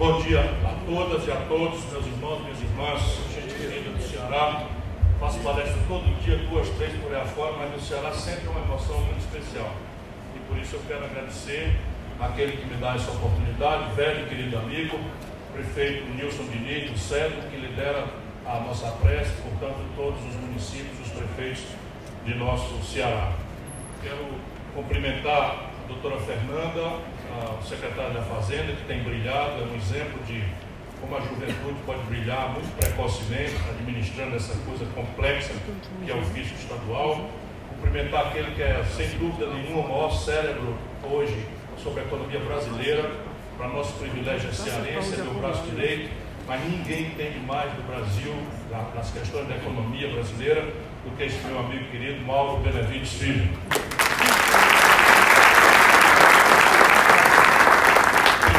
Bom 0.00 0.18
dia 0.22 0.40
a 0.40 0.74
todas 0.86 1.28
e 1.28 1.30
a 1.30 1.36
todos, 1.46 1.84
meus 1.92 2.06
irmãos, 2.06 2.40
minhas 2.40 2.58
irmãs, 2.58 3.02
gente 3.34 3.54
querida 3.54 3.90
do 3.90 4.02
Ceará. 4.02 4.64
Faço 5.20 5.38
palestra 5.40 5.76
todo 5.86 6.22
dia, 6.22 6.38
duas, 6.48 6.66
três 6.70 6.98
por 7.02 7.14
aí 7.14 7.20
afora, 7.20 7.52
mas 7.58 7.70
no 7.72 7.80
Ceará 7.82 8.10
sempre 8.14 8.46
é 8.46 8.48
uma 8.50 8.60
emoção 8.60 8.98
muito 8.98 9.18
especial. 9.18 9.70
E 10.34 10.38
por 10.48 10.56
isso 10.56 10.76
eu 10.76 10.80
quero 10.88 11.04
agradecer 11.04 11.76
aquele 12.18 12.56
que 12.56 12.64
me 12.64 12.80
dá 12.80 12.94
essa 12.94 13.10
oportunidade, 13.10 13.92
velho 13.92 14.24
e 14.24 14.28
querido 14.30 14.56
amigo, 14.56 14.98
prefeito 15.52 16.06
Nilson 16.14 16.44
Diniz, 16.44 16.90
do 16.90 16.98
Cedro, 16.98 17.42
que 17.50 17.56
lidera 17.58 18.06
a 18.46 18.60
nossa 18.60 18.90
prece, 19.02 19.32
portanto, 19.42 19.84
todos 19.96 20.18
os 20.24 20.34
municípios, 20.36 20.98
os 20.98 21.12
prefeitos 21.12 21.64
de 22.24 22.34
nosso 22.36 22.82
Ceará. 22.84 23.34
Quero 24.02 24.28
cumprimentar 24.74 25.68
a 25.84 25.88
doutora 25.88 26.18
Fernanda, 26.20 27.00
o 27.60 27.62
secretário 27.62 28.14
da 28.14 28.22
Fazenda, 28.22 28.72
que 28.72 28.84
tem 28.86 29.02
brilhado, 29.02 29.62
é 29.62 29.64
um 29.64 29.76
exemplo 29.76 30.18
de 30.26 30.42
como 31.00 31.16
a 31.16 31.20
juventude 31.20 31.76
pode 31.86 32.02
brilhar 32.02 32.50
muito 32.50 32.70
precocemente, 32.76 33.56
administrando 33.70 34.36
essa 34.36 34.54
coisa 34.66 34.84
complexa 34.94 35.52
que 36.04 36.10
é 36.10 36.14
o 36.14 36.22
fisco 36.26 36.54
estadual. 36.58 37.30
Cumprimentar 37.70 38.26
aquele 38.26 38.50
que 38.54 38.62
é, 38.62 38.84
sem 38.94 39.08
dúvida 39.18 39.46
nenhuma, 39.46 39.80
o 39.80 39.88
maior 39.88 40.10
cérebro 40.10 40.76
hoje 41.02 41.46
sobre 41.82 42.02
a 42.02 42.04
economia 42.04 42.40
brasileira. 42.40 43.10
Para 43.56 43.68
nosso 43.68 43.92
privilégio 43.94 44.50
é 44.50 44.52
cearense, 44.52 45.14
é 45.14 45.24
meu 45.24 45.34
braço 45.34 45.62
direito, 45.64 46.10
mas 46.46 46.62
ninguém 46.64 47.06
entende 47.06 47.38
mais 47.40 47.70
do 47.72 47.82
Brasil, 47.86 48.34
nas 48.94 49.10
questões 49.10 49.48
da 49.48 49.56
economia 49.56 50.08
brasileira, 50.08 50.62
do 50.62 51.16
que 51.16 51.24
esse 51.24 51.38
meu 51.46 51.58
amigo 51.58 51.84
querido 51.90 52.24
Mauro 52.24 52.62
Benevides 52.62 53.12
Filho. 53.14 53.48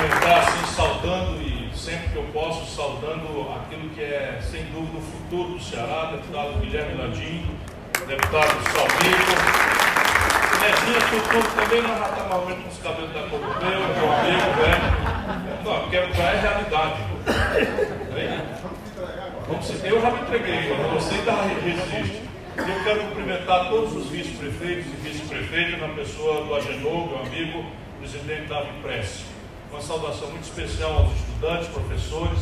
Cumprimentar 0.02 0.40
assim, 0.40 0.66
saudando 0.76 1.40
e 1.44 1.70
sempre 1.78 2.10
que 2.10 2.16
eu 2.16 2.24
posso, 2.34 2.66
saudando 2.76 3.48
aquilo 3.56 3.88
que 3.90 4.02
é, 4.02 4.42
sem 4.42 4.64
dúvida, 4.66 4.98
o 4.98 5.02
futuro 5.02 5.50
do 5.50 5.64
Ceará, 5.64 6.10
deputado 6.14 6.60
Guilherme 6.60 6.98
Landim, 7.00 7.46
deputado 8.08 8.50
Salmico. 8.72 9.32
Nezinha 10.60 11.02
Tutu 11.02 11.56
também 11.56 11.84
não 11.84 11.94
está 11.94 12.28
normalmente 12.30 12.62
com 12.64 12.70
os 12.70 12.78
cabelos 12.80 13.14
da 13.14 13.22
cor 13.30 13.40
do 13.42 13.46
meu, 13.46 13.80
meu 13.80 14.12
amigo, 14.12 14.50
velho. 14.58 15.64
Não, 15.64 15.82
porque 15.82 16.14
já 16.18 16.24
é 16.24 16.40
realidade. 16.40 16.96
Se, 19.62 19.88
eu 19.88 20.02
já 20.02 20.10
me 20.10 20.22
entreguei, 20.22 20.74
você 20.94 21.14
ainda 21.14 21.32
resiste. 21.62 22.24
Eu 22.58 22.84
quero 22.84 23.02
cumprimentar 23.02 23.70
todos 23.70 23.96
os 23.96 24.08
vice-prefeitos 24.08 24.88
e 24.88 24.96
vice-prefeitas 25.10 25.80
na 25.80 25.90
pessoa 25.90 26.44
do 26.44 26.56
Agenor, 26.56 27.08
meu 27.08 27.20
amigo, 27.20 27.66
presidente 28.00 28.48
Davi 28.48 28.72
Prece. 28.82 29.31
Uma 29.72 29.82
saudação 29.82 30.30
muito 30.32 30.44
especial 30.44 30.92
aos 30.92 31.14
estudantes, 31.14 31.70
professores, 31.70 32.40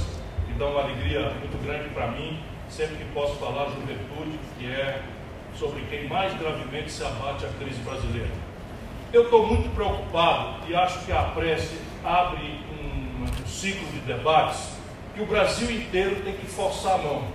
que 0.47 0.53
dão 0.53 0.71
uma 0.71 0.81
alegria 0.81 1.29
muito 1.29 1.63
grande 1.63 1.87
para 1.89 2.07
mim, 2.07 2.39
sempre 2.67 2.95
que 2.95 3.05
posso 3.13 3.35
falar 3.35 3.65
juventude, 3.65 4.39
que 4.57 4.65
é 4.65 5.03
sobre 5.55 5.81
quem 5.91 6.07
mais 6.07 6.33
gravemente 6.39 6.91
se 6.91 7.03
abate 7.03 7.45
a 7.45 7.49
crise 7.59 7.79
brasileira. 7.81 8.31
Eu 9.13 9.25
estou 9.25 9.45
muito 9.45 9.69
preocupado 9.75 10.67
e 10.67 10.73
acho 10.73 11.05
que 11.05 11.11
a 11.11 11.21
prece 11.21 11.79
abre 12.03 12.61
um, 12.81 13.23
um 13.23 13.47
ciclo 13.47 13.87
de 13.89 13.99
debates 13.99 14.71
que 15.13 15.21
o 15.21 15.27
Brasil 15.27 15.69
inteiro 15.69 16.23
tem 16.23 16.33
que 16.33 16.47
forçar 16.47 16.95
a 16.95 16.97
mão. 16.97 17.27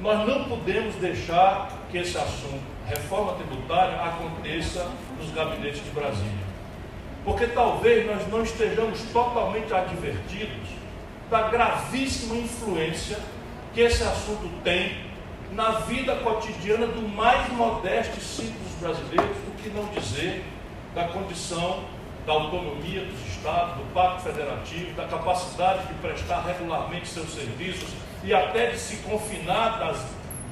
Nós 0.00 0.26
não 0.26 0.44
podemos 0.44 0.94
deixar 0.94 1.70
que 1.90 1.98
esse 1.98 2.16
assunto, 2.16 2.62
reforma 2.86 3.34
tributária, 3.34 4.00
aconteça 4.02 4.90
nos 5.18 5.30
gabinetes 5.30 5.84
de 5.84 5.90
Brasília. 5.90 6.49
Porque 7.24 7.46
talvez 7.48 8.06
nós 8.06 8.26
não 8.28 8.42
estejamos 8.42 9.00
totalmente 9.12 9.72
advertidos 9.72 10.68
da 11.30 11.48
gravíssima 11.48 12.36
influência 12.36 13.18
que 13.72 13.80
esse 13.80 14.02
assunto 14.02 14.48
tem 14.64 15.10
na 15.52 15.80
vida 15.80 16.16
cotidiana 16.16 16.86
do 16.86 17.06
mais 17.08 17.48
modesto 17.52 18.18
e 18.18 18.22
simples 18.22 18.72
brasileiro, 18.80 19.34
do 19.34 19.62
que 19.62 19.68
não 19.70 19.86
dizer 19.86 20.44
da 20.94 21.04
condição 21.04 21.84
da 22.26 22.32
autonomia 22.32 23.04
dos 23.04 23.20
estados, 23.28 23.76
do 23.76 23.94
pacto 23.94 24.22
federativo, 24.22 24.94
da 24.94 25.06
capacidade 25.06 25.86
de 25.88 25.94
prestar 25.94 26.42
regularmente 26.42 27.08
seus 27.08 27.30
serviços 27.30 27.90
e 28.22 28.34
até 28.34 28.70
de 28.70 28.78
se 28.78 28.96
confinar 28.98 29.78
das 29.78 30.04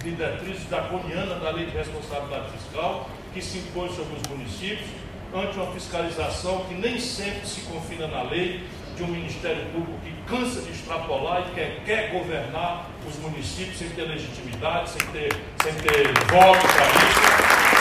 diretrizes 0.03 0.65
draconianas 0.69 1.41
da 1.43 1.51
lei 1.51 1.67
de 1.67 1.77
responsabilidade 1.77 2.51
fiscal 2.53 3.09
que 3.35 3.43
se 3.43 3.59
impõe 3.59 3.89
sobre 3.91 4.17
os 4.17 4.23
municípios, 4.29 4.89
ante 5.35 5.57
uma 5.57 5.73
fiscalização 5.73 6.65
que 6.67 6.75
nem 6.75 6.99
sempre 6.99 7.47
se 7.47 7.61
confina 7.63 8.07
na 8.07 8.23
lei, 8.23 8.65
de 8.99 9.05
um 9.05 9.07
Ministério 9.07 9.65
Público 9.67 9.97
que 10.03 10.13
cansa 10.27 10.61
de 10.61 10.73
extrapolar 10.73 11.47
e 11.49 11.55
quer, 11.55 11.83
quer 11.85 12.11
governar 12.11 12.91
os 13.07 13.17
municípios 13.21 13.79
sem 13.79 13.89
ter 13.91 14.03
legitimidade, 14.03 14.91
sem 14.91 15.07
ter, 15.09 15.33
sem 15.63 15.73
ter 15.75 16.09
voto 16.25 16.67
para 16.67 16.87
isso. 16.89 17.21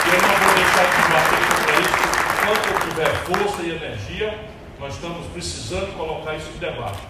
E 0.06 0.14
eu 0.14 0.22
não 0.22 0.36
vou 0.36 0.54
deixar 0.54 0.86
de 0.86 1.02
bater 1.12 1.40
contra 1.48 1.80
isso 1.80 2.08
enquanto 2.38 2.66
eu 2.70 2.88
tiver 2.88 3.14
força 3.24 3.62
e 3.62 3.70
energia. 3.70 4.38
Nós 4.78 4.94
estamos 4.94 5.26
precisando 5.32 5.96
colocar 5.96 6.36
isso 6.36 6.50
em 6.54 6.58
debate. 6.58 7.00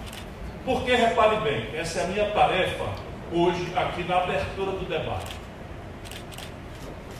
Porque, 0.64 0.94
repare 0.94 1.36
bem, 1.40 1.68
essa 1.74 2.00
é 2.00 2.04
a 2.04 2.06
minha 2.06 2.30
tarefa 2.30 2.86
hoje 3.30 3.70
aqui 3.76 4.04
na 4.04 4.22
abertura 4.22 4.72
do 4.72 4.88
debate. 4.88 5.36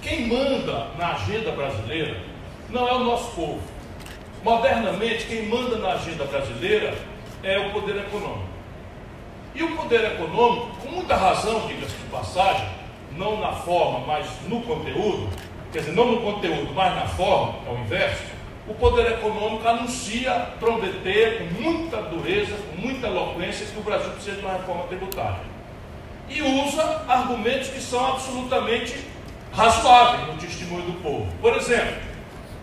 Quem 0.01 0.27
manda 0.27 0.89
na 0.97 1.13
agenda 1.13 1.53
brasileira 1.53 2.17
não 2.71 2.87
é 2.87 2.93
o 2.93 3.05
nosso 3.05 3.31
povo. 3.35 3.61
Modernamente, 4.43 5.27
quem 5.27 5.49
manda 5.49 5.77
na 5.77 5.93
agenda 5.93 6.25
brasileira 6.25 6.97
é 7.43 7.59
o 7.59 7.73
poder 7.73 7.97
econômico. 7.97 8.49
E 9.55 9.63
o 9.63 9.77
poder 9.77 10.05
econômico, 10.13 10.69
com 10.83 10.91
muita 10.91 11.17
razão, 11.17 11.67
diga-se 11.67 11.97
de 11.97 12.05
passagem, 12.05 12.69
não 13.17 13.41
na 13.41 13.53
forma, 13.53 14.07
mas 14.07 14.27
no 14.47 14.61
conteúdo, 14.63 15.29
quer 15.73 15.81
dizer, 15.81 15.93
não 15.93 16.13
no 16.13 16.21
conteúdo, 16.21 16.73
mas 16.75 16.95
na 16.95 17.07
forma, 17.07 17.55
é 17.67 17.73
o 17.73 17.79
inverso, 17.79 18.23
o 18.69 18.75
poder 18.75 19.13
econômico 19.13 19.67
anuncia, 19.67 20.33
prometer 20.61 21.39
com 21.39 21.63
muita 21.63 22.03
dureza, 22.03 22.55
com 22.55 22.81
muita 22.81 23.07
eloquência, 23.07 23.67
que 23.67 23.79
o 23.79 23.83
Brasil 23.83 24.11
precisa 24.13 24.37
de 24.37 24.43
uma 24.43 24.53
reforma 24.53 24.85
tributária. 24.85 25.41
E 26.29 26.43
usa 26.43 27.03
argumentos 27.09 27.69
que 27.69 27.81
são 27.81 28.07
absolutamente 28.07 28.95
razoáveis 29.53 30.27
no 30.29 30.35
testemunho 30.35 30.83
do 30.83 31.03
povo. 31.03 31.27
Por 31.41 31.57
exemplo, 31.57 32.08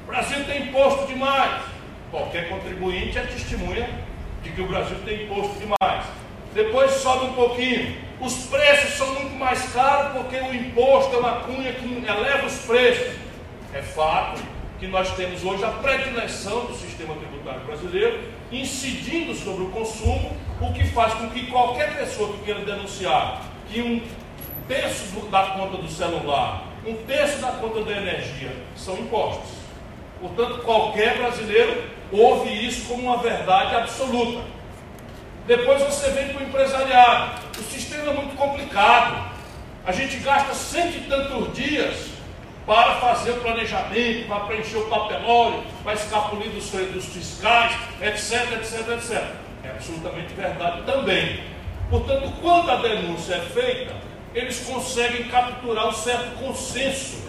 o 0.05 0.11
Brasil 0.11 0.45
tem 0.45 0.67
imposto 0.67 1.07
demais. 1.07 1.63
Qualquer 2.11 2.47
contribuinte 2.47 3.17
é 3.17 3.21
testemunha 3.23 3.89
de 4.43 4.51
que 4.51 4.61
o 4.61 4.67
Brasil 4.67 4.97
tem 5.03 5.23
imposto 5.23 5.55
demais. 5.55 6.05
Depois 6.53 6.91
sobe 6.91 7.25
um 7.25 7.33
pouquinho. 7.33 7.97
Os 8.21 8.45
preços 8.45 8.93
são 8.93 9.13
muito 9.15 9.35
mais 9.35 9.73
caros 9.73 10.13
porque 10.13 10.35
o 10.37 10.53
imposto 10.53 11.15
é 11.15 11.17
uma 11.17 11.39
cunha 11.41 11.73
que 11.73 11.85
eleva 11.85 12.45
os 12.45 12.57
preços. 12.59 13.15
É 13.73 13.81
fato 13.81 14.41
que 14.79 14.85
nós 14.87 15.11
temos 15.15 15.43
hoje 15.43 15.63
a 15.63 15.69
predileção 15.69 16.65
do 16.65 16.75
sistema 16.75 17.15
tributário 17.15 17.61
brasileiro 17.61 18.19
incidindo 18.51 19.33
sobre 19.33 19.63
o 19.63 19.69
consumo, 19.69 20.37
o 20.61 20.71
que 20.71 20.83
faz 20.85 21.15
com 21.15 21.29
que 21.29 21.47
qualquer 21.47 21.97
pessoa 21.97 22.31
que 22.33 22.43
queira 22.43 22.63
denunciar 22.63 23.41
que 23.67 23.81
um 23.81 24.01
terço 24.67 25.19
da 25.31 25.47
conta 25.47 25.77
do 25.77 25.89
celular, 25.89 26.67
um 26.85 26.93
terço 27.05 27.39
da 27.39 27.53
conta 27.53 27.83
da 27.83 27.91
energia 27.91 28.55
são 28.75 28.95
impostos. 28.99 29.64
Portanto, 30.19 30.61
qualquer 30.63 31.17
brasileiro 31.17 31.83
ouve 32.11 32.49
isso 32.65 32.87
como 32.87 33.03
uma 33.03 33.17
verdade 33.17 33.75
absoluta. 33.75 34.41
Depois 35.47 35.81
você 35.81 36.09
vem 36.11 36.29
para 36.29 36.43
o 36.43 36.47
empresariado. 36.47 37.41
O 37.59 37.63
sistema 37.63 38.11
é 38.11 38.13
muito 38.13 38.35
complicado. 38.35 39.31
A 39.85 39.91
gente 39.91 40.17
gasta 40.17 40.53
cento 40.53 40.97
e 40.97 41.01
tantos 41.01 41.53
dias 41.53 42.15
para 42.65 42.95
fazer 42.95 43.31
o 43.31 43.41
planejamento, 43.41 44.27
para 44.27 44.39
preencher 44.41 44.77
o 44.77 44.89
papelório, 44.89 45.63
para 45.83 45.93
escapulir 45.93 46.49
dos, 46.49 46.71
dos 46.71 47.05
fiscais, 47.05 47.77
etc, 48.01 48.53
etc, 48.53 48.89
etc. 48.89 49.23
É 49.63 49.69
absolutamente 49.69 50.33
verdade 50.33 50.81
também. 50.83 51.43
Portanto, 51.89 52.33
quando 52.41 52.71
a 52.71 52.77
denúncia 52.77 53.35
é 53.35 53.41
feita, 53.41 53.93
eles 54.33 54.59
conseguem 54.61 55.25
capturar 55.25 55.87
um 55.87 55.93
certo 55.93 56.39
consenso 56.39 57.23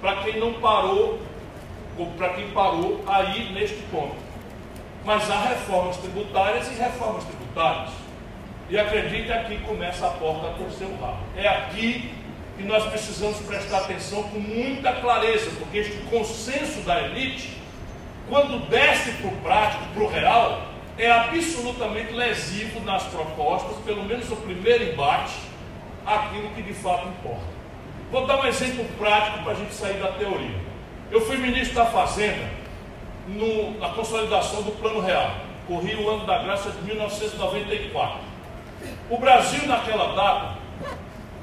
para 0.00 0.16
quem 0.16 0.38
não 0.38 0.54
parou 0.54 1.18
para 2.06 2.30
quem 2.30 2.50
parou 2.50 3.02
aí 3.06 3.52
neste 3.52 3.82
ponto. 3.90 4.16
Mas 5.04 5.30
há 5.30 5.40
reformas 5.48 5.96
tributárias 5.96 6.68
e 6.68 6.74
reformas 6.74 7.24
tributárias. 7.24 7.90
E 8.68 8.78
acredite, 8.78 9.32
aqui 9.32 9.58
começa 9.58 10.06
a 10.06 10.10
porta 10.10 10.48
a 10.48 10.50
torcer 10.52 10.86
o 10.86 11.00
rabo. 11.00 11.18
É 11.36 11.48
aqui 11.48 12.14
que 12.56 12.62
nós 12.62 12.84
precisamos 12.86 13.38
prestar 13.38 13.78
atenção 13.78 14.22
com 14.24 14.38
muita 14.38 14.92
clareza, 14.92 15.50
porque 15.58 15.78
este 15.78 15.96
consenso 16.10 16.80
da 16.82 17.00
elite, 17.02 17.56
quando 18.28 18.68
desce 18.68 19.12
para 19.12 19.28
o 19.28 19.36
prático, 19.38 19.84
para 19.94 20.02
o 20.02 20.06
real, 20.06 20.62
é 20.98 21.10
absolutamente 21.10 22.12
lesivo 22.12 22.80
nas 22.80 23.02
propostas, 23.04 23.76
pelo 23.84 24.04
menos 24.04 24.28
no 24.28 24.36
primeiro 24.36 24.92
embate, 24.92 25.34
aquilo 26.06 26.50
que 26.50 26.62
de 26.62 26.74
fato 26.74 27.08
importa. 27.08 27.60
Vou 28.10 28.26
dar 28.26 28.40
um 28.40 28.46
exemplo 28.46 28.84
prático 28.98 29.42
para 29.42 29.52
a 29.52 29.54
gente 29.54 29.72
sair 29.72 29.98
da 29.98 30.12
teoria. 30.12 30.69
Eu 31.10 31.20
fui 31.22 31.36
ministro 31.36 31.74
da 31.74 31.86
Fazenda 31.86 32.48
no, 33.26 33.78
na 33.78 33.88
consolidação 33.90 34.62
do 34.62 34.70
Plano 34.72 35.00
Real, 35.00 35.34
corria 35.66 35.98
o 35.98 36.08
ano 36.08 36.24
da 36.24 36.38
graça 36.38 36.70
de 36.70 36.82
1994. 36.82 38.20
O 39.10 39.18
Brasil, 39.18 39.66
naquela 39.66 40.14
data, 40.14 40.58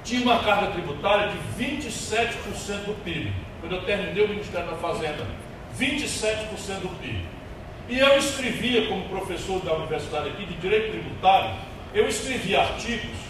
tinha 0.05 0.21
uma 0.21 0.39
carga 0.39 0.67
tributária 0.67 1.33
de 1.33 1.63
27% 1.63 2.85
do 2.85 3.03
PIB. 3.03 3.33
Quando 3.59 3.75
eu 3.75 3.83
terminei 3.83 4.23
o 4.23 4.29
Ministério 4.29 4.69
da 4.69 4.77
Fazenda, 4.77 5.27
27% 5.77 6.79
do 6.81 6.89
PIB. 7.01 7.25
E 7.89 7.99
eu 7.99 8.17
escrevia, 8.17 8.87
como 8.87 9.09
professor 9.09 9.59
da 9.61 9.73
universidade 9.73 10.29
aqui 10.29 10.45
de 10.45 10.53
Direito 10.55 10.91
Tributário, 10.91 11.55
eu 11.93 12.07
escrevia 12.07 12.61
artigos 12.61 13.26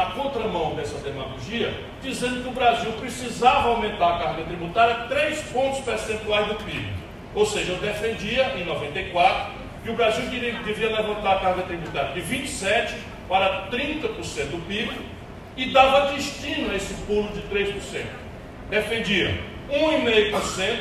na 0.00 0.06
contramão 0.12 0.74
dessa 0.74 0.96
demagogia, 0.98 1.74
dizendo 2.02 2.42
que 2.42 2.48
o 2.48 2.52
Brasil 2.52 2.90
precisava 2.92 3.68
aumentar 3.68 4.16
a 4.16 4.18
carga 4.18 4.44
tributária 4.44 4.94
3 5.08 5.42
pontos 5.52 5.80
percentuais 5.80 6.46
do 6.46 6.54
PIB. 6.54 6.88
Ou 7.34 7.44
seja, 7.44 7.72
eu 7.72 7.78
defendia, 7.78 8.54
em 8.56 8.64
94, 8.64 9.52
que 9.84 9.90
o 9.90 9.94
Brasil 9.94 10.24
devia 10.64 10.88
levantar 10.88 11.36
a 11.36 11.40
carga 11.40 11.62
tributária 11.62 12.12
de 12.14 12.22
27% 12.22 12.94
para 13.28 13.68
30% 13.68 14.50
do 14.50 14.66
PIB 14.66 14.90
e 15.56 15.66
dava 15.66 16.12
destino 16.12 16.72
a 16.72 16.76
esse 16.76 16.94
pulo 17.04 17.28
de 17.28 17.42
3%. 17.42 18.04
Defendia 18.70 19.38
1,5% 19.70 20.78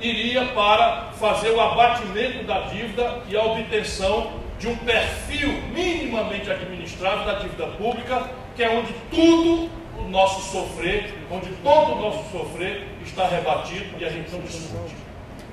iria 0.00 0.46
para 0.46 1.10
fazer 1.20 1.50
o 1.50 1.60
abatimento 1.60 2.44
da 2.44 2.60
dívida 2.60 3.20
e 3.28 3.36
a 3.36 3.44
obtenção 3.44 4.39
de 4.60 4.68
um 4.68 4.76
perfil 4.76 5.50
minimamente 5.72 6.50
administrado 6.50 7.24
da 7.24 7.38
dívida 7.38 7.66
pública, 7.66 8.28
que 8.54 8.62
é 8.62 8.68
onde 8.68 8.92
tudo 9.10 9.70
o 9.98 10.02
nosso 10.08 10.52
sofrer, 10.52 11.14
onde 11.30 11.48
todo 11.62 11.92
o 11.92 12.00
nosso 12.00 12.30
sofrer 12.30 12.86
está 13.02 13.26
rebatido 13.26 13.86
e 13.98 14.04
a 14.04 14.10
gente 14.10 14.30
não 14.30 14.40
discute. 14.40 14.94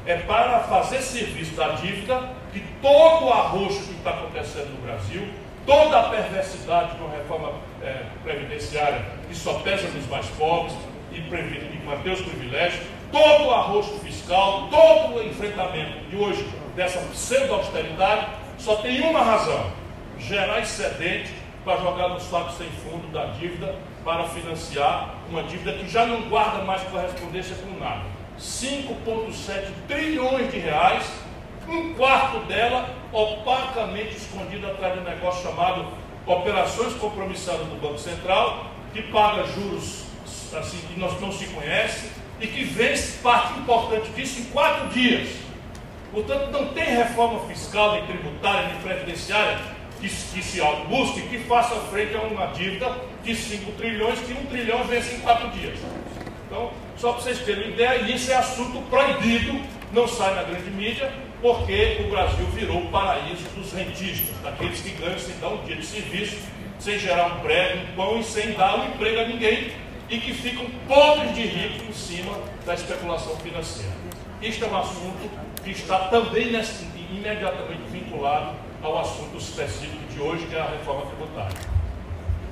É 0.05 0.17
para 0.17 0.59
fazer 0.59 1.01
serviço 1.01 1.55
da 1.55 1.69
dívida 1.69 2.31
que 2.51 2.59
todo 2.81 3.25
o 3.25 3.31
arroxo 3.31 3.81
que 3.87 3.93
está 3.93 4.09
acontecendo 4.09 4.75
no 4.75 4.85
Brasil, 4.85 5.25
toda 5.65 5.99
a 5.99 6.09
perversidade 6.09 6.97
com 6.97 7.05
a 7.05 7.11
reforma 7.11 7.53
é, 7.81 8.03
previdenciária 8.23 9.05
que 9.27 9.35
só 9.35 9.53
pesa 9.59 9.87
nos 9.87 10.05
mais 10.07 10.25
pobres 10.37 10.73
e, 11.13 11.17
e 11.19 11.81
manter 11.85 12.11
os 12.11 12.21
privilégios, 12.21 12.83
todo 13.09 13.45
o 13.45 13.51
arroxo 13.51 13.99
fiscal, 13.99 14.67
todo 14.69 15.15
o 15.15 15.23
enfrentamento 15.25 15.97
de 16.09 16.17
hoje 16.17 16.45
dessa 16.75 16.99
pseudo-austeridade 16.99 18.27
só 18.57 18.75
tem 18.77 19.01
uma 19.01 19.21
razão: 19.21 19.71
gerar 20.19 20.59
excedente 20.59 21.31
para 21.63 21.77
jogar 21.77 22.09
no 22.09 22.19
saco 22.19 22.51
sem 22.53 22.67
fundo 22.69 23.11
da 23.11 23.25
dívida 23.25 23.75
para 24.03 24.23
financiar 24.25 25.15
uma 25.29 25.43
dívida 25.43 25.73
que 25.73 25.89
já 25.89 26.05
não 26.05 26.21
guarda 26.29 26.63
mais 26.63 26.81
correspondência 26.83 27.55
com 27.57 27.77
nada. 27.77 28.03
5,7 28.39 29.65
trilhões 29.87 30.51
de 30.51 30.59
reais, 30.59 31.03
um 31.67 31.93
quarto 31.95 32.39
dela 32.45 32.89
opacamente 33.11 34.15
escondido 34.15 34.67
atrás 34.67 34.93
de 34.93 34.99
um 34.99 35.03
negócio 35.03 35.43
chamado 35.43 35.85
operações 36.25 36.93
compromissadas 36.93 37.67
do 37.67 37.81
Banco 37.81 37.97
Central, 37.97 38.67
que 38.93 39.01
paga 39.03 39.45
juros 39.47 40.05
assim 40.57 40.77
que 40.87 40.99
nós 40.99 41.19
não 41.19 41.31
se 41.31 41.45
conhece 41.47 42.09
e 42.39 42.47
que 42.47 42.63
vence 42.63 43.17
parte 43.21 43.59
importante 43.59 44.09
disso 44.11 44.39
em 44.39 44.45
quatro 44.45 44.87
dias. 44.89 45.29
Portanto, 46.17 46.49
não 46.51 46.65
tem 46.69 46.83
reforma 46.83 47.39
fiscal, 47.41 47.91
nem 47.91 48.07
tributária, 48.07 48.69
nem 48.69 48.81
previdenciária 48.81 49.59
que, 50.01 50.09
que 50.09 50.41
se 50.41 50.59
busque 50.89 51.21
que 51.21 51.37
faça 51.43 51.75
frente 51.91 52.15
a 52.15 52.21
uma 52.21 52.47
dívida 52.47 52.91
de 53.23 53.35
5 53.35 53.73
trilhões, 53.73 54.17
que 54.21 54.33
1 54.33 54.47
trilhão 54.47 54.83
vence 54.85 55.13
em 55.13 55.19
4 55.19 55.47
dias. 55.51 55.77
Então, 56.47 56.71
só 56.97 57.13
para 57.13 57.21
vocês 57.21 57.37
terem 57.41 57.65
uma 57.65 57.73
ideia, 57.73 58.01
isso 58.11 58.31
é 58.31 58.35
assunto 58.35 58.81
proibido, 58.89 59.61
não 59.93 60.07
sai 60.07 60.33
na 60.33 60.41
grande 60.41 60.71
mídia, 60.71 61.13
porque 61.39 62.03
o 62.07 62.09
Brasil 62.09 62.47
virou 62.47 62.79
o 62.79 62.89
paraíso 62.89 63.47
dos 63.55 63.71
rentistas, 63.71 64.35
daqueles 64.41 64.81
que 64.81 64.89
ganham 64.93 65.19
sem 65.19 65.37
dar 65.37 65.49
um 65.49 65.63
dia 65.65 65.75
de 65.75 65.85
serviço, 65.85 66.37
sem 66.79 66.97
gerar 66.97 67.27
um 67.27 67.39
prêmio, 67.41 67.83
um 67.91 67.95
pão 67.95 68.19
e 68.19 68.23
sem 68.23 68.53
dar 68.53 68.79
um 68.79 68.87
emprego 68.87 69.19
a 69.19 69.25
ninguém, 69.25 69.71
e 70.09 70.17
que 70.17 70.33
ficam 70.33 70.65
pobres 70.87 71.35
de 71.35 71.41
ricos 71.43 71.87
em 71.87 71.93
cima 71.93 72.39
da 72.65 72.73
especulação 72.73 73.35
financeira. 73.37 73.93
Este 74.41 74.63
é 74.63 74.67
um 74.67 74.77
assunto 74.77 75.46
que 75.67 75.79
está 75.79 75.99
também 76.07 76.51
nesse, 76.51 76.85
imediatamente 77.11 77.83
vinculado 77.91 78.55
ao 78.81 78.99
assunto 78.99 79.37
específico 79.37 80.03
de 80.13 80.21
hoje, 80.21 80.45
que 80.45 80.55
é 80.55 80.61
a 80.61 80.69
reforma 80.69 81.05
tributária. 81.07 81.57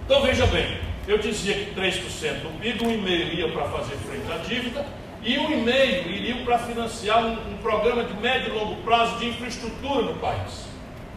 Então 0.06 0.22
veja 0.22 0.46
bem, 0.48 0.78
eu 1.08 1.18
dizia 1.18 1.54
que 1.54 1.74
3% 1.74 2.42
do 2.42 2.60
PIB, 2.60 2.80
1,5% 2.80 3.34
ia 3.34 3.52
para 3.52 3.66
fazer 3.70 3.96
frente 3.96 4.32
à 4.32 4.38
dívida, 4.38 4.86
e 5.24 5.36
1,5% 5.36 6.08
iriam 6.08 6.46
para 6.46 6.60
financiar 6.60 7.24
um, 7.24 7.34
um, 7.34 7.58
programa 7.58 8.04
de 8.04 8.14
médio 8.16 8.54
e 8.54 8.58
longo 8.58 8.76
prazo 8.84 9.18
de 9.18 9.30
infraestrutura 9.30 10.02
no 10.04 10.16
país. 10.16 10.66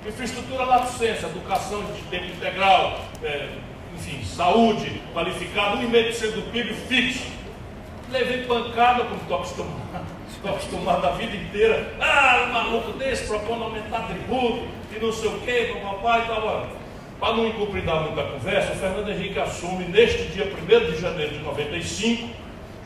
Infraestrutura 0.07 0.65
lá 0.65 0.79
licença, 0.79 1.27
educação 1.27 1.83
de 1.93 2.01
tempo 2.03 2.27
integral, 2.27 3.01
é, 3.23 3.49
enfim, 3.95 4.25
saúde 4.25 5.03
qualificada, 5.13 5.77
1,5% 5.77 6.33
do 6.33 6.53
PIB 6.53 6.73
fixo. 6.89 7.38
Levei 8.11 8.45
pancada, 8.47 9.05
como 9.05 9.21
estou 9.21 9.37
acostumado 9.37 10.19
Estou 10.39 10.53
acostumado 10.53 11.05
a 11.05 11.11
vida 11.11 11.37
inteira. 11.37 11.95
Ah, 12.01 12.45
um 12.49 12.53
maluco 12.53 12.93
desse 12.93 13.27
propondo 13.27 13.65
aumentar 13.65 14.07
tributo 14.07 14.69
e 14.95 15.05
não 15.05 15.13
sei 15.13 15.29
o 15.31 15.41
quê, 15.41 15.77
papai 15.83 16.23
e 16.23 16.27
tal. 16.27 16.69
Para 17.19 17.35
não 17.35 17.49
incumpridar 17.49 18.03
muita 18.03 18.23
conversa, 18.23 18.73
o 18.73 18.77
Fernando 18.77 19.11
Henrique 19.11 19.39
assume 19.41 19.87
neste 19.87 20.27
dia 20.29 20.45
1 20.45 20.93
de 20.93 21.01
janeiro 21.01 21.33
de 21.33 21.41
95 21.41 22.29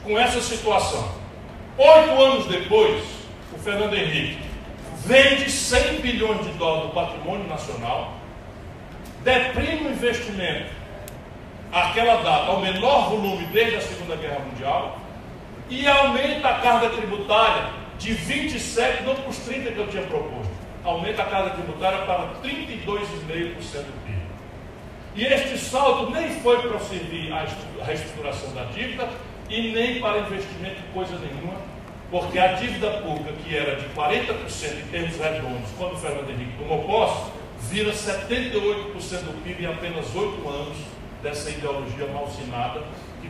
com 0.03 0.19
essa 0.19 0.41
situação. 0.41 1.13
Oito 1.77 2.23
anos 2.23 2.47
depois, 2.47 3.03
o 3.53 3.59
Fernando 3.59 3.95
Henrique 3.95 4.39
vende 5.05 5.51
100 5.51 6.01
bilhões 6.01 6.47
de 6.47 6.53
dólares 6.53 6.89
do 6.89 6.95
patrimônio 6.95 7.47
nacional, 7.47 8.15
deprime 9.23 9.89
o 9.89 9.93
investimento 9.93 10.71
àquela 11.71 12.23
data 12.23 12.47
ao 12.47 12.61
menor 12.61 13.11
volume 13.11 13.45
desde 13.53 13.77
a 13.77 13.81
Segunda 13.83 14.17
Guerra 14.17 14.39
Mundial, 14.39 15.02
e 15.73 15.89
aumenta 15.89 16.49
a 16.51 16.59
carga 16.59 16.91
tributária 16.91 17.71
de 17.99 18.13
27, 18.13 19.05
não 19.05 19.15
para 19.15 19.31
os 19.31 19.39
30 19.39 19.73
que 19.73 19.79
eu 19.79 19.89
tinha 19.89 20.03
proposto, 20.03 20.53
aumenta 20.85 21.23
a 21.23 21.25
carga 21.25 21.51
tributária 21.51 22.05
para 22.05 22.29
32,5% 22.43 23.87
do 23.87 24.05
PIB. 24.05 24.23
E 25.15 25.25
este 25.25 25.57
salto 25.57 26.11
nem 26.11 26.29
foi 26.41 26.61
para 26.61 26.79
servir 26.79 27.33
a 27.33 27.85
reestruturação 27.85 28.53
da 28.53 28.65
dívida 28.65 29.09
e 29.49 29.73
nem 29.73 29.99
para 29.99 30.19
investimento 30.19 30.83
coisa 30.93 31.19
nenhuma, 31.19 31.57
porque 32.11 32.39
a 32.39 32.53
dívida 32.53 32.91
pública, 32.91 33.33
que 33.43 33.57
era 33.57 33.77
de 33.77 33.87
40% 33.95 34.79
em 34.79 34.91
termos 34.91 35.17
redondos, 35.17 35.71
quando 35.79 35.95
o 35.95 35.97
Fernando 35.97 36.29
Henrique 36.29 36.59
tomou 36.59 36.85
posse, 36.85 37.31
vira 37.71 37.93
78% 37.93 38.93
do 39.23 39.43
PIB 39.43 39.65
em 39.65 39.67
apenas 39.69 40.15
oito 40.15 40.47
anos 40.47 40.77
dessa 41.23 41.49
ideologia 41.49 42.07
malsinada 42.09 42.83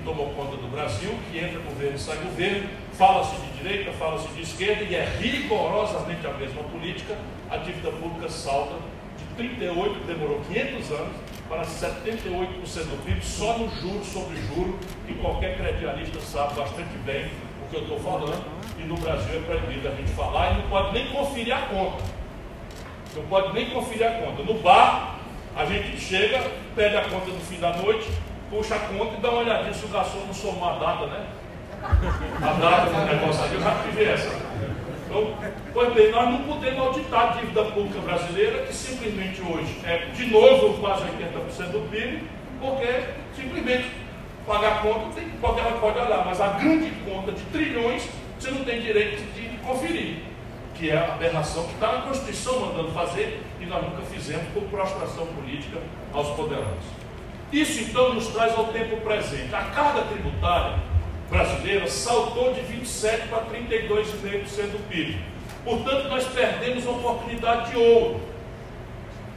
tomou 0.04 0.30
conta 0.30 0.56
do 0.56 0.68
Brasil, 0.70 1.10
que 1.30 1.38
entra 1.38 1.58
governo 1.60 1.96
e 1.96 1.98
sai 1.98 2.16
governo, 2.18 2.68
fala-se 2.92 3.36
de 3.36 3.58
direita, 3.58 3.92
fala-se 3.92 4.28
de 4.28 4.42
esquerda, 4.42 4.84
e 4.84 4.94
é 4.94 5.04
rigorosamente 5.20 6.26
a 6.26 6.32
mesma 6.32 6.62
política, 6.64 7.16
a 7.50 7.56
dívida 7.58 7.90
pública 7.90 8.28
salta 8.28 8.74
de 9.18 9.24
38, 9.36 10.00
que 10.00 10.06
demorou 10.06 10.40
500 10.48 10.90
anos, 10.92 11.16
para 11.48 11.62
78% 11.62 12.38
do 12.84 13.04
PIB, 13.04 13.22
só 13.22 13.58
no 13.58 13.68
juro 13.68 14.04
sobre 14.04 14.36
juro, 14.46 14.78
que 15.06 15.14
qualquer 15.14 15.58
credialista 15.58 16.18
sabe 16.20 16.54
bastante 16.54 16.96
bem 17.04 17.26
o 17.62 17.68
que 17.68 17.76
eu 17.76 17.82
estou 17.82 18.00
falando, 18.00 18.42
e 18.78 18.82
no 18.84 18.96
Brasil 18.96 19.38
é 19.38 19.42
proibido 19.42 19.88
a 19.88 19.90
gente 19.90 20.10
falar 20.12 20.52
e 20.52 20.62
não 20.62 20.68
pode 20.70 20.94
nem 20.94 21.06
conferir 21.08 21.54
a 21.54 21.62
conta. 21.62 22.02
Não 23.14 23.24
pode 23.24 23.52
nem 23.52 23.68
conferir 23.68 24.06
a 24.06 24.12
conta. 24.12 24.42
No 24.42 24.54
bar, 24.54 25.18
a 25.54 25.66
gente 25.66 26.00
chega, 26.00 26.42
pede 26.74 26.96
a 26.96 27.02
conta 27.02 27.26
no 27.26 27.40
fim 27.40 27.60
da 27.60 27.76
noite, 27.76 28.08
puxa 28.52 28.74
a 28.74 28.80
conta 28.80 29.16
e 29.16 29.20
dá 29.22 29.30
uma 29.30 29.40
olhadinha 29.40 29.72
se 29.72 29.86
o 29.86 29.88
garçom 29.88 30.18
não 30.26 30.34
somou 30.34 30.68
a 30.68 30.78
data, 30.78 31.06
né? 31.06 31.26
A 31.82 32.52
data 32.52 32.90
do 32.90 33.06
negócio 33.06 33.44
ali, 33.44 33.54
eu 33.54 33.60
já 33.62 33.82
tive 33.82 34.04
essa. 34.04 34.30
Então, 35.06 35.34
pois 35.72 35.94
bem, 35.94 36.12
nós 36.12 36.28
não 36.28 36.42
podemos 36.44 36.78
auditar 36.78 37.30
a 37.30 37.40
dívida 37.40 37.64
pública 37.64 37.98
brasileira, 38.00 38.66
que 38.66 38.74
simplesmente 38.74 39.40
hoje 39.40 39.80
é, 39.84 40.06
de 40.14 40.26
novo, 40.26 40.78
quase 40.80 41.02
80% 41.04 41.70
do 41.70 41.90
PIB, 41.90 42.24
porque 42.60 43.04
simplesmente 43.34 43.90
pagar 44.46 44.82
conta, 44.82 45.08
tem, 45.14 45.30
qualquer 45.40 45.64
ela 45.64 45.80
pode 45.80 45.98
olhar, 45.98 46.24
mas 46.24 46.40
a 46.40 46.48
grande 46.48 46.90
conta 47.06 47.32
de 47.32 47.42
trilhões 47.44 48.06
você 48.38 48.50
não 48.50 48.64
tem 48.64 48.80
direito 48.80 49.22
de 49.34 49.56
conferir, 49.58 50.16
que 50.74 50.90
é 50.90 50.96
a 50.96 51.14
aberração 51.14 51.64
que 51.64 51.74
está 51.74 51.92
na 51.92 52.00
Constituição 52.02 52.60
mandando 52.60 52.90
fazer 52.90 53.40
e 53.60 53.66
nós 53.66 53.82
nunca 53.82 54.02
fizemos 54.02 54.44
por 54.52 54.64
prostração 54.64 55.26
política 55.26 55.78
aos 56.12 56.28
poderosos. 56.30 57.01
Isso 57.52 57.80
então 57.82 58.14
nos 58.14 58.28
traz 58.28 58.56
ao 58.56 58.68
tempo 58.68 58.96
presente. 59.02 59.54
A 59.54 59.62
carga 59.62 60.02
tributária 60.02 60.78
brasileira 61.28 61.86
saltou 61.86 62.54
de 62.54 62.60
27% 62.60 63.28
para 63.28 63.44
32,5% 63.46 64.72
do 64.72 64.88
PIB. 64.88 65.18
Portanto, 65.64 66.08
nós 66.08 66.24
perdemos 66.24 66.84
uma 66.84 67.12
oportunidade 67.12 67.70
de 67.70 67.76
ouro. 67.76 68.20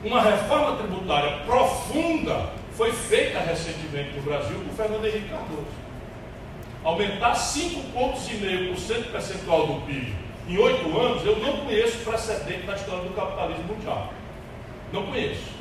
Uma 0.03 0.21
reforma 0.21 0.77
tributária 0.77 1.39
profunda 1.45 2.51
foi 2.73 2.91
feita 2.91 3.39
recentemente 3.39 4.15
no 4.15 4.21
Brasil 4.21 4.59
por 4.59 4.73
Fernando 4.75 5.05
Henrique 5.05 5.29
Cardoso. 5.29 5.65
Aumentar 6.83 7.33
5,5% 7.33 9.11
percentual 9.11 9.67
do 9.67 9.81
PIB 9.85 10.25
em 10.47 10.57
oito 10.59 10.99
anos, 10.99 11.25
eu 11.25 11.39
não 11.39 11.65
conheço 11.65 11.97
precedente 12.05 12.67
na 12.67 12.75
história 12.75 13.03
do 13.03 13.15
capitalismo 13.15 13.63
mundial. 13.63 14.13
Não 14.93 15.07
conheço. 15.07 15.54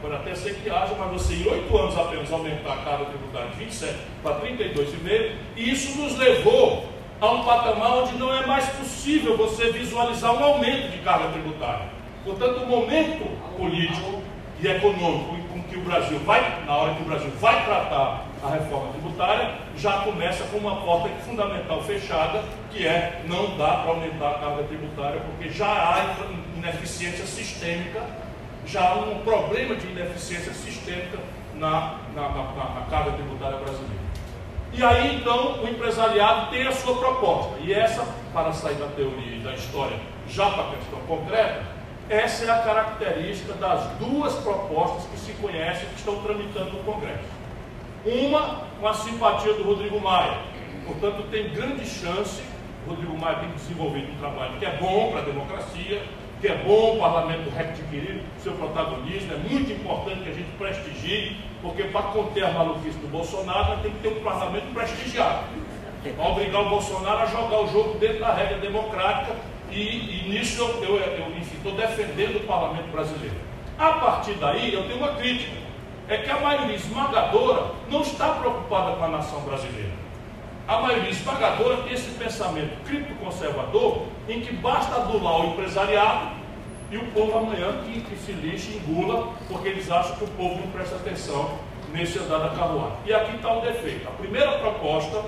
Pode 0.00 0.14
até 0.14 0.34
ser 0.34 0.54
que 0.54 0.70
haja, 0.70 0.94
mas 0.98 1.10
você 1.10 1.34
em 1.34 1.48
oito 1.48 1.76
anos 1.76 1.96
apenas 1.96 2.32
aumentar 2.32 2.72
a 2.72 2.76
carga 2.78 3.06
tributária 3.06 3.48
de 3.50 3.56
27 3.56 3.94
para 4.22 4.40
32,5, 4.40 5.32
e 5.56 5.70
isso 5.70 6.00
nos 6.00 6.16
levou 6.16 6.86
a 7.20 7.30
um 7.30 7.44
patamar 7.44 7.98
onde 7.98 8.16
não 8.18 8.32
é 8.34 8.44
mais 8.46 8.68
possível 8.70 9.36
você 9.36 9.72
visualizar 9.72 10.34
um 10.34 10.44
aumento 10.44 10.90
de 10.90 10.98
carga 10.98 11.28
tributária. 11.28 11.88
Portanto, 12.24 12.62
o 12.62 12.66
momento 12.66 13.24
político 13.56 14.22
e 14.60 14.66
econômico 14.66 15.36
com 15.52 15.62
que 15.62 15.76
o 15.76 15.80
Brasil 15.82 16.18
vai, 16.20 16.64
na 16.66 16.76
hora 16.76 16.94
que 16.94 17.02
o 17.02 17.06
Brasil 17.06 17.30
vai 17.40 17.64
tratar 17.64 18.26
a 18.42 18.50
reforma 18.50 18.92
tributária, 18.92 19.54
já 19.76 19.92
começa 20.00 20.44
com 20.44 20.58
uma 20.58 20.76
porta 20.76 21.08
fundamental 21.24 21.82
fechada, 21.82 22.44
que 22.70 22.86
é 22.86 23.22
não 23.26 23.56
dá 23.56 23.68
para 23.78 23.90
aumentar 23.90 24.30
a 24.30 24.34
carga 24.34 24.64
tributária, 24.64 25.20
porque 25.20 25.50
já 25.50 25.66
há 25.66 26.16
ineficiência 26.56 27.24
sistêmica, 27.26 28.02
já 28.66 28.94
um 28.94 29.20
problema 29.20 29.76
de 29.76 29.86
ineficiência 29.86 30.52
sistêmica 30.52 31.18
na, 31.54 31.98
na, 32.14 32.28
na, 32.28 32.74
na 32.74 32.86
carga 32.90 33.12
tributária 33.12 33.58
brasileira. 33.58 34.06
E 34.72 34.82
aí 34.82 35.16
então 35.16 35.62
o 35.62 35.68
empresariado 35.68 36.50
tem 36.50 36.66
a 36.66 36.72
sua 36.72 36.96
proposta. 36.96 37.54
E 37.60 37.72
essa, 37.72 38.04
para 38.32 38.52
sair 38.52 38.74
da 38.74 38.88
teoria 38.88 39.36
e 39.36 39.40
da 39.40 39.54
história 39.54 39.98
já 40.28 40.50
para 40.50 40.64
a 40.64 40.70
questão 40.76 40.98
concreta, 41.06 41.64
essa 42.08 42.44
é 42.44 42.50
a 42.50 42.58
característica 42.58 43.54
das 43.54 43.84
duas 43.98 44.34
propostas 44.34 45.06
que 45.10 45.18
se 45.18 45.32
conhecem 45.40 45.88
que 45.88 45.96
estão 45.96 46.22
tramitando 46.22 46.72
no 46.72 46.84
Congresso. 46.84 47.24
Uma 48.04 48.62
com 48.78 48.86
a 48.86 48.94
simpatia 48.94 49.54
do 49.54 49.64
Rodrigo 49.64 50.00
Maia. 50.00 50.38
Portanto, 50.86 51.24
tem 51.30 51.52
grande 51.52 51.84
chance, 51.84 52.42
o 52.86 52.90
Rodrigo 52.90 53.18
Maia 53.18 53.38
tem 53.38 53.50
desenvolvido 53.50 54.12
um 54.12 54.18
trabalho 54.18 54.56
que 54.58 54.64
é 54.64 54.76
bom 54.76 55.10
para 55.10 55.20
a 55.20 55.24
democracia, 55.24 56.02
que 56.46 56.52
é 56.52 56.56
bom 56.58 56.94
o 56.94 57.00
parlamento 57.00 57.50
readquirir 57.50 58.20
seu 58.38 58.52
protagonismo, 58.52 59.32
é 59.32 59.36
muito 59.36 59.72
importante 59.72 60.20
que 60.22 60.28
a 60.28 60.32
gente 60.32 60.48
prestigie, 60.56 61.36
porque 61.60 61.82
para 61.84 62.02
conter 62.02 62.44
a 62.44 62.52
maluquice 62.52 62.96
do 62.98 63.08
Bolsonaro, 63.08 63.82
tem 63.82 63.90
que 63.90 63.98
ter 63.98 64.08
um 64.08 64.22
parlamento 64.22 64.72
prestigiado. 64.72 65.44
Para 66.16 66.28
obrigar 66.28 66.62
o 66.62 66.68
Bolsonaro 66.68 67.18
a 67.18 67.26
jogar 67.26 67.62
o 67.62 67.66
jogo 67.66 67.98
dentro 67.98 68.20
da 68.20 68.32
regra 68.32 68.58
democrática, 68.58 69.34
e, 69.72 69.80
e 69.80 70.28
nisso 70.28 70.62
eu, 70.62 70.84
eu, 70.84 71.00
eu 71.00 71.36
estou 71.38 71.72
defendendo 71.72 72.36
o 72.36 72.46
parlamento 72.46 72.92
brasileiro. 72.92 73.34
A 73.76 73.94
partir 73.94 74.34
daí, 74.34 74.72
eu 74.72 74.84
tenho 74.84 74.98
uma 74.98 75.14
crítica 75.14 75.66
é 76.08 76.18
que 76.18 76.30
a 76.30 76.38
maioria 76.38 76.76
esmagadora 76.76 77.72
não 77.90 78.02
está 78.02 78.28
preocupada 78.34 78.94
com 78.94 79.04
a 79.04 79.08
nação 79.08 79.40
brasileira. 79.40 80.05
A 80.68 80.80
maioria 80.80 81.10
esmagadora 81.10 81.76
tem 81.82 81.92
esse 81.92 82.10
pensamento 82.18 82.76
criptoconservador 82.84 84.02
em 84.28 84.40
que 84.40 84.52
basta 84.52 84.96
adular 84.96 85.42
o 85.42 85.50
empresariado 85.52 86.30
e 86.90 86.96
o 86.96 87.06
povo 87.12 87.38
amanhã 87.38 87.82
que, 87.84 88.00
que 88.00 88.16
se 88.16 88.32
lixe 88.32 88.76
engula, 88.76 89.32
porque 89.48 89.68
eles 89.68 89.88
acham 89.90 90.16
que 90.16 90.24
o 90.24 90.28
povo 90.28 90.60
não 90.60 90.70
presta 90.72 90.96
atenção 90.96 91.58
nesse 91.92 92.18
andar 92.18 92.38
da 92.38 92.48
carruagem. 92.48 92.96
E 93.06 93.14
aqui 93.14 93.36
está 93.36 93.52
o 93.52 93.60
defeito. 93.60 94.08
A 94.08 94.12
primeira 94.12 94.58
proposta 94.58 95.24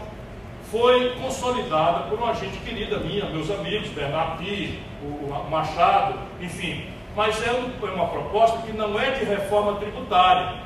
foi 0.73 1.15
consolidada 1.21 2.09
por 2.09 2.19
uma 2.19 2.35
gente 2.35 2.59
querida 2.59 2.99
minha, 2.99 3.27
meus 3.27 3.49
amigos, 3.49 3.89
Bernardo 3.91 4.39
Pi, 4.39 4.83
o 5.03 5.51
Machado, 5.51 6.19
enfim. 6.41 6.85
Mas 7.15 7.41
é 7.47 7.53
uma 7.83 8.09
proposta 8.09 8.59
que 8.63 8.73
não 8.73 8.99
é 8.99 9.13
de 9.13 9.25
reforma 9.25 9.77
tributária, 9.77 10.57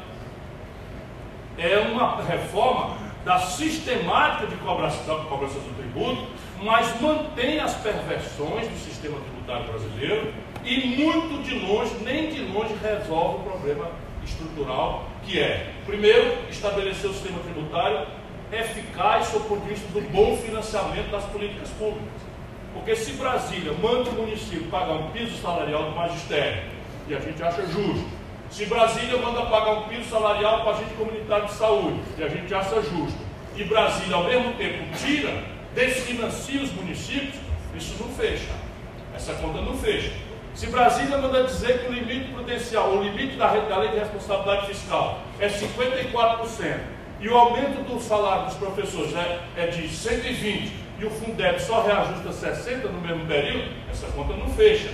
é 1.59 1.79
uma 1.79 2.23
reforma 2.23 3.02
da 3.25 3.39
sistemática 3.39 4.47
de 4.47 4.57
cobrança, 4.57 4.99
cobrança 5.29 5.55
do 5.55 5.77
tributo, 5.77 6.27
mas 6.63 7.01
mantém 7.01 7.61
as 7.61 7.75
perversões 7.75 8.69
do 8.69 8.79
sistema 8.79 9.19
tributário 9.21 9.67
brasileiro 9.67 10.33
e 10.65 10.87
muito 10.97 11.43
de 11.43 11.59
longe, 11.59 11.93
nem 12.03 12.31
de 12.31 12.41
longe, 12.43 12.75
resolve 12.83 13.37
o 13.37 13.51
problema 13.51 13.91
estrutural, 14.25 15.09
que 15.25 15.41
é, 15.41 15.73
primeiro, 15.87 16.37
estabelecer 16.51 17.11
o 17.11 17.13
sistema 17.13 17.39
tributário 17.41 18.07
eficaz 18.53 19.27
sob 19.27 19.47
o 19.47 19.49
ponto 19.49 19.63
de 19.63 19.71
vista 19.71 19.89
do 19.89 20.01
bom 20.13 20.37
financiamento 20.37 21.11
das 21.11 21.25
políticas 21.25 21.69
públicas. 21.71 22.23
Porque 22.75 22.97
se 22.97 23.13
Brasília 23.13 23.73
manda 23.73 24.11
o 24.11 24.15
município 24.15 24.65
pagar 24.65 24.93
um 24.93 25.11
piso 25.11 25.37
salarial 25.41 25.85
do 25.85 25.97
magistério, 25.97 26.63
e 27.09 27.15
a 27.15 27.21
gente 27.21 27.43
acha 27.43 27.63
justo, 27.67 28.07
se 28.53 28.67
Brasília 28.67 29.17
manda 29.17 29.47
pagar 29.47 29.73
um 29.73 29.83
piso 29.89 30.11
salarial 30.11 30.63
para 30.63 30.73
a 30.73 30.77
gente 30.77 30.93
comunitário 30.95 31.47
de 31.47 31.55
saúde, 31.55 32.01
e 32.19 32.23
a 32.23 32.29
gente 32.29 32.55
acha 32.55 32.83
justo, 32.83 33.19
e 33.57 33.65
Brasília 33.65 34.15
ao 34.15 34.25
mesmo 34.25 34.53
tempo 34.53 34.95
tira, 34.99 35.43
desfinancia 35.75 36.61
os 36.61 36.71
municípios, 36.73 37.35
isso 37.75 37.97
não 37.99 38.11
fecha. 38.15 38.53
Essa 39.17 39.33
conta 39.35 39.63
não 39.63 39.75
fecha. 39.79 40.13
Se 40.55 40.67
Brasília 40.67 41.17
manda 41.17 41.45
dizer 41.45 41.81
que 41.81 41.89
o 41.89 41.93
limite 41.95 42.31
prudencial, 42.31 42.91
o 42.91 43.03
limite 43.03 43.37
da, 43.37 43.47
da 43.47 43.79
lei 43.79 43.89
de 43.89 43.99
responsabilidade 43.99 44.67
fiscal 44.67 45.21
é 45.41 45.49
54%, 45.49 46.81
e 47.21 47.29
o 47.31 47.37
aumento 47.37 47.83
do 47.85 47.99
salário 48.01 48.47
dos 48.47 48.55
professores 48.57 49.15
é, 49.17 49.41
é 49.57 49.67
de 49.69 49.89
120, 49.89 50.73
e 50.99 51.05
o 51.07 51.11
Fundeb 51.11 51.59
só 51.59 51.83
reajusta 51.83 52.31
60 52.31 52.89
no 52.89 53.01
mesmo 53.01 53.25
período, 53.27 53.65
essa 53.91 54.09
conta 54.09 54.35
não 54.35 54.49
fecha. 54.51 54.91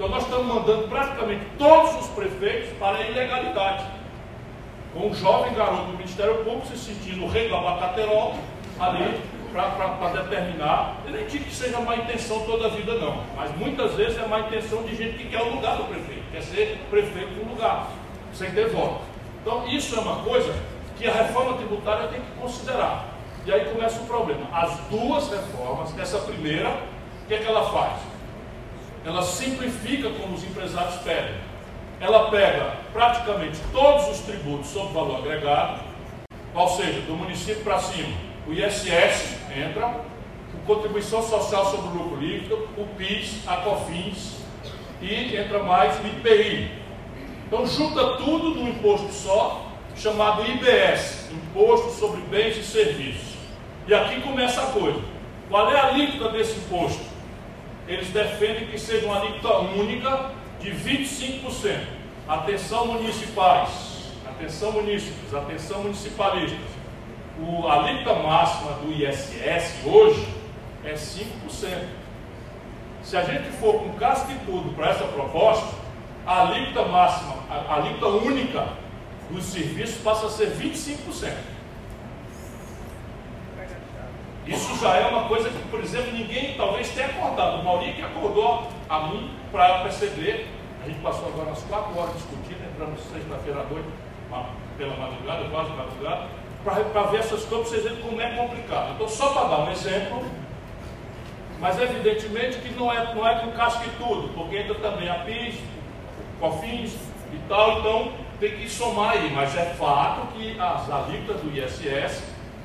Então 0.00 0.08
nós 0.08 0.22
estamos 0.22 0.46
mandando 0.46 0.88
praticamente 0.88 1.44
todos 1.58 1.94
os 2.00 2.06
prefeitos 2.12 2.70
para 2.78 2.96
a 2.96 3.06
ilegalidade. 3.06 3.84
Com 4.94 5.08
um 5.08 5.14
jovem 5.14 5.52
garoto 5.52 5.88
do 5.88 5.98
Ministério 5.98 6.36
Público 6.36 6.68
se 6.68 6.78
sentindo 6.78 7.26
o 7.26 7.28
rei 7.28 7.50
do 7.50 7.54
abacaterol 7.54 8.34
ali 8.78 9.20
para 9.52 10.22
determinar. 10.22 10.96
Eu 11.04 11.10
nem 11.10 11.26
digo 11.26 11.44
que 11.44 11.54
seja 11.54 11.78
má 11.80 11.96
intenção 11.96 12.40
toda 12.46 12.68
a 12.68 12.70
vida, 12.70 12.94
não. 12.94 13.22
Mas 13.36 13.54
muitas 13.58 13.92
vezes 13.92 14.16
é 14.16 14.26
má 14.26 14.40
intenção 14.40 14.82
de 14.84 14.96
gente 14.96 15.18
que 15.18 15.28
quer 15.28 15.42
o 15.42 15.50
lugar 15.56 15.76
do 15.76 15.84
prefeito, 15.84 16.22
quer 16.32 16.42
ser 16.44 16.78
prefeito 16.88 17.34
do 17.34 17.50
lugar, 17.50 17.88
sem 18.32 18.50
ter 18.52 18.70
voto. 18.70 19.02
Então 19.42 19.68
isso 19.68 19.94
é 19.96 20.00
uma 20.00 20.22
coisa 20.22 20.50
que 20.96 21.06
a 21.06 21.12
reforma 21.12 21.58
tributária 21.58 22.08
tem 22.08 22.22
que 22.22 22.40
considerar. 22.40 23.04
E 23.44 23.52
aí 23.52 23.66
começa 23.66 24.00
o 24.00 24.06
problema. 24.06 24.46
As 24.50 24.78
duas 24.88 25.30
reformas, 25.30 25.92
essa 25.98 26.20
primeira, 26.20 26.70
o 26.70 27.28
que, 27.28 27.34
é 27.34 27.36
que 27.36 27.46
ela 27.46 27.70
faz? 27.70 28.09
Ela 29.04 29.22
simplifica 29.22 30.10
como 30.10 30.34
os 30.34 30.44
empresários 30.44 30.96
pedem. 30.96 31.34
Ela 32.00 32.30
pega 32.30 32.76
praticamente 32.92 33.58
todos 33.72 34.08
os 34.08 34.20
tributos 34.20 34.68
sobre 34.68 34.94
valor 34.94 35.18
agregado, 35.18 35.80
ou 36.54 36.68
seja, 36.68 37.00
do 37.02 37.14
município 37.14 37.62
para 37.62 37.78
cima, 37.78 38.16
o 38.46 38.52
ISS 38.52 39.36
entra, 39.54 39.86
a 39.86 40.66
contribuição 40.66 41.22
social 41.22 41.66
sobre 41.66 41.88
o 41.88 42.02
lucro 42.02 42.20
líquido, 42.20 42.68
o 42.76 42.86
PIS, 42.96 43.46
a 43.46 43.56
COFINS 43.58 44.40
e 45.00 45.36
entra 45.36 45.62
mais 45.62 45.98
o 46.00 46.06
IPI. 46.06 46.70
Então 47.46 47.66
junta 47.66 48.16
tudo 48.16 48.54
num 48.54 48.68
imposto 48.68 49.12
só, 49.12 49.66
chamado 49.96 50.44
IBS, 50.46 51.30
Imposto 51.32 51.90
sobre 51.90 52.20
Bens 52.22 52.56
e 52.56 52.62
Serviços. 52.62 53.34
E 53.86 53.94
aqui 53.94 54.20
começa 54.20 54.62
a 54.62 54.66
coisa. 54.66 55.00
Qual 55.48 55.70
é 55.70 55.78
a 55.78 55.86
alíquota 55.86 56.30
desse 56.30 56.58
imposto? 56.58 57.09
Eles 57.90 58.08
defendem 58.10 58.68
que 58.68 58.78
seja 58.78 59.04
uma 59.04 59.20
alíquota 59.20 59.58
única 59.58 60.30
de 60.60 60.70
25%. 60.70 61.80
Atenção 62.28 62.86
municipais, 62.86 64.12
atenção 64.24 64.70
munícipes, 64.70 65.34
atenção 65.34 65.82
municipalistas. 65.82 66.70
O, 67.40 67.66
a 67.66 67.82
alíquota 67.82 68.14
máxima 68.20 68.72
do 68.74 68.92
ISS 68.92 69.84
hoje 69.84 70.24
é 70.84 70.92
5%. 70.92 72.00
Se 73.02 73.16
a 73.16 73.24
gente 73.24 73.50
for 73.58 73.80
com 73.80 73.94
casca 73.94 74.30
e 74.30 74.38
tudo 74.46 74.72
para 74.76 74.90
essa 74.90 75.04
proposta, 75.04 75.74
a 76.24 76.42
alíquota 76.42 76.86
máxima, 76.86 77.34
a 77.50 77.74
alíquota 77.74 78.06
única 78.06 78.68
dos 79.28 79.46
serviços 79.46 79.96
passa 80.02 80.26
a 80.26 80.30
ser 80.30 80.50
25%. 80.50 81.32
Isso 84.50 84.76
já 84.80 84.96
é 84.96 85.06
uma 85.06 85.28
coisa 85.28 85.48
que, 85.48 85.68
por 85.68 85.78
exemplo, 85.78 86.12
ninguém 86.12 86.54
talvez 86.56 86.88
tenha 86.88 87.06
acordado. 87.06 87.60
O 87.60 87.64
Maurício 87.64 87.94
que 87.94 88.02
acordou 88.02 88.66
a 88.88 89.00
mim 89.06 89.30
para 89.52 89.78
perceber. 89.84 90.48
A 90.82 90.88
gente 90.88 91.00
passou 91.00 91.28
agora 91.28 91.48
umas 91.48 91.62
quatro 91.62 91.96
horas 91.96 92.14
discutindo, 92.14 92.66
entramos 92.68 93.00
sexta-feira 93.00 93.60
à 93.60 93.64
noite, 93.64 93.88
pela 94.76 94.96
madrugada, 94.96 95.48
quase 95.50 95.70
madrugada, 95.70 96.26
para 96.64 97.02
ver 97.04 97.20
essas 97.20 97.44
coisas, 97.44 97.68
vocês 97.68 97.84
verem 97.84 98.00
como 98.00 98.20
é 98.20 98.30
complicado. 98.30 98.94
Então, 98.94 99.08
só 99.08 99.28
para 99.28 99.48
dar 99.48 99.58
um 99.60 99.70
exemplo, 99.70 100.24
mas 101.60 101.78
evidentemente 101.78 102.58
que 102.58 102.72
não 102.72 102.90
é, 102.90 103.14
não 103.14 103.28
é 103.28 103.40
com 103.40 103.52
casca 103.52 103.84
e 103.84 103.90
tudo, 104.02 104.28
porque 104.34 104.56
entra 104.56 104.74
também 104.76 105.08
a 105.08 105.16
PIS, 105.16 105.56
COFINS 106.40 106.96
e 107.32 107.38
tal, 107.46 107.78
então 107.78 108.12
tem 108.40 108.56
que 108.56 108.68
somar 108.68 109.10
aí, 109.10 109.30
mas 109.30 109.54
é 109.54 109.66
fato 109.74 110.28
que 110.32 110.58
as 110.58 110.90
alíquotas 110.90 111.42
do 111.42 111.52
ISS, 111.56 112.24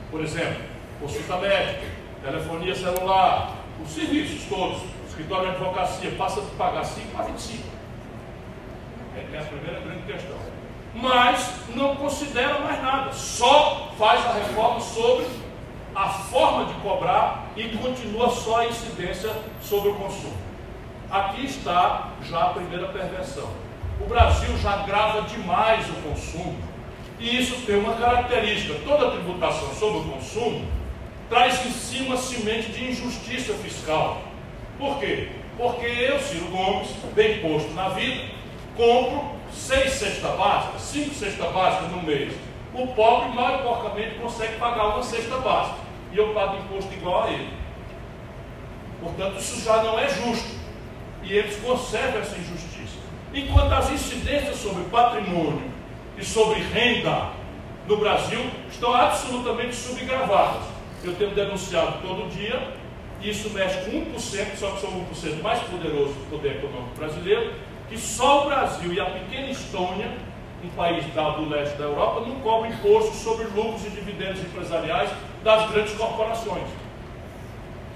por 0.09 0.21
exemplo, 0.23 0.74
consulta 0.99 1.37
médica, 1.37 1.85
telefonia 2.23 2.75
celular, 2.75 3.55
os 3.83 3.91
serviços 3.91 4.43
todos, 4.49 4.81
escritório 5.07 5.49
de 5.49 5.55
advocacia, 5.55 6.11
passa 6.11 6.41
de 6.41 6.47
pagar 6.51 6.83
5 6.83 7.07
para 7.15 7.25
25. 7.25 7.63
É, 9.15 9.35
é 9.35 9.39
a 9.39 9.43
primeira 9.43 9.79
grande 9.79 10.03
questão. 10.03 10.37
Mas 10.93 11.51
não 11.75 11.95
considera 11.95 12.59
mais 12.59 12.81
nada, 12.81 13.11
só 13.11 13.91
faz 13.97 14.25
a 14.25 14.33
reforma 14.33 14.79
sobre 14.79 15.25
a 15.93 16.09
forma 16.09 16.65
de 16.65 16.73
cobrar 16.75 17.47
e 17.55 17.69
continua 17.77 18.29
só 18.29 18.61
a 18.61 18.67
incidência 18.67 19.31
sobre 19.61 19.89
o 19.89 19.95
consumo. 19.95 20.35
Aqui 21.09 21.45
está 21.45 22.11
já 22.23 22.45
a 22.45 22.49
primeira 22.49 22.87
perversão. 22.87 23.49
O 24.01 24.05
Brasil 24.05 24.57
já 24.57 24.77
grava 24.77 25.21
demais 25.21 25.87
o 25.89 25.93
consumo 26.09 26.57
e 27.19 27.37
isso 27.37 27.65
tem 27.65 27.77
uma 27.77 27.93
característica: 27.95 28.79
toda 28.85 29.11
tributação 29.11 29.73
sobre 29.73 29.99
o 29.99 30.03
consumo 30.03 30.65
traz 31.29 31.65
em 31.65 31.71
cima 31.71 32.15
a 32.15 32.17
semente 32.17 32.71
de 32.71 32.91
injustiça 32.91 33.53
fiscal. 33.53 34.21
Por 34.77 34.99
quê? 34.99 35.29
Porque 35.57 35.85
eu, 35.85 36.19
Ciro 36.19 36.47
Gomes, 36.47 36.89
bem 37.13 37.39
posto 37.41 37.71
na 37.73 37.89
vida, 37.89 38.25
compro 38.75 39.35
seis 39.53 39.93
cestas 39.93 40.37
básicas, 40.37 40.81
cinco 40.81 41.15
cestas 41.15 41.51
básicas 41.51 41.91
no 41.91 42.03
mês. 42.03 42.33
O 42.73 42.87
pobre, 42.87 43.29
mal 43.29 43.55
e 43.55 43.63
porcamente, 43.63 44.15
consegue 44.15 44.57
pagar 44.57 44.87
uma 44.87 45.03
cesta 45.03 45.37
básica. 45.37 45.77
E 46.11 46.17
eu 46.17 46.33
pago 46.33 46.57
imposto 46.57 46.93
igual 46.93 47.23
a 47.23 47.31
ele. 47.31 47.49
Portanto, 49.01 49.39
isso 49.39 49.63
já 49.63 49.81
não 49.83 49.97
é 49.97 50.09
justo. 50.09 50.55
E 51.23 51.33
eles 51.33 51.55
conservam 51.57 52.19
essa 52.19 52.37
injustiça. 52.37 52.97
Enquanto 53.33 53.71
as 53.71 53.89
incidências 53.91 54.57
sobre 54.57 54.83
patrimônio 54.85 55.71
e 56.17 56.23
sobre 56.23 56.61
renda 56.61 57.29
no 57.87 57.97
Brasil 57.97 58.39
estão 58.69 58.93
absolutamente 58.93 59.75
subgravadas. 59.75 60.74
Eu 61.05 61.13
tenho 61.13 61.35
denunciado 61.35 61.99
todo 62.01 62.27
dia, 62.31 62.73
isso 63.21 63.51
mexe 63.51 63.77
com 63.85 63.91
1%, 63.91 64.55
só 64.55 64.71
que 64.71 64.81
são 64.81 64.89
1% 64.89 65.41
mais 65.43 65.59
poderoso 65.61 66.13
do 66.13 66.29
poder 66.31 66.57
econômico 66.57 66.95
brasileiro, 66.97 67.53
que 67.87 67.95
só 67.95 68.43
o 68.43 68.45
Brasil 68.49 68.91
e 68.91 68.99
a 68.99 69.05
pequena 69.05 69.51
Estônia, 69.51 70.11
um 70.63 70.69
país 70.69 71.05
do 71.05 71.47
leste 71.47 71.77
da 71.77 71.83
Europa, 71.83 72.21
não 72.21 72.39
cobram 72.39 72.71
imposto 72.71 73.13
sobre 73.13 73.45
lucros 73.45 73.85
e 73.85 73.89
dividendos 73.91 74.41
empresariais 74.41 75.11
das 75.43 75.69
grandes 75.69 75.93
corporações. 75.93 76.67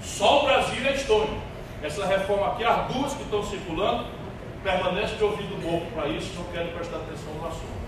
Só 0.00 0.42
o 0.42 0.46
Brasil 0.46 0.80
e 0.84 0.88
a 0.88 0.92
Estônia. 0.92 1.50
Essa 1.82 2.06
reforma 2.06 2.52
aqui, 2.52 2.64
as 2.64 2.92
duas 2.92 3.12
que 3.14 3.22
estão 3.22 3.42
circulando, 3.42 4.06
permanece 4.62 5.16
de 5.16 5.24
ouvido 5.24 5.60
bobo 5.60 5.86
para 5.92 6.06
isso, 6.08 6.32
não 6.36 6.44
querem 6.52 6.72
prestar 6.72 6.98
atenção 6.98 7.34
no 7.34 7.48
assunto. 7.48 7.80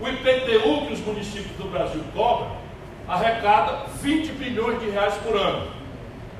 O 0.00 0.08
IPTU 0.08 0.86
que 0.86 0.92
os 0.94 1.00
municípios 1.00 1.56
do 1.58 1.70
Brasil 1.70 2.02
cobram 2.14 2.61
arrecada 3.08 3.86
20 4.00 4.32
bilhões 4.32 4.80
de 4.80 4.90
reais 4.90 5.14
por 5.16 5.36
ano. 5.36 5.68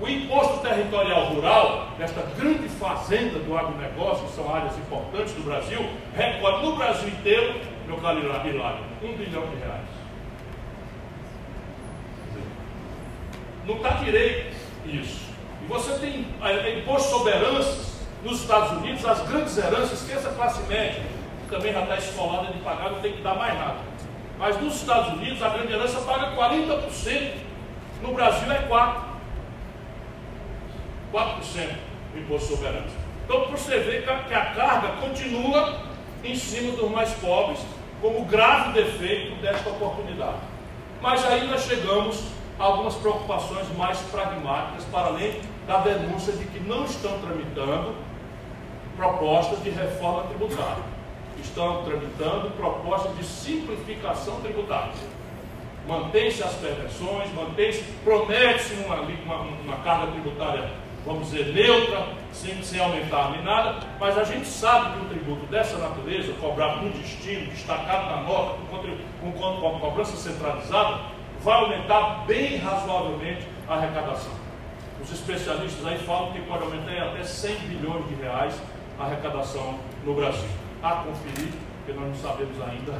O 0.00 0.08
imposto 0.08 0.58
territorial 0.58 1.26
rural, 1.26 1.88
desta 1.96 2.22
grande 2.36 2.68
fazenda 2.68 3.38
do 3.38 3.56
agronegócio, 3.56 4.26
que 4.26 4.32
são 4.32 4.52
áreas 4.52 4.76
importantes 4.76 5.32
do 5.34 5.44
Brasil, 5.44 5.78
recolhe 6.16 6.66
no 6.66 6.76
Brasil 6.76 7.08
inteiro, 7.08 7.60
meu 7.86 7.98
caro 7.98 8.18
Hilário, 8.18 8.84
um 9.02 9.16
bilhão 9.16 9.46
de 9.46 9.56
reais. 9.56 9.88
Não 13.64 13.76
está 13.76 13.90
direito 13.90 14.56
isso. 14.84 15.22
E 15.62 15.66
você 15.66 15.92
tem 16.00 16.26
é, 16.42 16.80
imposto 16.80 17.10
sobre 17.10 17.32
heranças 17.32 18.02
nos 18.24 18.40
Estados 18.40 18.78
Unidos, 18.78 19.04
as 19.04 19.20
grandes 19.28 19.56
heranças, 19.56 20.02
que 20.02 20.12
essa 20.12 20.30
classe 20.30 20.62
média 20.64 21.02
também 21.48 21.72
já 21.72 21.82
está 21.82 21.96
esfolada 21.96 22.52
de 22.52 22.58
pagar, 22.60 22.90
não 22.90 23.00
tem 23.00 23.12
que 23.12 23.22
dar 23.22 23.34
mais 23.34 23.54
nada. 23.54 23.91
Mas 24.42 24.60
nos 24.60 24.74
Estados 24.74 25.12
Unidos 25.12 25.40
a 25.40 25.50
grande 25.50 25.72
herança 25.72 26.00
paga 26.00 26.34
40%, 26.34 27.32
no 28.02 28.12
Brasil 28.12 28.50
é 28.50 28.66
4%. 28.68 29.02
4% 31.12 31.70
o 32.12 32.18
imposto 32.18 32.48
sobre 32.48 32.66
herança. 32.66 32.96
Então 33.24 33.46
você 33.52 33.78
vê 33.78 34.02
que 34.02 34.10
a 34.10 34.46
carga 34.46 34.96
continua 35.00 35.82
em 36.24 36.34
cima 36.34 36.72
dos 36.72 36.90
mais 36.90 37.12
pobres, 37.20 37.60
como 38.00 38.24
grave 38.24 38.72
defeito 38.72 39.40
desta 39.40 39.70
oportunidade. 39.70 40.38
Mas 41.00 41.24
aí 41.24 41.46
nós 41.46 41.62
chegamos 41.62 42.24
a 42.58 42.64
algumas 42.64 42.96
preocupações 42.96 43.68
mais 43.78 44.00
pragmáticas, 44.10 44.84
para 44.86 45.06
além 45.06 45.40
da 45.68 45.78
denúncia 45.78 46.32
de 46.32 46.46
que 46.46 46.58
não 46.58 46.84
estão 46.84 47.16
tramitando 47.20 47.94
propostas 48.96 49.62
de 49.62 49.70
reforma 49.70 50.24
tributária 50.24 50.82
estão 51.42 51.84
tramitando 51.84 52.50
propostas 52.50 53.16
de 53.16 53.24
simplificação 53.24 54.40
tributária. 54.40 54.92
Mantém-se 55.86 56.42
as 56.42 56.54
perversões, 56.54 57.32
mantém-se, 57.34 57.82
promete-se 58.04 58.74
uma, 58.74 59.00
uma, 59.00 59.36
uma, 59.36 59.76
carga 59.78 60.12
tributária, 60.12 60.70
vamos 61.04 61.30
dizer, 61.30 61.52
neutra, 61.52 62.06
sem, 62.32 62.62
sem 62.62 62.80
aumentar 62.80 63.32
nem 63.32 63.42
nada, 63.42 63.80
mas 63.98 64.16
a 64.16 64.22
gente 64.22 64.46
sabe 64.46 64.92
que 64.92 65.04
um 65.04 65.08
tributo 65.08 65.44
dessa 65.46 65.76
natureza, 65.78 66.32
cobrado 66.34 66.82
no 66.82 66.90
destino, 66.90 67.46
destacado 67.46 68.14
na 68.14 68.22
nota, 68.22 68.58
com, 68.70 69.32
com, 69.32 69.60
com 69.60 69.80
cobrança 69.80 70.16
centralizada, 70.16 71.00
vai 71.42 71.60
aumentar 71.60 72.24
bem 72.26 72.58
razoavelmente 72.58 73.44
a 73.68 73.74
arrecadação. 73.74 74.32
Os 75.02 75.10
especialistas 75.10 75.84
aí 75.84 75.98
falam 75.98 76.32
que 76.32 76.40
pode 76.42 76.62
aumentar 76.62 76.92
em 76.92 77.00
até 77.00 77.24
100 77.24 77.56
bilhões 77.56 78.08
de 78.08 78.14
reais 78.22 78.54
a 79.00 79.06
arrecadação 79.06 79.80
no 80.04 80.14
Brasil 80.14 80.48
a 80.82 80.90
conferir, 80.90 81.52
porque 81.78 81.98
nós 81.98 82.08
não 82.08 82.16
sabemos 82.16 82.60
ainda 82.60 82.92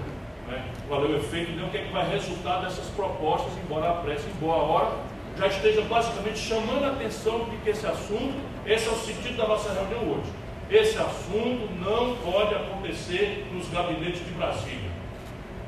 né, 0.49 0.65
qual 0.89 1.05
é 1.05 1.09
o 1.09 1.17
efeito 1.17 1.53
nem 1.53 1.67
o 1.67 1.71
que, 1.71 1.79
é 1.79 1.85
que 1.85 1.93
vai 1.93 2.09
resultar 2.11 2.61
dessas 2.61 2.87
propostas, 2.91 3.53
embora 3.65 3.91
a 3.91 3.95
pressa 3.95 4.29
em 4.29 4.41
boa 4.41 4.57
hora 4.57 5.13
já 5.37 5.47
esteja 5.47 5.83
basicamente 5.83 6.39
chamando 6.39 6.85
a 6.85 6.89
atenção 6.89 7.47
de 7.47 7.57
que 7.59 7.71
esse 7.71 7.87
assunto, 7.87 8.35
esse 8.67 8.87
é 8.87 8.91
o 8.91 8.97
sentido 8.97 9.37
da 9.37 9.49
nossa 9.49 9.73
reunião 9.73 10.15
hoje. 10.15 10.31
Esse 10.71 10.99
assunto 10.99 11.69
não 11.81 12.17
pode 12.17 12.55
acontecer 12.55 13.47
nos 13.53 13.69
gabinetes 13.69 14.25
de 14.25 14.31
Brasília. 14.33 14.91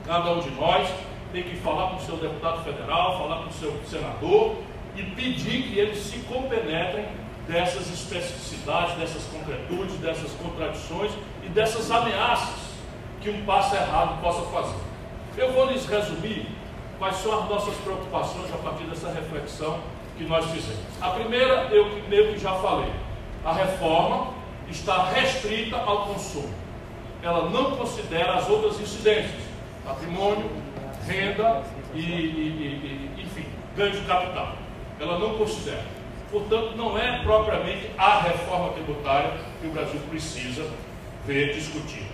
Cada 0.06 0.32
um 0.32 0.40
de 0.40 0.50
nós 0.52 0.88
tem 1.32 1.42
que 1.42 1.56
falar 1.56 1.90
com 1.90 1.96
o 1.96 2.00
seu 2.00 2.16
deputado 2.16 2.62
federal, 2.62 3.18
falar 3.18 3.42
com 3.42 3.48
o 3.48 3.52
seu 3.52 3.74
senador 3.86 4.56
e 4.96 5.02
pedir 5.02 5.62
que 5.62 5.78
eles 5.78 5.98
se 5.98 6.18
compenetrem 6.20 7.06
dessas 7.46 7.90
especificidades, 7.90 8.96
dessas 8.96 9.22
concretudes, 9.24 9.96
dessas 9.96 10.30
contradições 10.32 11.12
e 11.42 11.48
dessas 11.48 11.90
ameaças 11.90 12.74
que 13.20 13.30
um 13.30 13.44
passo 13.44 13.74
errado 13.74 14.20
possa 14.20 14.42
fazer. 14.50 14.76
Eu 15.36 15.52
vou 15.52 15.66
lhes 15.66 15.86
resumir 15.86 16.46
quais 16.98 17.16
são 17.16 17.42
as 17.42 17.48
nossas 17.48 17.74
preocupações 17.76 18.52
a 18.52 18.56
partir 18.58 18.84
dessa 18.84 19.10
reflexão 19.10 19.80
que 20.16 20.24
nós 20.24 20.44
fizemos. 20.46 20.84
A 21.00 21.10
primeira, 21.10 21.68
eu 21.70 22.02
meio 22.08 22.32
que 22.32 22.38
já 22.38 22.54
falei, 22.54 22.92
a 23.44 23.52
reforma 23.52 24.32
está 24.68 25.10
restrita 25.10 25.76
ao 25.76 26.06
consumo. 26.06 26.52
Ela 27.22 27.48
não 27.48 27.72
considera 27.72 28.34
as 28.34 28.48
outras 28.48 28.80
incidências, 28.80 29.42
patrimônio, 29.84 30.50
renda 31.06 31.62
e, 31.94 32.00
e, 32.00 33.14
e 33.16 33.22
enfim, 33.22 33.46
ganho 33.76 33.92
de 33.92 34.00
capital. 34.02 34.56
Ela 35.00 35.18
não 35.18 35.36
considera. 35.36 35.93
Portanto, 36.34 36.74
não 36.76 36.98
é 36.98 37.22
propriamente 37.22 37.88
a 37.96 38.18
reforma 38.18 38.70
tributária 38.70 39.34
que 39.60 39.68
o 39.68 39.70
Brasil 39.70 40.00
precisa 40.10 40.68
ver 41.24 41.54
discutida. 41.54 42.08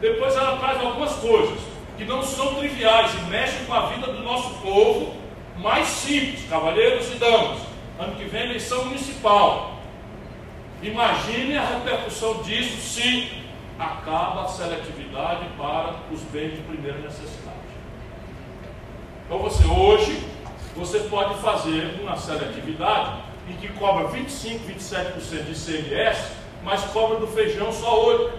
Depois 0.00 0.34
ela 0.34 0.56
traz 0.56 0.80
algumas 0.80 1.12
coisas 1.12 1.60
que 1.96 2.04
não 2.04 2.24
são 2.24 2.56
triviais 2.56 3.14
e 3.14 3.30
mexem 3.30 3.64
com 3.64 3.72
a 3.72 3.86
vida 3.86 4.08
do 4.08 4.20
nosso 4.24 4.54
povo 4.54 5.14
mais 5.58 5.86
simples, 5.86 6.44
cavalheiros 6.50 7.08
e 7.14 7.18
damas. 7.18 7.60
Ano 8.00 8.16
que 8.16 8.24
vem 8.24 8.46
eleição 8.46 8.86
municipal. 8.86 9.76
Imagine 10.82 11.56
a 11.56 11.64
repercussão 11.64 12.42
disso 12.42 12.78
se 12.78 13.30
acaba 13.78 14.42
a 14.42 14.48
seletividade 14.48 15.46
para 15.56 15.94
os 16.10 16.20
bens 16.22 16.56
de 16.56 16.62
primeira 16.62 16.98
necessidade. 16.98 17.58
Então 19.24 19.38
você 19.38 19.64
hoje, 19.68 20.20
você 20.74 20.98
pode 20.98 21.34
fazer 21.36 22.00
uma 22.02 22.16
seletividade 22.16 23.30
e 23.48 23.54
que 23.54 23.68
cobra 23.74 24.06
25, 24.08 24.70
27% 24.70 25.44
de 25.44 25.52
ICMS, 25.52 26.32
mas 26.62 26.84
cobra 26.84 27.18
do 27.18 27.26
feijão 27.26 27.72
só 27.72 28.06
8%. 28.06 28.30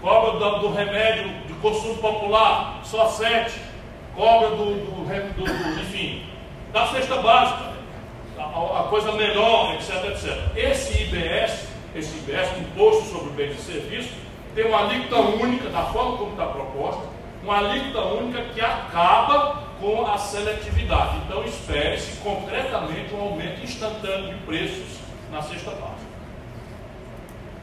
Cobra 0.00 0.38
do, 0.38 0.60
do 0.60 0.72
remédio 0.72 1.28
de 1.46 1.54
consumo 1.54 1.96
popular 1.96 2.80
só 2.84 3.08
7%. 3.08 3.50
Cobra 4.14 4.50
do, 4.50 4.56
do, 4.56 5.04
do, 5.34 5.44
do 5.44 5.80
enfim, 5.80 6.24
da 6.72 6.86
cesta 6.88 7.16
básica, 7.16 7.72
a, 8.36 8.80
a, 8.80 8.82
coisa 8.88 9.12
menor, 9.12 9.74
etc, 9.74 10.04
etc. 10.06 10.56
Esse 10.56 11.02
IBS, 11.04 11.68
esse 11.94 12.16
IBS, 12.18 12.58
Imposto 12.58 13.04
sobre 13.04 13.30
Bens 13.30 13.58
e 13.58 13.62
Serviços, 13.62 14.10
tem 14.54 14.66
uma 14.66 14.80
alíquota 14.80 15.20
única, 15.20 15.68
da 15.70 15.84
forma 15.84 16.16
como 16.16 16.32
está 16.32 16.46
proposta, 16.46 17.02
uma 17.44 17.58
alíquota 17.58 18.00
única 18.06 18.42
que 18.52 18.60
acaba 18.60 19.67
com 19.80 20.06
a 20.06 20.18
seletividade. 20.18 21.18
Então, 21.24 21.44
espere-se 21.44 22.16
concretamente 22.18 23.14
um 23.14 23.20
aumento 23.20 23.62
instantâneo 23.62 24.34
de 24.34 24.40
preços 24.44 24.98
na 25.30 25.42
cesta 25.42 25.70
básica 25.70 26.08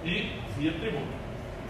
e 0.03 0.39
via 0.57 0.71
tributo. 0.73 1.25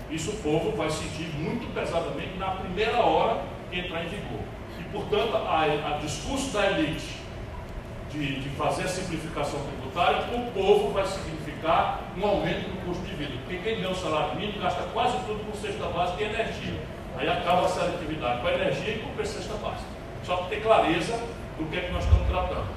Isso 0.10 0.32
o 0.32 0.36
povo 0.38 0.76
vai 0.76 0.90
sentir 0.90 1.28
muito 1.36 1.74
pesadamente 1.74 2.38
na 2.38 2.52
primeira 2.52 3.00
hora 3.00 3.42
que 3.72 3.80
entrar 3.80 4.04
em 4.04 4.10
vigor. 4.10 4.42
E, 4.80 4.84
portanto, 4.92 5.36
a, 5.36 5.64
a 5.64 5.98
discurso 5.98 6.52
da 6.52 6.72
elite 6.72 7.16
de, 8.12 8.42
de, 8.42 8.50
fazer 8.50 8.84
a 8.84 8.88
simplificação 8.88 9.60
tributária, 9.62 10.20
o 10.38 10.52
povo 10.52 10.94
vai 10.94 11.06
significar 11.06 12.02
um 12.18 12.26
aumento 12.26 12.70
do 12.70 12.86
custo 12.86 13.04
de 13.04 13.16
vida. 13.16 13.34
Porque 13.44 13.58
quem 13.58 13.76
ganha 13.78 13.90
o 13.90 13.96
salário 13.96 14.36
mínimo 14.36 14.62
gasta 14.62 14.84
quase 14.94 15.18
tudo 15.26 15.44
com 15.50 15.58
cesta 15.58 15.86
básica 15.88 16.22
e 16.22 16.26
energia. 16.26 16.80
Aí 17.18 17.28
acaba 17.28 17.66
a 17.66 17.70
seletividade 17.70 18.42
com 18.42 18.48
a 18.48 18.54
energia 18.54 18.96
e 18.96 19.00
com 19.00 19.22
a 19.22 19.26
cesta 19.26 19.54
básica 19.56 19.95
só 20.26 20.38
para 20.38 20.48
ter 20.48 20.62
clareza 20.62 21.14
do 21.58 21.66
que 21.70 21.78
é 21.78 21.82
que 21.82 21.92
nós 21.92 22.04
estamos 22.04 22.28
tratando. 22.28 22.68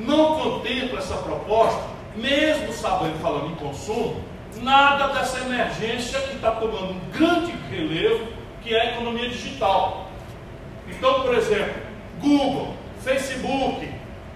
não 0.00 0.38
contempla 0.40 0.98
essa 0.98 1.16
proposta, 1.16 1.82
mesmo 2.16 2.72
sabendo, 2.72 3.20
falando 3.20 3.52
em 3.52 3.54
consumo, 3.56 4.24
nada 4.62 5.08
dessa 5.08 5.40
emergência 5.40 6.20
que 6.20 6.36
está 6.36 6.52
tomando 6.52 6.94
um 6.94 7.00
grande 7.10 7.52
relevo, 7.70 8.26
que 8.62 8.74
é 8.74 8.80
a 8.80 8.92
economia 8.92 9.28
digital. 9.28 10.08
Então, 10.88 11.22
por 11.22 11.34
exemplo, 11.34 11.74
Google, 12.20 12.74
Facebook, 13.00 13.88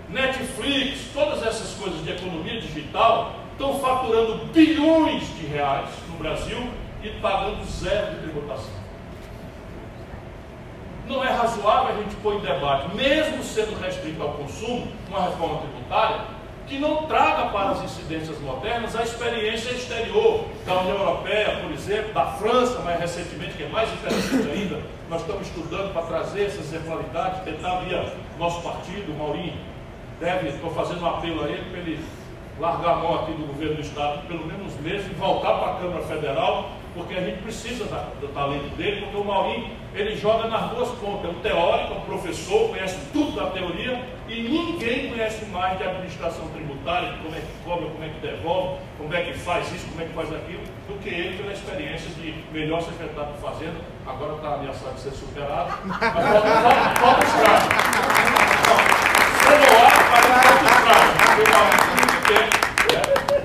Netflix, 0.09 1.09
todas 1.13 1.45
essas 1.45 1.75
coisas 1.75 2.05
de 2.05 2.13
economia 2.13 2.61
digital 2.61 3.35
estão 3.53 3.79
faturando 3.81 4.45
bilhões 4.47 5.23
de 5.39 5.47
reais 5.47 5.89
no 6.11 6.19
Brasil 6.19 6.59
e 7.03 7.09
pagando 7.21 7.65
zero 7.65 8.15
de 8.15 8.21
tributação. 8.23 8.86
Não 11.07 11.23
é 11.23 11.31
razoável 11.31 11.95
a 11.95 12.03
gente 12.03 12.16
pôr 12.16 12.35
em 12.35 12.40
debate, 12.40 12.95
mesmo 12.95 13.42
sendo 13.42 13.81
restrito 13.81 14.21
ao 14.21 14.31
consumo, 14.31 14.88
uma 15.09 15.23
reforma 15.23 15.61
tributária, 15.61 16.21
que 16.66 16.79
não 16.79 17.07
traga 17.07 17.51
para 17.51 17.71
as 17.71 17.85
incidências 17.85 18.40
modernas 18.40 18.97
a 18.97 19.05
experiência 19.05 19.71
exterior 19.71 20.47
da 20.66 20.81
União 20.81 20.99
Europeia, 20.99 21.61
por 21.62 21.71
exemplo, 21.71 22.12
da 22.12 22.27
França, 22.27 22.81
mais 22.81 22.99
recentemente, 22.99 23.55
que 23.55 23.62
é 23.62 23.69
mais 23.69 23.88
interessante 23.92 24.51
ainda. 24.51 24.81
Nós 25.09 25.21
estamos 25.21 25.47
estudando 25.47 25.92
para 25.92 26.03
trazer 26.03 26.47
essa 26.47 26.59
exemplaridade, 26.59 27.45
tentar 27.45 27.81
via 27.81 28.12
nosso 28.37 28.61
partido, 28.62 29.16
Maurinho, 29.16 29.55
deve, 30.19 30.49
estou 30.49 30.71
fazendo 30.71 31.03
um 31.03 31.07
apelo 31.07 31.45
a 31.45 31.49
ele 31.49 31.71
para 31.71 31.79
ele 31.79 32.05
largar 32.59 32.95
a 32.95 32.97
mão 32.97 33.14
aqui 33.14 33.33
do 33.33 33.47
governo 33.47 33.77
do 33.77 33.83
Estado 33.83 34.27
pelo 34.27 34.45
menos 34.47 34.75
uns 34.75 34.81
meses 34.81 35.07
e 35.07 35.14
voltar 35.14 35.59
para 35.59 35.73
a 35.73 35.75
Câmara 35.77 36.03
Federal 36.03 36.71
porque 36.97 37.14
a 37.14 37.21
gente 37.21 37.42
precisa 37.42 37.85
da, 37.85 38.09
do 38.19 38.29
talento 38.29 38.75
dele, 38.77 39.03
porque 39.03 39.16
o 39.19 39.25
Maurinho 39.25 39.71
ele 39.97 40.17
joga 40.17 40.49
nas 40.49 40.71
duas 40.71 40.91
pontas, 40.99 41.25
é 41.25 41.29
um 41.29 41.41
teórico, 41.41 41.95
é 41.95 41.97
um 41.97 42.01
professor, 42.03 42.69
conhece 42.69 42.99
tudo 43.13 43.33
da 43.33 43.47
teoria 43.47 44.03
e 44.29 44.43
ninguém 44.43 45.09
conhece 45.09 45.47
mais 45.47 45.79
de 45.79 45.85
administração 45.85 46.49
tributária, 46.49 47.13
de 47.13 47.19
como 47.19 47.35
é 47.35 47.41
que 47.41 47.47
cobra, 47.65 47.89
como 47.89 48.05
é 48.05 48.09
que 48.09 48.21
devolve, 48.21 48.79
como 48.99 49.15
é 49.15 49.23
que 49.23 49.35
faz 49.39 49.73
isso, 49.73 49.87
como 49.89 50.03
é 50.03 50.05
que 50.05 50.13
faz 50.13 50.33
aquilo, 50.35 50.63
do 50.87 50.99
que 51.01 51.09
ele 51.09 51.39
pela 51.39 51.53
experiência 51.53 52.11
de 52.11 52.35
melhor 52.53 52.83
secretário 52.83 53.33
de 53.33 53.41
Fazenda, 53.41 53.81
agora 54.07 54.35
está 54.35 54.55
ameaçado 54.55 54.95
de 54.95 55.01
ser 55.01 55.13
superado, 55.13 55.73
mas 55.87 55.99
falta 55.99 57.25
os 57.25 57.33
casos. 57.33 57.69
Há, 58.17 58.67
falta 58.67 58.93
os 58.93 59.07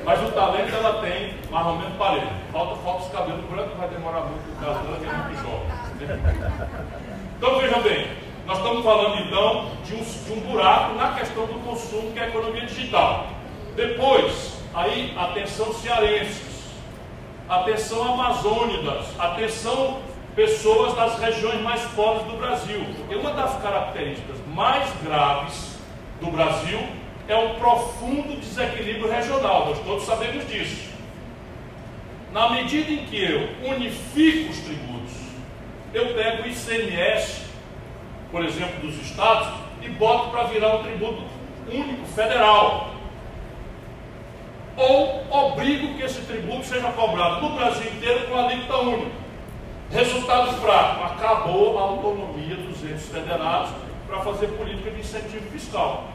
mas 0.04 0.22
o 0.24 0.32
talento 0.32 0.76
ela 0.76 1.02
tem 1.02 1.34
mais 1.50 1.68
ou 1.68 1.78
menos 1.78 1.94
parede. 1.98 2.28
Falta, 2.52 2.76
falta 2.78 3.04
os 3.04 3.12
cabelos 3.12 3.46
brancos, 3.46 3.78
vai 3.78 3.88
demorar 3.88 4.22
muito 4.22 4.52
o 4.52 4.56
caso 4.66 4.80
dela, 4.80 4.98
que 4.98 5.06
é 5.06 5.14
muito 5.14 5.36
jovem. 5.36 5.51
Então 7.38 7.60
veja 7.60 7.80
bem, 7.80 8.08
nós 8.46 8.58
estamos 8.58 8.84
falando 8.84 9.20
então 9.22 9.72
de 9.86 9.96
um, 9.96 10.04
de 10.04 10.34
um 10.34 10.40
buraco 10.52 10.96
na 10.96 11.14
questão 11.14 11.46
do 11.46 11.60
consumo, 11.66 12.12
que 12.12 12.20
é 12.20 12.24
a 12.24 12.28
economia 12.28 12.66
digital. 12.66 13.28
Depois, 13.76 14.58
aí, 14.74 15.16
atenção 15.18 15.74
cearenses, 15.74 16.72
atenção 17.48 18.14
amazônidas, 18.14 19.06
atenção 19.20 20.00
pessoas 20.36 20.96
das 20.96 21.20
regiões 21.20 21.62
mais 21.62 21.82
pobres 21.92 22.26
do 22.26 22.38
Brasil. 22.38 22.86
Porque 22.98 23.16
uma 23.16 23.34
das 23.34 23.62
características 23.62 24.38
mais 24.54 24.90
graves 25.04 25.78
do 26.20 26.32
Brasil 26.32 26.80
é 27.28 27.36
um 27.36 27.56
profundo 27.56 28.40
desequilíbrio 28.40 29.10
regional, 29.10 29.68
nós 29.68 29.80
todos 29.80 30.04
sabemos 30.06 30.48
disso. 30.48 30.90
Na 32.34 32.50
medida 32.50 32.92
em 32.92 33.06
que 33.06 33.22
eu 33.22 33.70
unifico 33.70 34.52
os 34.52 34.60
tributos, 34.60 35.21
eu 35.94 36.14
pego 36.14 36.44
o 36.44 36.48
ICMS, 36.48 37.46
por 38.32 38.46
exemplo, 38.46 38.80
dos 38.82 38.96
estados, 39.02 39.50
e 39.82 39.90
boto 39.90 40.30
para 40.30 40.44
virar 40.44 40.76
um 40.76 40.84
tributo 40.84 41.24
único, 41.68 42.06
federal. 42.08 42.92
Ou 44.78 45.26
obrigo 45.30 45.96
que 45.96 46.04
esse 46.04 46.22
tributo 46.22 46.64
seja 46.64 46.92
cobrado 46.92 47.42
no 47.42 47.56
Brasil 47.56 47.92
inteiro 47.92 48.28
com 48.28 48.38
alíquota 48.38 48.78
única. 48.78 49.22
Resultado 49.92 50.62
prático, 50.62 51.04
acabou 51.04 51.78
a 51.78 51.82
autonomia 51.82 52.56
dos 52.56 52.82
entes 52.84 53.10
federados 53.10 53.72
para 54.08 54.22
fazer 54.22 54.48
política 54.48 54.90
de 54.92 55.02
incentivo 55.02 55.50
fiscal. 55.52 56.06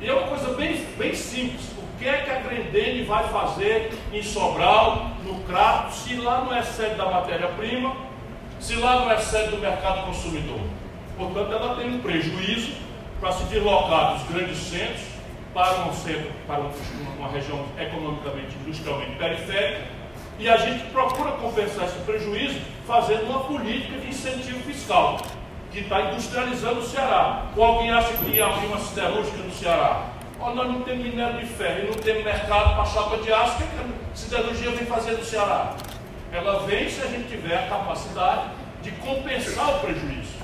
E 0.00 0.08
é 0.08 0.12
uma 0.12 0.28
coisa 0.28 0.54
bem, 0.54 0.82
bem 0.96 1.14
simples. 1.14 1.72
O 1.78 1.98
que 1.98 2.08
é 2.08 2.18
que 2.18 2.30
a 2.30 2.40
Grendene 2.40 3.04
vai 3.04 3.28
fazer 3.28 3.92
em 4.12 4.22
Sobral, 4.22 5.10
no 5.24 5.40
Crato, 5.44 5.92
se 5.94 6.14
lá 6.16 6.42
não 6.42 6.54
é 6.54 6.62
sede 6.62 6.94
da 6.94 7.10
matéria-prima, 7.10 7.94
se 8.66 8.74
lá 8.74 8.96
não 8.96 9.10
é 9.12 9.16
sede 9.18 9.50
do 9.50 9.58
mercado 9.58 10.06
consumidor? 10.06 10.58
Portanto, 11.16 11.52
ela 11.52 11.76
tem 11.76 11.88
um 11.88 12.00
prejuízo 12.00 12.72
para 13.20 13.30
se 13.30 13.44
deslocar 13.44 14.14
dos 14.14 14.28
grandes 14.28 14.58
centros 14.58 15.02
para 15.54 15.84
um 15.84 15.92
centro, 15.92 16.32
para 16.48 16.62
uma 17.16 17.28
região 17.28 17.64
economicamente, 17.78 18.56
industrialmente 18.66 19.12
periférica, 19.12 19.82
e 20.40 20.48
a 20.48 20.56
gente 20.56 20.84
procura 20.90 21.30
compensar 21.32 21.84
esse 21.84 21.98
prejuízo 22.00 22.58
fazendo 22.84 23.30
uma 23.30 23.44
política 23.44 23.98
de 24.00 24.08
incentivo 24.08 24.58
fiscal 24.64 25.18
que 25.70 25.78
está 25.78 26.00
industrializando 26.10 26.80
o 26.80 26.86
Ceará. 26.86 27.46
Ou 27.56 27.64
alguém 27.64 27.92
acha 27.92 28.12
que 28.14 28.30
ia 28.32 28.46
abrir 28.46 28.66
uma 28.66 28.80
siderúrgica 28.80 29.38
no 29.38 29.52
Ceará? 29.52 30.06
Oh, 30.40 30.50
nós 30.50 30.66
não 30.66 30.82
temos 30.82 31.06
minério 31.06 31.38
de 31.38 31.46
ferro 31.46 31.86
não 31.86 31.94
temos 31.94 32.24
mercado 32.24 32.74
para 32.74 32.84
chapa 32.84 33.16
de 33.18 33.32
aço, 33.32 33.54
o 33.54 33.56
que 33.58 33.64
a 33.64 34.16
siderurgia 34.16 34.70
vem 34.72 34.86
fazer 34.86 35.12
no 35.12 35.24
Ceará? 35.24 35.76
Ela 36.36 36.66
vem 36.66 36.86
se 36.90 37.00
a 37.00 37.06
gente 37.06 37.28
tiver 37.28 37.56
a 37.56 37.66
capacidade 37.66 38.50
de 38.82 38.90
compensar 38.90 39.76
o 39.76 39.80
prejuízo. 39.80 40.36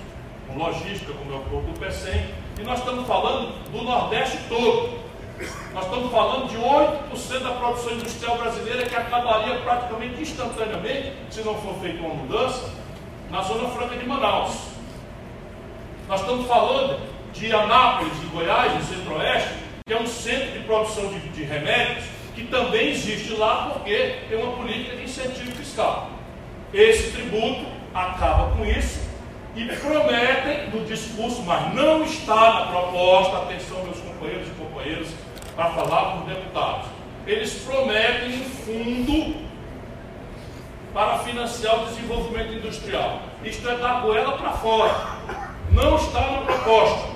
Com 0.48 0.56
logística, 0.56 1.12
como 1.12 1.34
é 1.34 1.36
o 1.36 1.40
corpo 1.40 1.70
do 1.70 1.78
PECEM. 1.78 2.28
E 2.58 2.62
nós 2.62 2.78
estamos 2.78 3.06
falando 3.06 3.52
do 3.70 3.82
Nordeste 3.82 4.38
todo. 4.48 5.02
Nós 5.74 5.84
estamos 5.84 6.10
falando 6.10 6.48
de 6.48 6.56
8% 6.56 7.42
da 7.42 7.50
produção 7.50 7.92
industrial 7.92 8.38
brasileira 8.38 8.86
que 8.86 8.96
acabaria 8.96 9.56
praticamente 9.58 10.22
instantaneamente, 10.22 11.12
se 11.30 11.42
não 11.42 11.60
for 11.60 11.74
feita 11.82 12.00
uma 12.00 12.14
mudança, 12.14 12.70
na 13.30 13.42
Zona 13.42 13.68
Franca 13.68 13.94
de 13.94 14.06
Manaus. 14.06 14.68
Nós 16.08 16.20
estamos 16.20 16.46
falando 16.46 17.06
de 17.34 17.52
Anápolis, 17.52 18.14
em 18.22 18.28
Goiás, 18.28 18.72
no 18.72 18.82
Centro-Oeste, 18.82 19.54
que 19.86 19.92
é 19.92 20.00
um 20.00 20.06
centro 20.06 20.52
de 20.52 20.60
produção 20.60 21.08
de, 21.08 21.18
de 21.28 21.42
remédios, 21.42 22.04
que 22.34 22.44
também 22.44 22.90
existe 22.90 23.34
lá 23.34 23.70
porque 23.72 24.16
tem 24.28 24.42
uma 24.42 24.56
política 24.56 24.96
de 24.96 25.04
incentivo 25.04 25.52
fiscal. 25.52 26.10
Esse 26.72 27.12
tributo 27.12 27.66
acaba 27.94 28.56
com 28.56 28.64
isso 28.64 29.00
e 29.54 29.64
prometem 29.66 30.70
no 30.70 30.84
discurso, 30.84 31.42
mas 31.42 31.74
não 31.74 32.02
está 32.04 32.54
na 32.54 32.66
proposta, 32.66 33.38
atenção 33.38 33.84
meus 33.84 33.98
companheiros 33.98 34.48
e 34.48 34.50
companheiras, 34.52 35.08
para 35.54 35.70
falar 35.70 36.12
com 36.12 36.26
deputados. 36.26 36.86
Eles 37.26 37.52
prometem 37.64 38.40
um 38.40 38.44
fundo 38.44 39.36
para 40.94 41.18
financiar 41.18 41.82
o 41.82 41.86
desenvolvimento 41.86 42.54
industrial. 42.54 43.20
Isto 43.44 43.68
é 43.68 43.76
dar 43.76 44.00
goela 44.00 44.38
para 44.38 44.52
fora 44.52 45.22
não 45.72 45.96
está 45.96 46.20
na 46.20 46.38
proposta. 46.42 47.10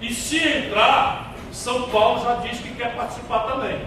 E 0.00 0.12
se 0.12 0.38
entrar, 0.38 1.32
São 1.52 1.88
Paulo 1.90 2.22
já 2.22 2.34
diz 2.36 2.58
que 2.58 2.74
quer 2.74 2.94
participar 2.94 3.40
também. 3.40 3.80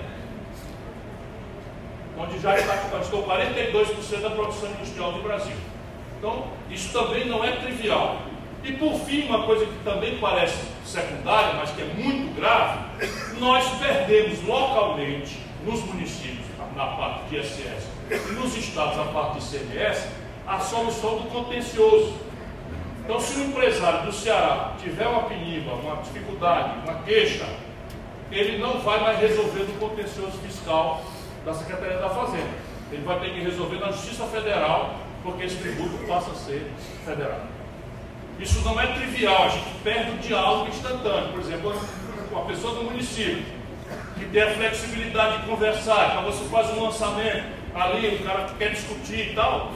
Onde 2.18 2.40
já 2.40 2.58
está 2.58 2.78
com 2.78 3.24
42% 3.24 4.22
da 4.22 4.30
produção 4.30 4.70
industrial 4.72 5.12
do 5.14 5.22
Brasil. 5.22 5.56
Então, 6.18 6.48
isso 6.70 6.94
também 6.94 7.26
não 7.26 7.44
é 7.44 7.52
trivial. 7.58 8.18
E 8.64 8.72
por 8.72 9.00
fim, 9.02 9.28
uma 9.28 9.44
coisa 9.44 9.66
que 9.66 9.84
também 9.84 10.18
parece 10.18 10.58
secundária, 10.86 11.54
mas 11.54 11.72
que 11.72 11.82
é 11.82 11.86
muito 11.86 12.36
grave, 12.36 12.80
nós 13.38 13.64
perdemos 13.80 14.42
localmente, 14.44 15.38
nos 15.64 15.84
municípios, 15.84 16.46
na 16.76 16.86
parte 16.88 17.30
de 17.30 17.38
ISS, 17.38 17.88
e 18.10 18.34
nos 18.34 18.56
estados, 18.56 18.98
na 18.98 19.06
parte 19.06 19.40
de 19.40 19.46
CMS, 19.46 20.08
a 20.48 20.60
solução 20.60 21.18
do 21.18 21.30
contencioso. 21.30 22.14
Então, 23.04 23.20
se 23.20 23.40
o 23.40 23.44
empresário 23.46 24.06
do 24.06 24.12
Ceará 24.12 24.74
tiver 24.82 25.08
uma 25.08 25.24
peniba, 25.24 25.74
uma 25.74 25.98
dificuldade, 25.98 26.80
uma 26.84 26.96
queixa, 27.04 27.46
ele 28.32 28.58
não 28.58 28.80
vai 28.80 29.00
mais 29.00 29.20
resolver 29.20 29.64
no 29.64 29.74
contencioso 29.74 30.38
fiscal 30.40 31.04
da 31.46 31.54
Secretaria 31.54 31.98
da 31.98 32.10
Fazenda. 32.10 32.50
Ele 32.92 33.04
vai 33.04 33.20
ter 33.20 33.34
que 33.34 33.40
resolver 33.40 33.80
na 33.80 33.92
Justiça 33.92 34.26
Federal, 34.26 34.96
porque 35.24 35.46
esse 35.46 35.58
tributo 35.58 35.98
passa 36.08 36.32
a 36.32 36.36
ser 36.36 36.72
federal. 37.06 37.42
Isso 38.40 38.62
não 38.66 38.80
é 38.80 38.88
trivial, 38.88 39.46
a 39.46 39.50
gente 39.50 39.70
perde 39.84 40.12
o 40.12 40.18
diálogo 40.18 40.70
instantâneo. 40.70 41.32
Por 41.32 41.40
exemplo, 41.40 41.74
uma 42.32 42.46
pessoa 42.46 42.76
do 42.76 42.84
município 42.84 43.44
que 44.18 44.26
tem 44.26 44.42
a 44.42 44.52
flexibilidade 44.52 45.42
de 45.42 45.48
conversar, 45.48 46.12
então 46.12 46.24
você 46.24 46.44
faz 46.46 46.70
um 46.72 46.84
lançamento 46.84 47.46
ali, 47.74 48.16
o 48.16 48.24
cara 48.24 48.50
quer 48.58 48.72
discutir 48.72 49.32
e 49.32 49.36
tal, 49.36 49.72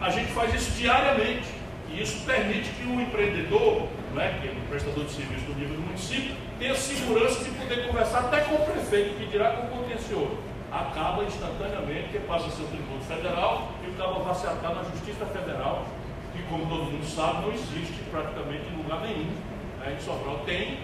a 0.00 0.10
gente 0.10 0.32
faz 0.32 0.54
isso 0.54 0.70
diariamente. 0.72 1.56
E 1.88 2.02
isso 2.02 2.24
permite 2.26 2.68
que 2.70 2.82
o 2.84 3.00
empreendedor, 3.00 3.86
né, 4.12 4.38
que 4.40 4.48
é 4.48 4.52
um 4.52 4.68
prestador 4.68 5.04
de 5.04 5.12
serviço 5.12 5.44
do 5.46 5.54
nível 5.54 5.76
do 5.76 5.82
município, 5.82 6.34
tenha 6.58 6.74
segurança 6.74 7.44
de 7.44 7.50
poder 7.50 7.86
conversar 7.86 8.20
até 8.20 8.40
com 8.40 8.56
o 8.56 8.66
prefeito, 8.66 9.16
que 9.18 9.26
dirá 9.26 9.50
com 9.50 9.66
o 9.66 9.82
contencioso. 9.82 10.36
Acaba 10.72 11.24
instantaneamente, 11.24 12.08
que 12.08 12.18
passa 12.20 12.46
a 12.46 12.50
ser 12.50 12.62
o 12.62 12.66
tributo 12.66 13.04
federal 13.04 13.70
e 13.82 13.90
acaba 13.90 14.20
vai 14.20 14.34
se 14.34 14.46
atar 14.46 14.74
na 14.74 14.82
Justiça 14.82 15.24
Federal, 15.26 15.86
que, 16.32 16.42
como 16.44 16.66
todo 16.66 16.90
mundo 16.90 17.06
sabe, 17.06 17.46
não 17.46 17.52
existe 17.52 18.02
praticamente 18.10 18.66
em 18.72 18.76
lugar 18.76 19.00
nenhum. 19.00 19.30
Né, 19.78 19.96
em 19.96 20.00
Sobral 20.04 20.40
tem, 20.44 20.80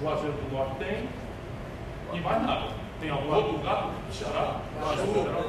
Juazeiro 0.00 0.36
do 0.36 0.56
Norte 0.56 0.76
tem, 0.76 1.08
e 2.12 2.20
mais 2.20 2.42
nada. 2.42 2.68
Tem 3.00 3.10
algum 3.10 3.34
outro 3.34 3.52
lugar 3.52 3.90
do 4.06 4.14
Ceará? 4.14 4.60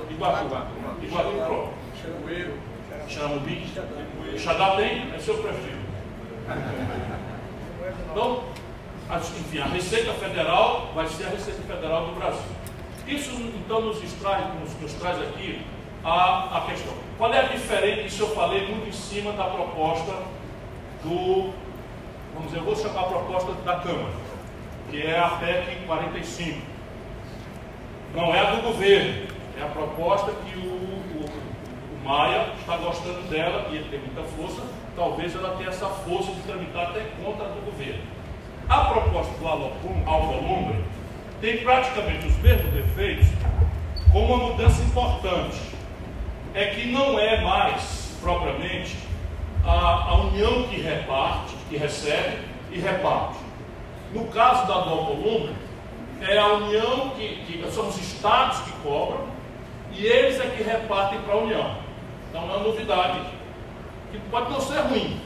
Iguatu, 0.10 0.45
Iguatu, 0.45 1.03
Iguatu 1.03 1.32
pronto. 1.45 1.73
Xaramubim, 3.08 3.65
Xadá 4.38 4.75
tem, 4.75 5.13
é 5.13 5.19
seu 5.19 5.38
prefeito. 5.38 5.79
Então, 8.12 8.43
enfim, 9.39 9.60
a 9.60 9.65
Receita 9.65 10.13
Federal 10.13 10.91
vai 10.93 11.08
ser 11.08 11.25
a 11.25 11.29
Receita 11.29 11.62
Federal 11.63 12.05
do 12.05 12.19
Brasil. 12.19 12.58
Isso 13.09 13.31
então 13.31 13.81
nos 13.81 13.99
traz, 14.13 14.45
nos, 14.59 14.79
nos 14.79 14.93
traz 14.93 15.19
aqui 15.19 15.65
a, 16.03 16.57
a 16.57 16.61
questão. 16.69 16.93
Qual 17.17 17.33
é 17.33 17.39
a 17.39 17.43
diferença? 17.43 18.01
Isso 18.01 18.21
eu 18.21 18.35
falei 18.35 18.67
muito 18.67 18.87
em 18.87 18.91
cima 18.91 19.31
da 19.33 19.45
proposta 19.45 20.13
do, 21.03 21.51
vamos 22.33 22.51
dizer, 22.51 22.57
eu 22.57 22.63
vou 22.63 22.75
chamar 22.75 23.01
a 23.01 23.05
proposta 23.05 23.51
da 23.65 23.79
Câmara, 23.79 24.13
que 24.91 25.01
é 25.01 25.17
a 25.17 25.29
PEC 25.29 25.85
45. 25.87 26.61
Não 28.13 28.33
é 28.33 28.39
a 28.39 28.51
do 28.51 28.61
governo, 28.61 29.27
é 29.59 29.63
a 29.63 29.67
proposta 29.67 30.31
que 30.31 30.59
o, 30.59 30.71
o, 30.71 31.25
o 31.25 32.07
Maia 32.07 32.53
está 32.59 32.77
gostando 32.77 33.21
dela 33.23 33.69
e 33.71 33.77
ele 33.77 33.89
tem 33.89 33.99
muita 33.99 34.21
força, 34.35 34.61
talvez 34.95 35.35
ela 35.35 35.55
tenha 35.57 35.69
essa 35.69 35.87
força 35.87 36.31
de 36.31 36.41
tramitar 36.41 36.89
até 36.89 37.07
contra 37.23 37.45
a 37.45 37.49
do 37.49 37.65
governo. 37.65 38.03
A 38.69 38.85
proposta 38.85 39.33
do 39.33 39.47
Alcolumbre 39.47 40.83
tem 41.41 41.57
praticamente 41.57 42.27
os 42.27 42.37
mesmos 42.37 42.73
defeitos, 42.99 43.27
com 44.12 44.25
uma 44.25 44.49
mudança 44.49 44.81
importante. 44.83 45.57
É 46.53 46.65
que 46.65 46.88
não 46.88 47.17
é 47.17 47.41
mais 47.41 48.17
propriamente 48.19 48.97
a, 49.65 50.09
a 50.09 50.15
união 50.15 50.63
que 50.63 50.81
reparte, 50.81 51.55
que 51.69 51.77
recebe 51.77 52.39
e 52.71 52.79
reparte. 52.79 53.38
No 54.13 54.25
caso 54.25 54.67
da 54.67 54.79
do 54.81 54.89
Alcolumbre, 54.89 55.55
é 56.21 56.38
a 56.38 56.47
união 56.47 57.12
que, 57.12 57.43
que 57.45 57.71
são 57.71 57.88
os 57.88 57.97
estados 57.97 58.59
que 58.62 58.71
cobram 58.83 59.25
e 59.93 60.05
eles 60.05 60.39
é 60.39 60.47
que 60.49 60.63
repartem 60.63 61.21
para 61.21 61.35
a 61.35 61.38
União. 61.38 61.75
Então 62.29 62.43
é 62.43 62.59
novidade, 62.63 63.21
que 64.12 64.19
pode 64.31 64.51
não 64.51 64.59
ser 64.59 64.79
ruim, 64.81 65.21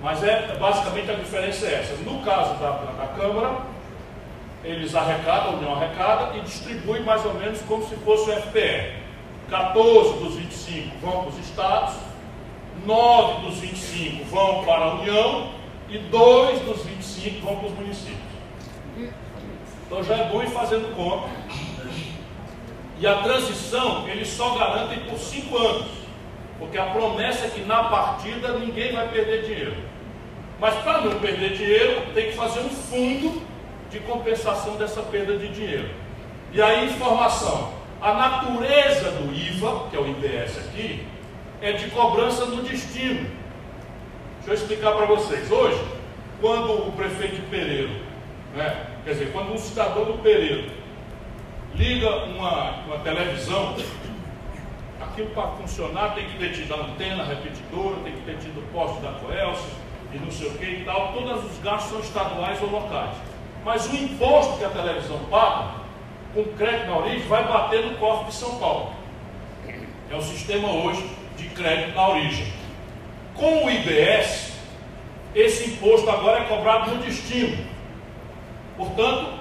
mas 0.00 0.22
é 0.22 0.56
basicamente 0.58 1.10
a 1.10 1.14
diferença 1.14 1.66
é 1.66 1.74
essa. 1.74 1.94
No 1.96 2.22
caso 2.22 2.54
da, 2.58 2.70
da 2.70 3.06
Câmara, 3.18 3.69
eles 4.62 4.94
arrecadam, 4.94 5.54
a 5.54 5.56
União 5.56 5.74
arrecada 5.74 6.36
e 6.36 6.40
distribui 6.42 7.00
mais 7.00 7.24
ou 7.24 7.34
menos 7.34 7.60
como 7.62 7.86
se 7.86 7.96
fosse 7.96 8.30
o 8.30 8.34
FPE. 8.34 9.00
14 9.48 10.18
dos 10.18 10.34
25 10.36 10.98
vão 10.98 11.22
para 11.22 11.28
os 11.30 11.38
estados, 11.38 11.94
9 12.86 13.46
dos 13.46 13.58
25 13.58 14.24
vão 14.26 14.64
para 14.64 14.84
a 14.84 14.94
União 14.94 15.52
e 15.88 15.98
2 15.98 16.60
dos 16.60 16.84
25 16.84 17.44
vão 17.44 17.56
para 17.56 17.66
os 17.66 17.74
municípios. 17.74 18.30
Então 19.86 20.04
já 20.04 20.16
é 20.16 20.24
bom 20.28 20.42
ir 20.42 20.50
fazendo 20.50 20.94
conta. 20.94 21.28
E 22.98 23.06
a 23.06 23.16
transição 23.22 24.06
eles 24.08 24.28
só 24.28 24.56
garantem 24.56 25.00
por 25.00 25.18
5 25.18 25.56
anos. 25.56 25.88
Porque 26.58 26.76
a 26.76 26.84
promessa 26.84 27.46
é 27.46 27.48
que 27.48 27.62
na 27.62 27.84
partida 27.84 28.52
ninguém 28.58 28.92
vai 28.92 29.08
perder 29.08 29.46
dinheiro. 29.46 29.76
Mas 30.60 30.74
para 30.84 31.00
não 31.00 31.18
perder 31.18 31.56
dinheiro, 31.56 32.02
tem 32.14 32.26
que 32.26 32.36
fazer 32.36 32.60
um 32.60 32.68
fundo 32.68 33.42
de 33.90 33.98
compensação 34.00 34.76
dessa 34.76 35.02
perda 35.02 35.36
de 35.36 35.48
dinheiro. 35.48 35.90
E 36.52 36.62
aí, 36.62 36.86
informação: 36.86 37.72
a 38.00 38.14
natureza 38.14 39.10
do 39.12 39.34
IVA, 39.34 39.88
que 39.90 39.96
é 39.96 40.00
o 40.00 40.08
IBS 40.08 40.58
aqui, 40.58 41.06
é 41.60 41.72
de 41.72 41.90
cobrança 41.90 42.46
no 42.46 42.62
destino. 42.62 43.28
Deixa 44.38 44.50
eu 44.50 44.54
explicar 44.54 44.92
para 44.92 45.06
vocês. 45.06 45.50
Hoje, 45.50 45.82
quando 46.40 46.88
o 46.88 46.92
prefeito 46.92 47.36
de 47.36 47.42
Pereiro, 47.42 47.90
né, 48.54 48.86
quer 49.04 49.12
dizer, 49.12 49.32
quando 49.32 49.52
um 49.52 49.58
cidadão 49.58 50.04
do 50.04 50.14
Pereiro 50.22 50.70
liga 51.74 52.24
uma, 52.24 52.70
uma 52.86 52.98
televisão, 53.00 53.76
aquilo 55.00 55.30
para 55.30 55.48
funcionar 55.48 56.14
tem 56.14 56.26
que 56.26 56.38
ter 56.38 56.52
tido 56.52 56.74
antena 56.74 57.24
repetidora, 57.24 57.96
tem 58.02 58.12
que 58.14 58.22
ter 58.22 58.38
tido 58.38 58.72
poste 58.72 59.00
da 59.00 59.12
Coelce 59.12 59.68
e 60.12 60.18
não 60.18 60.30
sei 60.30 60.48
o 60.48 60.52
que 60.52 60.64
e 60.64 60.84
tal. 60.84 61.12
Todos 61.12 61.44
os 61.44 61.58
gastos 61.58 61.90
são 61.90 62.00
estaduais 62.00 62.60
ou 62.62 62.70
locais. 62.70 63.14
Mas 63.64 63.86
o 63.86 63.96
imposto 63.96 64.58
que 64.58 64.64
a 64.64 64.70
televisão 64.70 65.18
paga, 65.30 65.80
com 66.34 66.44
crédito 66.56 66.86
na 66.86 66.96
origem, 66.98 67.28
vai 67.28 67.44
bater 67.46 67.84
no 67.84 67.98
cofre 67.98 68.26
de 68.26 68.34
São 68.34 68.58
Paulo. 68.58 68.92
É 70.10 70.14
o 70.14 70.22
sistema 70.22 70.68
hoje 70.68 71.08
de 71.36 71.48
crédito 71.50 71.94
na 71.94 72.08
origem. 72.08 72.46
Com 73.34 73.64
o 73.64 73.70
IBS, 73.70 74.52
esse 75.34 75.70
imposto 75.70 76.08
agora 76.10 76.40
é 76.40 76.44
cobrado 76.44 76.94
no 76.94 77.02
destino. 77.02 77.64
Portanto, 78.76 79.40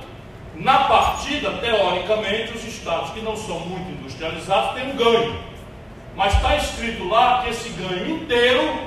na 0.55 0.79
partida, 0.85 1.51
teoricamente, 1.53 2.53
os 2.53 2.65
estados 2.65 3.11
que 3.11 3.21
não 3.21 3.35
são 3.35 3.59
muito 3.61 3.89
industrializados 3.91 4.73
têm 4.73 4.91
um 4.91 4.95
ganho. 4.95 5.39
Mas 6.15 6.33
está 6.33 6.57
escrito 6.57 7.07
lá 7.07 7.41
que 7.41 7.49
esse 7.49 7.69
ganho 7.69 8.17
inteiro 8.17 8.77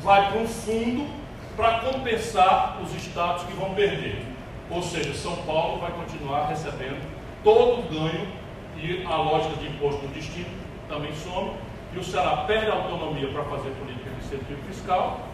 vai 0.00 0.30
para 0.30 0.40
um 0.40 0.48
fundo 0.48 1.08
para 1.56 1.80
compensar 1.80 2.78
os 2.82 2.94
estados 2.94 3.44
que 3.44 3.52
vão 3.52 3.74
perder. 3.74 4.29
Ou 4.70 4.82
seja, 4.82 5.12
São 5.14 5.36
Paulo 5.38 5.80
vai 5.80 5.90
continuar 5.90 6.46
recebendo 6.46 7.00
todo 7.42 7.80
o 7.80 7.82
ganho 7.82 8.28
e 8.76 9.04
a 9.04 9.16
lógica 9.16 9.56
de 9.56 9.66
imposto 9.66 10.02
no 10.02 10.08
destino 10.08 10.48
também 10.88 11.12
some. 11.14 11.52
E 11.92 11.98
o 11.98 12.04
Ceará 12.04 12.44
perde 12.46 12.70
a 12.70 12.74
autonomia 12.74 13.28
para 13.28 13.42
fazer 13.44 13.70
política 13.70 14.10
de 14.10 14.24
incentivo 14.24 14.62
fiscal 14.68 15.28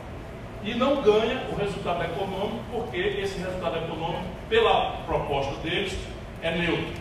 e 0.64 0.75
não 0.75 1.03
ganha 1.03 1.42
o 1.53 1.55
resultado 1.55 2.03
econômico, 2.03 2.64
porque 2.72 2.96
esse 2.96 3.38
resultado 3.38 3.77
econômico, 3.77 4.25
pela 4.49 5.03
proposta 5.07 5.55
deles, 5.61 5.96
é 6.42 6.51
neutro. 6.51 6.94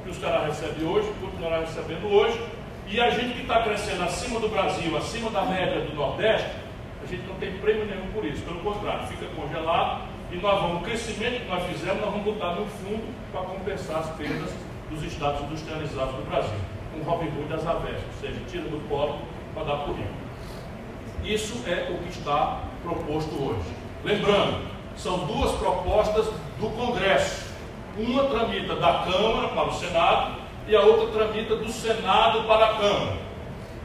O 0.00 0.04
que 0.04 0.10
o 0.10 0.14
Ceará 0.14 0.46
recebe 0.46 0.84
hoje, 0.84 1.12
continuará 1.20 1.60
recebendo 1.60 2.06
hoje, 2.06 2.40
e 2.86 3.00
a 3.00 3.10
gente 3.10 3.34
que 3.34 3.42
está 3.42 3.62
crescendo 3.62 4.04
acima 4.04 4.38
do 4.38 4.48
Brasil, 4.48 4.96
acima 4.96 5.30
da 5.30 5.42
média 5.42 5.80
do 5.80 5.94
Nordeste, 5.94 6.50
a 7.02 7.06
gente 7.06 7.26
não 7.26 7.34
tem 7.36 7.52
prêmio 7.58 7.84
nenhum 7.86 8.06
por 8.12 8.24
isso, 8.24 8.42
pelo 8.44 8.60
contrário, 8.60 9.08
fica 9.08 9.26
congelado 9.34 10.11
e 10.32 10.38
nós 10.38 10.60
vamos, 10.62 10.80
o 10.80 10.84
crescimento 10.84 11.42
que 11.42 11.50
nós 11.50 11.62
fizemos, 11.64 12.00
nós 12.00 12.10
vamos 12.10 12.24
botar 12.24 12.54
no 12.54 12.64
fundo 12.64 13.14
para 13.30 13.42
compensar 13.42 13.98
as 13.98 14.10
perdas 14.16 14.50
dos 14.90 15.02
estados 15.04 15.42
industrializados 15.42 16.14
do 16.14 16.28
Brasil. 16.28 16.58
Um 16.98 17.02
Robin 17.02 17.26
Hood 17.26 17.48
das 17.48 17.66
avessas, 17.66 18.02
ou 18.02 18.20
seja, 18.20 18.40
tira 18.48 18.64
do 18.64 18.88
pobre 18.88 19.16
para 19.54 19.64
dar 19.64 19.76
para 19.78 19.92
o 19.92 19.94
rico. 19.94 20.08
Isso 21.22 21.62
é 21.66 21.90
o 21.90 21.98
que 21.98 22.08
está 22.08 22.62
proposto 22.82 23.30
hoje. 23.42 23.68
Lembrando, 24.02 24.66
são 24.96 25.18
duas 25.26 25.52
propostas 25.52 26.26
do 26.58 26.68
Congresso. 26.76 27.52
Uma 27.96 28.24
tramita 28.24 28.74
da 28.76 29.04
Câmara 29.04 29.48
para 29.48 29.68
o 29.68 29.74
Senado 29.74 30.36
e 30.66 30.74
a 30.74 30.80
outra 30.80 31.08
tramita 31.08 31.56
do 31.56 31.70
Senado 31.70 32.46
para 32.46 32.66
a 32.66 32.74
Câmara. 32.76 33.16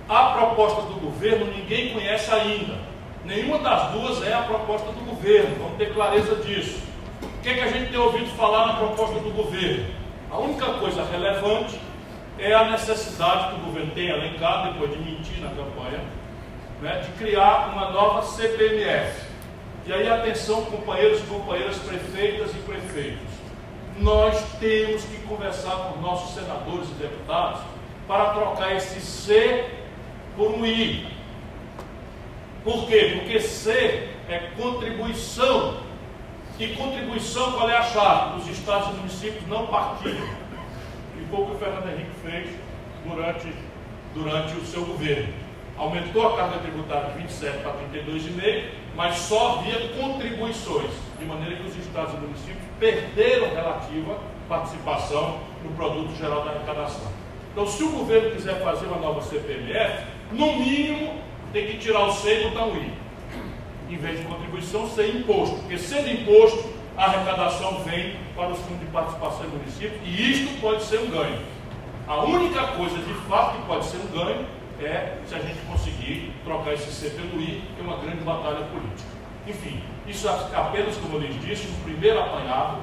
A 0.08 0.24
proposta 0.32 0.82
do 0.84 1.00
governo 1.02 1.46
ninguém 1.46 1.92
conhece 1.92 2.32
ainda. 2.32 2.87
Nenhuma 3.28 3.60
das 3.60 3.92
duas 3.92 4.26
é 4.26 4.34
a 4.34 4.44
proposta 4.44 4.90
do 4.94 5.02
governo, 5.02 5.58
vamos 5.58 5.78
ter 5.78 5.94
clareza 5.94 6.34
disso. 6.38 6.82
O 7.22 7.42
que, 7.42 7.50
é 7.50 7.54
que 7.56 7.60
a 7.60 7.68
gente 7.68 7.92
tem 7.92 8.00
ouvido 8.00 8.30
falar 8.38 8.68
na 8.68 8.74
proposta 8.76 9.20
do 9.20 9.32
governo? 9.32 9.86
A 10.32 10.38
única 10.38 10.66
coisa 10.76 11.04
relevante 11.04 11.78
é 12.40 12.54
a 12.54 12.72
necessidade 12.72 13.50
que 13.50 13.56
o 13.60 13.66
governo 13.66 13.92
tem 13.92 14.08
elencado, 14.08 14.72
depois 14.72 14.92
de 14.92 15.00
mentir 15.00 15.42
na 15.42 15.50
campanha, 15.50 16.02
né, 16.82 17.02
de 17.02 17.12
criar 17.22 17.74
uma 17.74 17.92
nova 17.92 18.22
CPMF. 18.22 19.28
E 19.86 19.92
aí, 19.92 20.08
atenção, 20.08 20.63
companheiros 20.63 21.20
e 21.20 21.24
companheiras 21.24 21.78
prefeitas 21.80 22.52
e 22.52 22.60
prefeitos. 22.60 23.28
Nós 23.98 24.42
temos 24.58 25.04
que 25.04 25.18
conversar 25.24 25.76
com 25.76 26.00
nossos 26.00 26.34
senadores 26.34 26.90
e 26.92 26.94
deputados 26.94 27.60
para 28.08 28.30
trocar 28.30 28.74
esse 28.74 29.02
C 29.02 29.66
por 30.38 30.52
um 30.52 30.66
I. 30.66 31.17
Por 32.68 32.86
quê? 32.86 33.14
Porque 33.18 33.40
C 33.40 34.10
é 34.28 34.52
contribuição. 34.58 35.78
E 36.60 36.68
contribuição, 36.76 37.54
qual 37.54 37.70
é 37.70 37.78
a 37.78 37.84
chave? 37.84 38.42
Os 38.42 38.50
estados 38.50 38.90
e 38.90 38.94
municípios 38.98 39.48
não 39.48 39.68
partilham. 39.68 40.28
E 41.18 41.26
foi 41.30 41.40
o 41.40 41.46
que 41.46 41.52
o 41.54 41.58
Fernando 41.60 41.88
Henrique 41.88 42.12
fez 42.22 42.50
durante, 43.06 43.54
durante 44.14 44.58
o 44.58 44.66
seu 44.66 44.84
governo 44.84 45.48
aumentou 45.78 46.34
a 46.34 46.36
carga 46.36 46.58
tributária 46.58 47.12
de 47.12 47.20
27 47.20 47.60
para 47.60 47.74
32,5, 47.94 48.64
mas 48.96 49.16
só 49.16 49.58
via 49.58 49.90
contribuições, 49.90 50.90
de 51.20 51.26
maneira 51.26 51.56
que 51.56 51.68
os 51.68 51.78
estados 51.78 52.16
e 52.16 52.18
municípios 52.18 52.64
perderam 52.80 53.54
relativa 53.54 54.18
participação 54.50 55.40
no 55.64 55.70
produto 55.76 56.16
geral 56.16 56.44
da 56.44 56.50
arrecadação. 56.50 57.12
Então, 57.52 57.68
se 57.68 57.84
o 57.84 57.92
governo 57.92 58.32
quiser 58.32 58.60
fazer 58.64 58.88
uma 58.88 58.98
nova 58.98 59.22
CPMF, 59.22 60.04
no 60.32 60.58
mínimo 60.58 61.27
tem 61.58 61.67
que 61.67 61.78
tirar 61.78 62.06
o 62.06 62.12
C 62.12 62.41
e 62.41 62.50
botar 62.50 62.65
o 62.67 62.78
I. 62.78 62.93
Em 63.89 63.98
vez 63.98 64.20
de 64.20 64.26
contribuição, 64.26 64.88
ser 64.89 65.15
imposto. 65.15 65.56
Porque 65.58 65.78
sendo 65.78 66.10
imposto, 66.10 66.70
a 66.96 67.06
arrecadação 67.06 67.80
vem 67.84 68.15
para 68.36 68.50
os 68.50 68.60
fundos 68.60 68.80
de 68.80 68.86
participação 68.88 69.46
em 69.46 69.50
município 69.50 70.00
e 70.04 70.32
isto 70.32 70.62
pode 70.62 70.84
ser 70.84 71.00
um 71.00 71.10
ganho. 71.10 71.39
A 72.08 72.24
única 72.24 72.67
coisa 72.67 72.98
de 72.98 73.13
fato 73.28 73.58
que 73.58 73.67
pode 73.67 73.86
ser 73.86 73.98
um 73.98 74.08
ganho 74.08 74.46
é 74.82 75.17
se 75.26 75.34
a 75.34 75.39
gente 75.39 75.60
conseguir 75.67 76.32
trocar 76.43 76.74
esse 76.74 76.91
C 76.91 77.10
pelo 77.10 77.41
I, 77.41 77.63
que 77.76 77.82
é 77.82 77.84
uma 77.84 77.98
grande 77.98 78.24
batalha 78.24 78.65
política. 78.65 79.10
Enfim, 79.48 79.82
isso 80.08 80.30
apenas, 80.30 80.96
como 80.98 81.15
eu 81.15 81.22
lhes 81.22 81.41
disse, 81.41 81.67
um 81.67 81.84
primeiro 81.84 82.20
apanhado, 82.20 82.80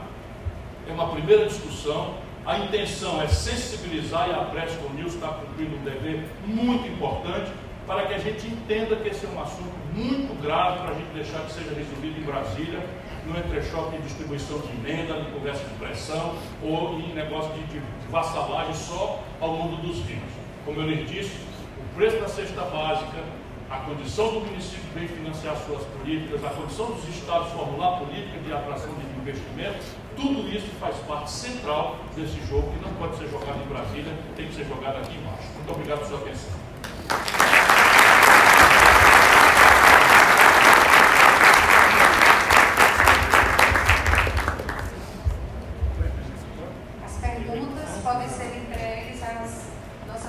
é 0.89 0.93
uma 0.93 1.09
primeira 1.09 1.47
discussão. 1.47 2.15
A 2.45 2.59
intenção 2.59 3.23
é 3.23 3.29
sensibilizar 3.29 4.29
e 4.29 4.33
a 4.33 4.45
Press 4.45 4.77
com 4.77 4.93
News 4.95 5.15
está 5.15 5.29
cumprindo 5.29 5.77
um 5.77 5.85
dever 5.85 6.25
muito 6.45 6.87
importante 6.89 7.51
para 7.87 8.07
que 8.07 8.15
a 8.15 8.19
gente 8.19 8.47
entenda 8.47 8.97
que 8.97 9.09
esse 9.09 9.27
é 9.27 9.29
um 9.29 9.43
assunto 9.43 9.75
muito 9.95 10.41
grave 10.43 10.81
para 10.81 10.91
a 10.91 10.95
gente 10.95 11.13
deixar 11.13 11.41
que 11.41 11.53
seja 11.53 11.75
resolvido 11.75 12.19
em 12.19 12.25
Brasília, 12.25 12.81
no 13.27 13.39
entrechoque 13.39 13.97
de 13.97 14.03
distribuição 14.03 14.59
de 14.59 14.69
emenda, 14.73 15.15
no 15.15 15.31
conversa 15.33 15.65
de 15.65 15.75
pressão 15.75 16.35
ou 16.63 16.99
em 16.99 17.15
negócio 17.15 17.53
de, 17.55 17.65
de 17.65 17.81
vassalagem 18.11 18.75
só 18.75 19.23
ao 19.41 19.53
mundo 19.55 19.83
dos 19.83 19.99
vinhos. 20.01 20.33
Como 20.65 20.81
eu 20.81 20.89
lhes 20.89 21.09
disse, 21.09 21.37
o 21.79 21.95
preço 21.97 22.19
da 22.19 22.29
cesta 22.29 22.63
básica, 22.63 23.23
a 23.71 23.79
condição 23.79 24.33
do 24.33 24.41
município 24.41 24.85
bem 24.95 25.09
financiar 25.09 25.57
suas 25.57 25.83
políticas, 25.85 26.45
a 26.45 26.51
condição 26.51 26.87
dos 26.87 27.09
estados 27.09 27.51
formular 27.53 27.99
política 27.99 28.39
de 28.39 28.53
atração 28.53 28.91
de 28.95 29.21
investimentos, 29.21 29.87
tudo 30.17 30.49
isso 30.49 30.69
faz 30.79 30.97
parte 31.09 31.31
central 31.31 31.97
desse 32.15 32.41
jogo 32.47 32.73
que 32.73 32.85
não 32.85 32.93
pode 32.95 33.17
ser 33.17 33.29
jogado 33.29 33.61
em 33.63 33.69
Brasília, 33.69 34.13
tem 34.37 34.47
que 34.47 34.55
ser 34.55 34.65
jogado 34.67 34.99
aqui 34.99 35.17
embaixo. 35.17 35.49
Muito 35.55 35.73
obrigado 35.73 35.99
por 36.01 36.09
sua 36.09 36.19
atenção. 36.19 37.64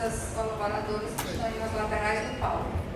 das 0.05 0.35
colaboradoras 0.35 1.09
que 1.17 1.31
estão 1.31 1.45
aí 1.47 1.59
nas 1.59 1.73
laterais 1.73 2.29
do 2.29 2.39
palco. 2.39 2.94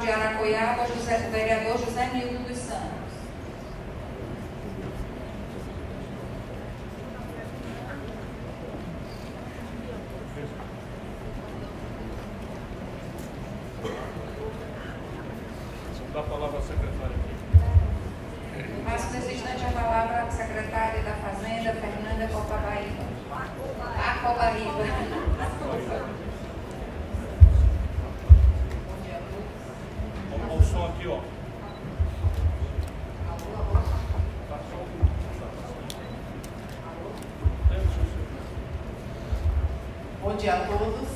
Dia 0.00 0.14
a 0.14 0.32
todos. 40.50 41.08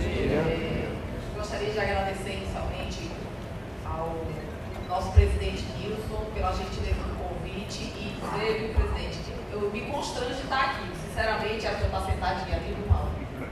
É, 0.00 0.88
gostaria 1.34 1.70
de 1.70 1.80
agradecer 1.80 2.34
inicialmente 2.34 3.10
ao 3.84 4.16
nosso 4.88 5.10
presidente 5.12 5.64
Nilson 5.78 6.30
pela 6.32 6.52
gentileza 6.52 7.02
do 7.02 7.16
convite 7.18 7.82
e 7.82 8.16
dizer, 8.20 8.60
viu, 8.60 8.74
presidente, 8.74 9.18
eu 9.50 9.68
me 9.72 9.80
constrange 9.90 10.34
de 10.34 10.42
estar 10.42 10.60
aqui. 10.60 10.88
Sinceramente, 11.08 11.66
a 11.66 11.70
senhora 11.70 11.86
está 11.86 12.00
sentadinha 12.02 12.56
ali, 12.56 12.76
não 12.88 13.10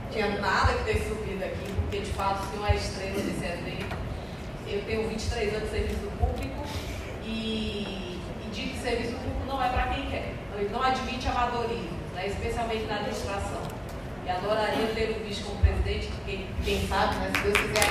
tinha 0.09 0.39
nada 0.39 0.73
que 0.73 0.83
ter 0.85 1.03
subido 1.03 1.43
aqui, 1.43 1.73
porque 1.81 1.99
de 1.99 2.11
fato 2.11 2.43
o 2.43 2.51
senhor 2.51 2.71
é 2.71 2.75
estrela 2.75 3.15
desse 3.15 3.45
evento. 3.45 3.97
Eu 4.65 4.81
tenho 4.85 5.09
23 5.09 5.53
anos 5.55 5.69
de 5.69 5.75
serviço 5.75 6.11
público 6.17 6.63
e, 7.25 8.17
e 8.45 8.49
digo 8.53 8.69
que 8.69 8.79
serviço 8.79 9.15
público 9.15 9.45
não 9.45 9.61
é 9.61 9.67
para 9.67 9.87
quem 9.87 10.09
quer. 10.09 10.33
Ele 10.55 10.69
não 10.71 10.81
admite 10.81 11.27
amadorismo, 11.27 11.99
né, 12.15 12.27
especialmente 12.27 12.85
na 12.85 12.95
administração. 12.95 13.81
E 14.23 14.29
adoraria 14.29 14.85
ter 14.93 15.17
o 15.17 15.25
visto 15.25 15.45
como 15.45 15.59
presidente, 15.61 16.11
quem, 16.25 16.45
quem 16.63 16.87
sabe, 16.87 17.15
né? 17.15 17.31
Se 17.35 17.41
Deus 17.41 17.57
quiser. 17.57 17.81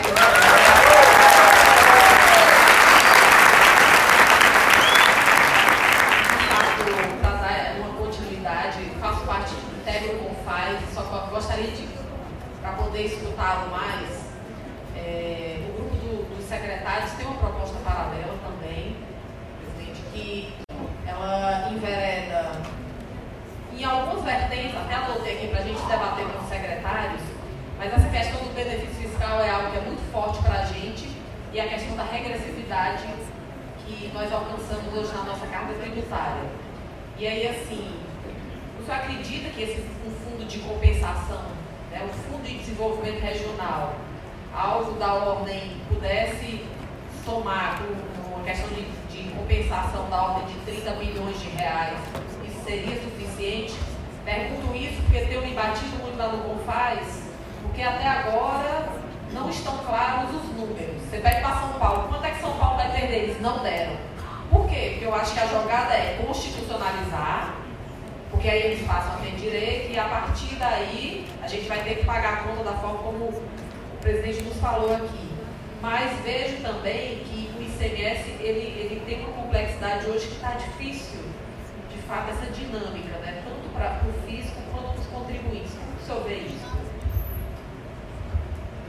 É 7.50 7.83
uma 7.83 7.94
continuidade, 7.94 8.78
faço 9.00 9.20
parte 9.26 9.54
integro 9.80 10.18
com 10.18 10.30
o 10.30 10.44
FAI, 10.44 10.78
só 10.94 11.02
que 11.02 11.30
gostaria 11.30 11.72
de, 11.72 11.88
para 12.61 12.72
poder 12.74 13.06
escutá-lo 13.06 13.70
mais, 13.70 14.09
é, 14.96 15.66
o 15.68 15.72
grupo 15.72 15.96
do, 15.96 16.37
dos 16.37 16.48
secretários 16.48 17.11
tem 17.12 17.26
uma 17.26 17.38
proposta 17.38 17.76
paralela 17.85 18.38
também, 18.44 18.96
presidente, 19.59 20.00
que 20.12 20.54
ela 21.09 21.70
envereda 21.72 22.52
em 23.80 23.85
algumas 23.85 24.22
vertentes, 24.22 24.76
até 24.76 24.94
anotei 24.94 25.37
aqui 25.37 25.48
para 25.48 25.61
a 25.61 25.62
gente 25.62 25.80
debater 25.80 26.26
com 26.26 26.42
os 26.42 26.48
secretários, 26.50 27.22
mas 27.78 27.92
essa 27.94 28.09
questão 28.11 28.40
do 28.42 28.54
benefício 28.54 29.09
fiscal 29.09 29.40
é 29.40 29.48
algo 29.48 29.70
que 29.70 29.78
é 29.78 29.80
muito 29.80 30.12
forte 30.12 30.42
para 30.42 30.61
a 30.61 30.64
gente 30.66 31.09
e 31.52 31.61
a 31.61 31.66
questão 31.66 31.96
da 31.96 32.04
regressividade 32.04 33.09
que 33.78 34.11
nós 34.12 34.30
alcançamos 34.30 34.92
hoje 34.92 35.12
na 35.14 35.24
nossa 35.24 35.46
carta 35.46 35.72
tributária. 35.74 36.42
E 37.16 37.26
aí, 37.26 37.48
assim, 37.48 37.90
o 38.78 38.85
senhor 38.85 38.96
acredita 38.96 39.49
esse 39.62 39.80
um 40.06 40.10
fundo 40.10 40.46
de 40.46 40.58
compensação, 40.60 41.42
né, 41.90 42.08
o 42.08 42.30
Fundo 42.30 42.44
de 42.44 42.58
Desenvolvimento 42.58 43.20
Regional, 43.20 43.94
algo 44.54 44.92
da 44.98 45.14
ordem 45.14 45.76
pudesse 45.88 46.64
somar 47.24 47.82
uma 48.26 48.44
questão 48.44 48.68
de, 48.68 48.82
de 49.08 49.30
compensação 49.30 50.08
da 50.08 50.22
ordem 50.22 50.46
de 50.46 50.72
30 50.72 50.90
bilhões 50.92 51.40
de 51.40 51.48
reais 51.50 51.98
seria 52.70 53.02
suficiente? 53.02 53.74
Pergunto 54.24 54.76
isso 54.76 55.02
porque 55.02 55.22
tenho 55.22 55.42
me 55.42 55.54
batido 55.54 55.96
muito 56.02 56.16
lá 56.16 56.28
no 56.28 56.38
Confaz, 56.44 57.24
porque 57.62 57.82
até 57.82 58.06
agora 58.06 58.88
não 59.32 59.50
estão 59.50 59.76
claros 59.78 60.30
os 60.36 60.56
números. 60.56 61.02
Você 61.02 61.18
pede 61.18 61.40
para 61.40 61.58
São 61.58 61.72
Paulo, 61.80 62.08
quanto 62.08 62.24
é 62.24 62.30
que 62.30 62.40
São 62.40 62.52
Paulo 62.56 62.76
vai 62.76 62.92
perder? 62.92 63.24
Eles 63.24 63.40
não 63.40 63.58
deram. 63.58 63.96
Por 64.50 64.68
quê? 64.68 64.90
Porque 64.92 65.06
eu 65.06 65.14
acho 65.14 65.32
que 65.34 65.40
a 65.40 65.46
jogada 65.46 65.94
é 65.94 66.22
constitucionalizar, 66.24 67.56
porque 68.40 68.48
aí 68.48 68.72
eles 68.72 68.87
passam 68.87 69.12
a 69.12 69.16
ter 69.18 69.33
direito 69.33 69.92
e 69.92 69.98
a 69.98 70.05
partir 70.05 70.55
daí 70.55 71.26
a 71.42 71.46
gente 71.46 71.68
vai 71.68 71.85
ter 71.85 71.96
que 71.96 72.07
pagar 72.07 72.33
a 72.33 72.37
conta 72.38 72.64
da 72.64 72.72
forma 72.72 72.98
como 73.00 73.24
o 73.26 73.98
presidente 74.00 74.42
nos 74.44 74.57
falou 74.57 74.94
aqui. 74.94 75.29
Mas 75.83 76.18
vejo 76.24 76.57
também 76.62 77.18
que 77.18 77.50
o 77.55 77.62
ICMS 77.62 78.31
ele, 78.40 78.61
ele 78.81 79.03
tem 79.05 79.20
uma 79.20 79.33
complexidade 79.33 80.07
hoje 80.07 80.26
que 80.26 80.37
está 80.37 80.53
difícil 80.53 81.20
fato, 82.09 82.31
essa 82.31 82.50
dinâmica, 82.50 83.18
né? 83.18 83.42
tanto 83.44 83.68
para 83.74 84.00
o 84.09 84.26
físico 84.26 84.57
quanto 84.72 84.94
para 84.94 85.00
os 85.00 85.07
contribuintes. 85.07 85.72
Como 85.74 85.92
o 85.92 86.00
senhor 86.00 86.24
vê 86.26 86.35
isso? 86.46 86.70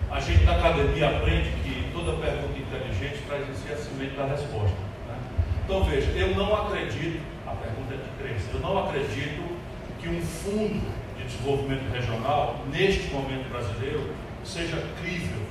A 0.10 0.20
gente 0.22 0.44
na 0.46 0.56
academia 0.56 1.10
aprende 1.10 1.52
que 1.62 1.92
toda 1.94 2.14
pergunta 2.14 2.58
inteligente 2.58 3.22
traz 3.28 3.50
em 3.50 3.54
si 3.54 3.68
a 3.68 4.16
da 4.16 4.28
resposta. 4.28 4.78
Né? 5.08 5.20
Então 5.66 5.84
veja, 5.84 6.10
eu 6.12 6.36
não 6.36 6.56
acredito, 6.56 7.22
a 7.52 7.56
pergunta 7.56 7.94
é 7.94 7.98
de 7.98 8.10
crença, 8.24 8.50
eu 8.54 8.60
não 8.60 8.86
acredito 8.86 9.58
que 10.00 10.10
um 10.10 10.22
fundo 10.22 10.82
de 11.18 11.24
desenvolvimento 11.24 11.92
regional, 11.92 12.64
neste 12.72 13.14
momento 13.14 13.50
brasileiro, 13.50 14.14
seja 14.44 14.82
crível 15.02 15.42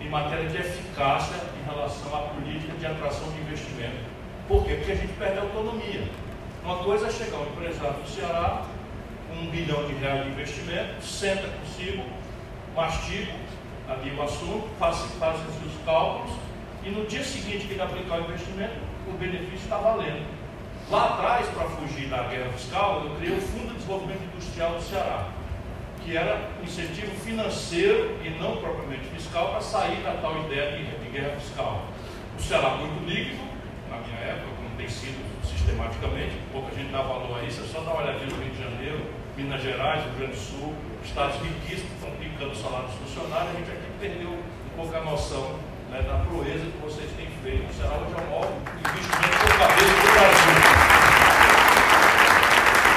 em 0.00 0.08
matéria 0.08 0.48
de 0.48 0.56
eficácia 0.56 1.36
em 1.58 1.70
relação 1.70 2.14
à 2.14 2.28
política 2.28 2.72
de 2.78 2.86
atração 2.86 3.30
de 3.32 3.40
investimento. 3.40 4.12
Por 4.46 4.64
quê? 4.64 4.74
Porque 4.74 4.92
a 4.92 4.96
gente 4.96 5.12
perde 5.14 5.38
a 5.38 5.42
autonomia. 5.42 6.04
Uma 6.64 6.76
coisa 6.78 7.06
é 7.06 7.10
chegar 7.10 7.38
um 7.38 7.46
empresário 7.46 8.02
do 8.02 8.08
Ceará 8.08 8.64
com 9.28 9.40
um 9.40 9.50
bilhão 9.50 9.86
de 9.86 9.94
reais 9.94 10.24
de 10.24 10.30
investimento, 10.30 11.02
senta 11.02 11.48
consigo, 11.48 12.04
mastiga 12.76 13.32
ali 13.88 14.14
o 14.14 14.22
assunto, 14.22 14.68
faz, 14.78 14.98
faz 15.18 15.40
os 15.40 15.84
cálculos 15.84 16.32
e 16.84 16.90
no 16.90 17.06
dia 17.06 17.22
seguinte 17.22 17.66
que 17.66 17.74
ele 17.74 17.82
aplicar 17.82 18.20
o 18.20 18.24
investimento, 18.24 18.74
o 19.08 19.12
benefício 19.12 19.64
está 19.64 19.76
valendo. 19.76 20.41
Lá 20.90 21.04
atrás, 21.06 21.46
para 21.48 21.68
fugir 21.68 22.08
da 22.08 22.24
guerra 22.24 22.50
fiscal, 22.52 23.02
eu 23.04 23.16
criei 23.16 23.36
o 23.36 23.40
Fundo 23.40 23.68
de 23.68 23.74
Desenvolvimento 23.76 24.22
Industrial 24.24 24.74
do 24.74 24.82
Ceará, 24.82 25.28
que 26.04 26.16
era 26.16 26.50
incentivo 26.62 27.14
financeiro 27.16 28.18
e 28.22 28.30
não 28.30 28.56
propriamente 28.56 29.04
fiscal 29.14 29.48
para 29.50 29.60
sair 29.60 30.02
da 30.02 30.12
tal 30.20 30.38
ideia 30.44 30.72
de, 30.72 30.84
de 30.84 31.10
guerra 31.10 31.36
fiscal. 31.40 31.84
O 32.38 32.42
Ceará 32.42 32.70
muito 32.70 33.08
líquido, 33.08 33.42
na 33.88 33.98
minha 33.98 34.18
época, 34.18 34.48
como 34.56 34.76
tem 34.76 34.88
sido 34.88 35.22
sistematicamente, 35.46 36.36
pouca 36.52 36.74
gente 36.74 36.90
dá 36.90 37.02
valor 37.02 37.38
a 37.38 37.44
isso, 37.44 37.62
é 37.62 37.66
só 37.66 37.80
dar 37.80 37.92
uma 37.92 38.02
olhadinha 38.02 38.26
no 38.26 38.42
Rio 38.42 38.52
de 38.52 38.62
Janeiro, 38.62 39.00
Minas 39.36 39.62
Gerais, 39.62 40.02
Rio 40.04 40.12
Grande 40.18 40.32
do 40.32 40.38
Sul, 40.38 40.74
estados 41.04 41.36
riquíssimos, 41.36 41.92
estão 41.92 42.10
picando 42.18 42.52
o 42.52 42.56
salário 42.56 42.88
dos 42.88 42.96
funcionários, 42.96 43.54
a 43.54 43.58
gente 43.58 43.70
aqui 43.70 43.88
perdeu 43.98 44.28
um 44.30 44.76
pouco 44.76 44.94
a 44.94 45.00
noção 45.00 45.58
né, 45.90 46.02
da 46.02 46.24
proeza 46.24 46.64
que 46.64 46.78
vocês 46.82 47.10
têm 47.16 47.28
feito. 47.42 47.68
O 47.70 47.74
Ceará 47.74 47.96
hoje 47.96 48.12
é 48.12 48.20
o 48.20 48.30
maior 48.30 48.48
investimento 48.78 49.38
por 49.38 49.58
cabeça 49.58 49.92
do 49.92 50.08
Brasil. 50.12 50.56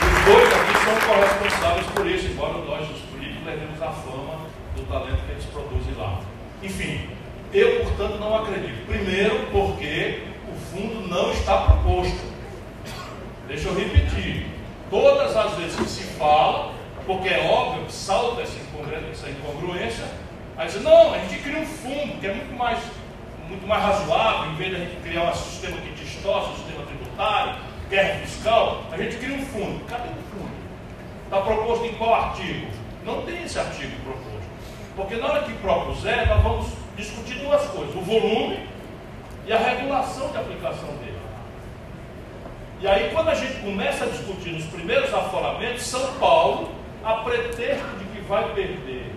Os 0.05 0.74
são 0.85 0.93
corresponsáveis 0.99 1.87
por 1.87 2.05
isso, 2.05 2.27
embora 2.27 2.59
nós, 2.59 2.87
os 2.91 3.01
políticos, 3.09 3.43
levemos 3.43 3.81
a 3.81 3.91
fama 3.91 4.37
do 4.75 4.83
talento 4.83 5.25
que 5.25 5.31
eles 5.31 5.45
produzem 5.45 5.95
lá. 5.97 6.21
Enfim, 6.61 7.09
eu, 7.51 7.81
portanto, 7.81 8.19
não 8.19 8.37
acredito. 8.37 8.85
Primeiro, 8.85 9.47
porque 9.51 10.21
o 10.47 10.55
fundo 10.55 11.07
não 11.07 11.31
está 11.31 11.61
proposto. 11.61 12.23
Deixa 13.47 13.67
eu 13.69 13.75
repetir. 13.75 14.45
Todas 14.91 15.35
as 15.35 15.53
vezes 15.55 15.75
que 15.75 15.89
se 15.89 16.03
fala, 16.19 16.71
porque 17.07 17.29
é 17.29 17.49
óbvio 17.49 17.85
que 17.85 17.91
salta 17.91 18.43
essa 18.43 18.59
incongruência, 19.27 20.05
aí 20.55 20.79
não, 20.81 21.13
a 21.15 21.17
gente 21.17 21.41
cria 21.41 21.61
um 21.61 21.65
fundo 21.65 22.19
que 22.19 22.27
é 22.27 22.33
muito 22.33 22.55
mais, 22.55 22.79
muito 23.49 23.65
mais 23.65 23.81
razoável, 23.81 24.51
em 24.51 24.55
vez 24.55 24.69
de 24.69 24.75
a 24.75 24.79
gente 24.79 24.95
criar 25.01 25.31
um 25.31 25.33
sistema 25.33 25.77
que 25.77 26.03
distorce 26.03 26.51
o 26.51 26.55
sistema 26.57 26.85
tributário, 26.85 27.55
guerra 27.89 28.19
fiscal, 28.19 28.83
a 28.91 28.97
gente 28.97 29.17
cria 29.17 29.35
um 29.35 29.45
fundo. 29.47 29.83
Cadê 29.85 30.09
o 30.09 30.37
fundo? 30.37 30.54
Está 31.25 31.41
proposto 31.41 31.85
em 31.85 31.93
qual 31.93 32.13
artigo? 32.13 32.67
Não 33.03 33.21
tem 33.23 33.43
esse 33.43 33.59
artigo 33.59 33.91
proposto. 34.03 34.45
Porque 34.95 35.15
na 35.15 35.27
hora 35.27 35.43
que 35.43 35.53
propuser, 35.53 36.27
nós 36.27 36.41
vamos 36.41 36.67
discutir 36.95 37.39
duas 37.39 37.61
coisas: 37.67 37.95
o 37.95 38.01
volume 38.01 38.67
e 39.45 39.53
a 39.53 39.57
regulação 39.57 40.31
de 40.31 40.37
aplicação 40.37 40.89
dele. 40.97 41.19
E 42.81 42.87
aí, 42.87 43.09
quando 43.13 43.29
a 43.29 43.35
gente 43.35 43.61
começa 43.61 44.03
a 44.03 44.07
discutir 44.07 44.51
nos 44.51 44.65
primeiros 44.65 45.13
aforamentos, 45.13 45.83
São 45.83 46.13
Paulo, 46.19 46.71
a 47.03 47.13
pretexto 47.15 47.87
de 47.97 48.05
que 48.05 48.21
vai 48.27 48.53
perder 48.53 49.11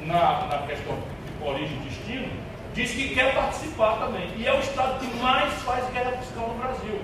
na, 0.00 0.46
na 0.46 0.58
questão 0.66 0.96
de 0.96 1.48
origem 1.48 1.76
e 1.76 1.88
destino, 1.88 2.28
diz 2.74 2.90
que 2.90 3.14
quer 3.14 3.34
participar 3.34 3.98
também. 3.98 4.30
E 4.36 4.46
é 4.46 4.54
o 4.54 4.60
estado 4.60 4.98
que 4.98 5.16
mais 5.16 5.52
faz 5.62 5.88
guerra 5.92 6.12
fiscal 6.12 6.48
no 6.48 6.54
Brasil. 6.54 7.00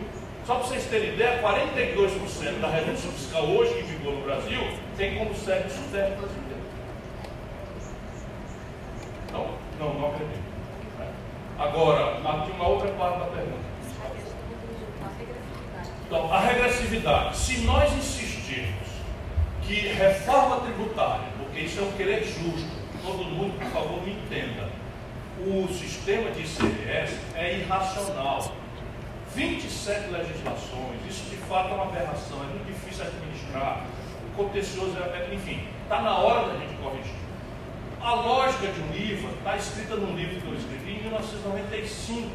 Só 0.47 0.57
para 0.57 0.67
vocês 0.67 0.85
terem 0.87 1.15
ideia, 1.15 1.41
42% 1.43 2.61
da 2.61 2.69
renúncia 2.69 3.11
fiscal 3.13 3.45
hoje 3.45 3.79
em 3.79 3.83
vigor 3.83 4.13
no 4.13 4.21
Brasil 4.23 4.61
tem 4.97 5.17
como 5.17 5.35
sede 5.35 5.69
o 5.69 5.71
Sudeste 5.71 6.17
brasileiro. 6.17 6.65
Então, 9.27 9.47
não, 9.81 9.95
não 9.95 10.09
acredito. 10.09 10.45
Agora, 11.59 12.19
aqui 12.19 12.51
uma 12.53 12.69
outra 12.69 12.91
parte 12.93 13.19
da 13.21 13.27
pergunta. 13.27 13.65
Então, 16.07 16.33
a 16.33 16.41
regressividade. 16.41 17.37
Se 17.39 17.61
nós 17.61 17.91
insistirmos 17.95 18.89
que 19.63 19.89
reforma 19.89 20.61
tributária, 20.61 21.29
porque 21.39 21.61
isso 21.61 21.81
é 21.81 21.83
um 21.85 21.93
querer 21.93 22.23
justo, 22.23 22.69
todo 23.03 23.25
mundo, 23.25 23.59
por 23.59 23.71
favor, 23.71 24.03
me 24.03 24.13
entenda. 24.13 24.69
O 25.39 25.67
sistema 25.73 26.31
de 26.33 26.43
ICMS 26.43 27.19
é 27.35 27.59
irracional. 27.61 28.64
27 29.35 30.11
legislações, 30.11 31.01
isso 31.09 31.29
de 31.29 31.37
fato 31.49 31.71
é 31.71 31.75
uma 31.75 31.85
aberração, 31.85 32.39
é 32.43 32.47
muito 32.47 32.67
difícil 32.67 33.05
administrar. 33.05 33.85
O 34.29 34.37
contencioso, 34.37 34.97
é, 34.97 35.31
é 35.31 35.35
enfim, 35.35 35.61
está 35.83 36.01
na 36.01 36.17
hora 36.19 36.49
da 36.49 36.59
gente 36.59 36.75
corrigir. 36.77 37.25
A 38.01 38.15
lógica 38.15 38.69
de 38.69 38.81
um 38.81 38.95
IVA 38.95 39.29
está 39.39 39.57
escrita 39.57 39.97
num 39.97 40.15
livro 40.15 40.41
que 40.41 40.47
eu 40.47 40.55
escrevi 40.55 40.93
em 40.93 41.03
1995. 41.03 42.29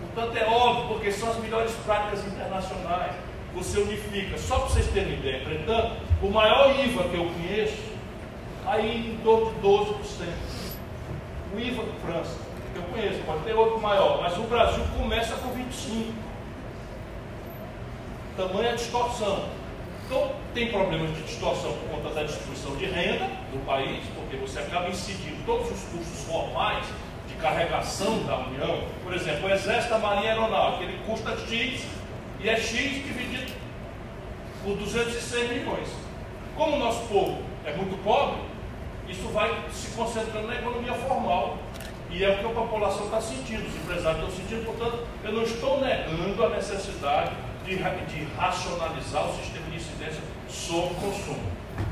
Portanto, 0.00 0.36
é 0.36 0.46
óbvio, 0.46 0.88
porque 0.88 1.10
são 1.10 1.30
as 1.30 1.38
melhores 1.38 1.72
práticas 1.84 2.24
internacionais. 2.26 3.14
Você 3.54 3.78
unifica. 3.80 4.36
Só 4.38 4.58
para 4.58 4.68
vocês 4.68 4.86
terem 4.88 5.14
ideia, 5.14 5.42
entretanto, 5.42 5.96
o 6.22 6.28
maior 6.28 6.78
IVA 6.78 7.04
que 7.04 7.16
eu 7.16 7.30
conheço, 7.30 7.82
aí 8.66 9.14
em 9.14 9.24
torno 9.24 9.52
de 9.52 9.60
12%. 9.60 9.94
O 11.54 11.58
IVA 11.58 11.84
França, 12.04 12.43
conheço, 12.94 13.18
pode 13.26 13.40
ter 13.40 13.54
outro 13.54 13.80
maior, 13.80 14.22
mas 14.22 14.36
o 14.38 14.42
Brasil 14.42 14.84
começa 14.96 15.34
com 15.36 15.48
25%. 15.50 16.12
Tamanha 18.36 18.74
distorção. 18.74 19.48
Então, 20.06 20.32
tem 20.52 20.70
problemas 20.70 21.14
de 21.16 21.22
distorção 21.22 21.72
por 21.72 21.96
conta 21.96 22.14
da 22.14 22.22
distribuição 22.24 22.76
de 22.76 22.86
renda 22.86 23.26
do 23.52 23.64
país, 23.64 24.04
porque 24.14 24.36
você 24.36 24.58
acaba 24.58 24.88
incidindo 24.88 25.44
todos 25.46 25.70
os 25.70 25.80
custos 25.84 26.24
formais 26.24 26.84
de 27.28 27.34
carregação 27.36 28.22
da 28.24 28.38
União. 28.38 28.84
Por 29.02 29.14
exemplo, 29.14 29.48
o 29.48 29.52
Exército, 29.52 29.94
a 29.94 29.98
Marinha 29.98 30.32
Aeronáutica, 30.32 30.84
ele 30.84 31.00
custa 31.06 31.36
X 31.46 31.86
e 32.40 32.48
é 32.48 32.56
X 32.56 33.04
dividido 33.04 33.52
por 34.62 34.76
206 34.76 35.50
milhões. 35.50 35.88
Como 36.56 36.76
o 36.76 36.78
nosso 36.78 37.06
povo 37.06 37.42
é 37.64 37.72
muito 37.72 37.96
pobre, 38.04 38.40
isso 39.08 39.28
vai 39.28 39.50
se 39.72 39.90
concentrando 39.92 40.46
na 40.48 40.54
economia 40.54 40.94
formal. 40.94 41.58
E 42.14 42.22
é 42.22 42.30
o 42.30 42.38
que 42.38 42.46
a 42.46 42.50
população 42.50 43.06
está 43.06 43.20
sentindo, 43.20 43.66
os 43.66 43.74
empresários 43.74 44.22
estão 44.22 44.30
sentindo, 44.30 44.64
portanto, 44.64 45.04
eu 45.24 45.32
não 45.32 45.42
estou 45.42 45.80
negando 45.80 46.44
a 46.44 46.48
necessidade 46.50 47.32
de, 47.64 47.74
de 47.74 48.24
racionalizar 48.36 49.28
o 49.28 49.34
sistema 49.34 49.66
de 49.68 49.76
incidência 49.76 50.22
sobre 50.48 50.92
o 50.92 50.94
consumo. 50.94 51.42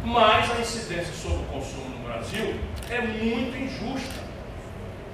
Mas 0.05 0.49
a 0.53 0.61
incidência 0.61 1.13
sobre 1.13 1.39
o 1.39 1.47
consumo 1.47 1.89
no 1.89 2.05
Brasil 2.05 2.55
é 2.89 3.01
muito 3.01 3.57
injusta. 3.57 4.23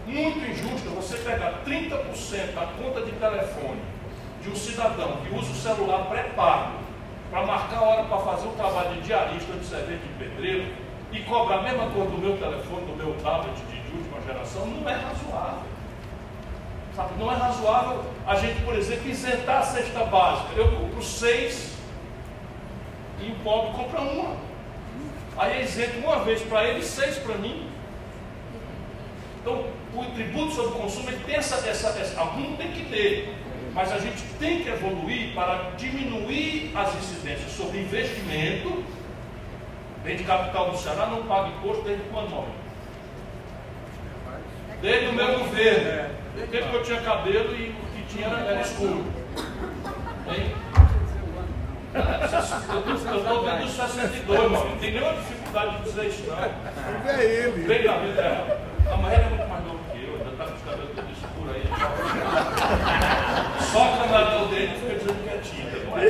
Muito 0.06 0.38
injusta 0.40 0.90
você 0.90 1.16
pegar 1.16 1.62
30% 1.64 2.54
da 2.54 2.66
conta 2.66 3.00
de 3.00 3.12
telefone 3.12 3.80
de 4.42 4.50
um 4.50 4.56
cidadão 4.56 5.16
que 5.24 5.34
usa 5.34 5.50
o 5.50 5.54
celular 5.54 6.04
pré-pago 6.10 6.80
para 7.30 7.46
marcar 7.46 7.78
a 7.78 7.82
hora 7.82 8.04
para 8.04 8.18
fazer 8.18 8.46
um 8.46 8.54
trabalho 8.56 8.94
de 8.96 9.00
diarista, 9.06 9.54
de 9.54 9.64
servente 9.64 10.02
de 10.02 10.22
pedreiro 10.22 10.66
e 11.12 11.20
cobrar 11.20 11.60
a 11.60 11.62
mesma 11.62 11.86
coisa 11.90 12.10
do 12.10 12.18
meu 12.18 12.36
telefone, 12.36 12.84
do 12.84 12.96
meu 12.96 13.14
tablet 13.22 13.56
de, 13.70 13.77
não 14.34 14.88
é 14.88 14.94
razoável. 14.94 15.62
Sabe? 16.94 17.10
Não 17.18 17.32
é 17.32 17.36
razoável 17.36 18.04
a 18.26 18.34
gente, 18.34 18.60
por 18.62 18.74
exemplo, 18.74 19.08
isentar 19.08 19.58
a 19.58 19.62
cesta 19.62 20.04
básica. 20.04 20.54
Eu 20.56 20.72
compro 20.72 21.02
seis 21.02 21.74
e 23.20 23.30
o 23.30 23.34
pobre 23.36 23.72
compra 23.72 24.00
uma. 24.00 24.36
Aí 25.36 25.60
é 25.60 25.62
isento 25.62 25.98
uma 25.98 26.24
vez 26.24 26.42
para 26.42 26.64
ele 26.64 26.80
e 26.80 26.84
seis 26.84 27.16
para 27.18 27.36
mim. 27.36 27.70
Então, 29.40 29.64
o 29.94 30.04
tributo 30.14 30.52
sobre 30.52 30.72
o 30.72 30.82
consumo 30.82 31.08
ele 31.08 31.24
tem 31.24 31.36
essa, 31.36 31.56
essa, 31.68 31.88
essa. 31.98 32.20
Algum 32.20 32.56
tem 32.56 32.72
que 32.72 32.84
ter. 32.86 33.34
Mas 33.72 33.92
a 33.92 33.98
gente 33.98 34.22
tem 34.40 34.62
que 34.62 34.68
evoluir 34.68 35.34
para 35.34 35.70
diminuir 35.76 36.72
as 36.74 36.94
incidências 36.96 37.52
sobre 37.52 37.78
investimento. 37.80 38.84
Bem 40.02 40.16
de 40.16 40.24
capital 40.24 40.70
do 40.70 40.76
Ceará 40.76 41.06
não 41.06 41.24
paga 41.24 41.48
imposto 41.48 41.82
desde 41.84 42.02
quando? 42.10 42.67
Desde 44.80 45.08
o 45.08 45.12
meu 45.12 45.38
governo. 45.38 46.08
Desde 46.50 46.70
que 46.70 46.76
eu 46.76 46.82
tinha 46.82 47.00
cabelo 47.00 47.54
e 47.54 47.70
o 47.70 47.86
que 47.94 48.14
tinha 48.14 48.28
era, 48.28 48.40
era 48.40 48.60
escuro. 48.60 49.04
Hein? 50.28 50.54
Eu 51.94 52.94
estou 52.94 53.44
vendo 53.44 53.64
os 53.64 53.72
62, 53.72 54.50
mano. 54.50 54.70
Não 54.70 54.78
tem 54.78 54.92
nenhuma 54.92 55.14
dificuldade 55.14 55.76
de 55.76 55.82
dizer 55.82 56.06
isso, 56.06 56.24
não. 56.28 56.38
É 57.10 57.24
ele. 57.24 57.66
Bem, 57.66 57.82
Gabriel, 57.82 58.18
é. 58.18 58.68
A 58.92 58.96
Maria 58.96 59.18
é 59.18 59.28
muito 59.28 59.48
mais 59.48 59.64
novo 59.64 59.80
que 59.90 60.04
eu, 60.04 60.14
ainda 60.14 60.30
está 60.30 60.44
com 60.44 60.54
os 60.54 60.62
cabelos 60.62 60.90
todos 60.94 61.10
escuros 61.10 61.54
aí. 61.54 61.62
Só 63.72 63.80
que 63.88 64.08
na 64.08 64.44
dele 64.46 64.72
fica 64.78 64.94
dizendo 64.94 65.22
que 65.24 65.28
é 65.28 65.38
tinta, 65.38 65.76
não 65.84 65.98
é? 65.98 66.08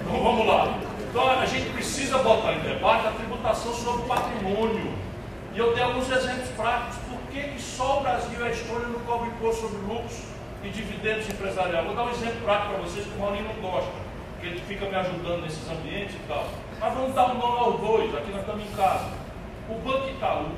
Então 0.00 0.22
vamos 0.22 0.46
lá. 0.46 0.78
Então 1.10 1.30
a 1.30 1.46
gente 1.46 1.70
precisa 1.70 2.18
botar 2.18 2.52
em 2.52 2.60
debate 2.60 3.06
a 3.06 3.10
tributação 3.10 3.74
sobre 3.74 4.02
o 4.02 4.06
patrimônio. 4.06 5.11
E 5.54 5.58
eu 5.58 5.74
dei 5.74 5.82
alguns 5.82 6.10
exemplos 6.10 6.48
práticos. 6.56 6.96
Por 7.10 7.20
que, 7.30 7.42
que 7.42 7.60
só 7.60 7.98
o 7.98 8.02
Brasil 8.02 8.40
e 8.40 8.42
a 8.42 8.50
Estônia 8.50 8.88
não 8.88 9.00
cobram 9.00 9.28
imposto 9.28 9.62
sobre 9.62 9.78
lucros 9.82 10.18
e 10.64 10.68
dividendos 10.70 11.28
empresariais? 11.28 11.86
Vou 11.86 11.94
dar 11.94 12.04
um 12.04 12.10
exemplo 12.10 12.40
prático 12.42 12.72
para 12.72 12.82
vocês 12.82 13.06
que 13.06 13.14
o 13.14 13.20
Maurinho 13.20 13.44
não 13.44 13.70
gosta, 13.70 13.90
que 14.40 14.46
ele 14.46 14.60
fica 14.60 14.86
me 14.86 14.94
ajudando 14.94 15.42
nesses 15.42 15.68
ambientes 15.70 16.14
e 16.14 16.28
tal. 16.28 16.46
Mas 16.80 16.94
vamos 16.94 17.14
dar 17.14 17.32
um 17.32 17.38
nome 17.38 17.58
aos 17.58 17.80
dois, 17.80 18.14
aqui 18.14 18.30
nós 18.30 18.40
estamos 18.40 18.64
em 18.64 18.76
casa. 18.76 19.08
O 19.68 19.74
Banco 19.74 20.08
Itaú, 20.08 20.48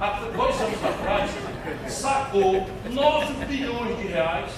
há 0.00 0.10
dois 0.36 0.60
anos 0.60 0.84
atrás, 0.84 1.30
sacou 1.86 2.66
9 2.90 3.44
bilhões 3.46 3.96
de 3.96 4.06
reais 4.06 4.52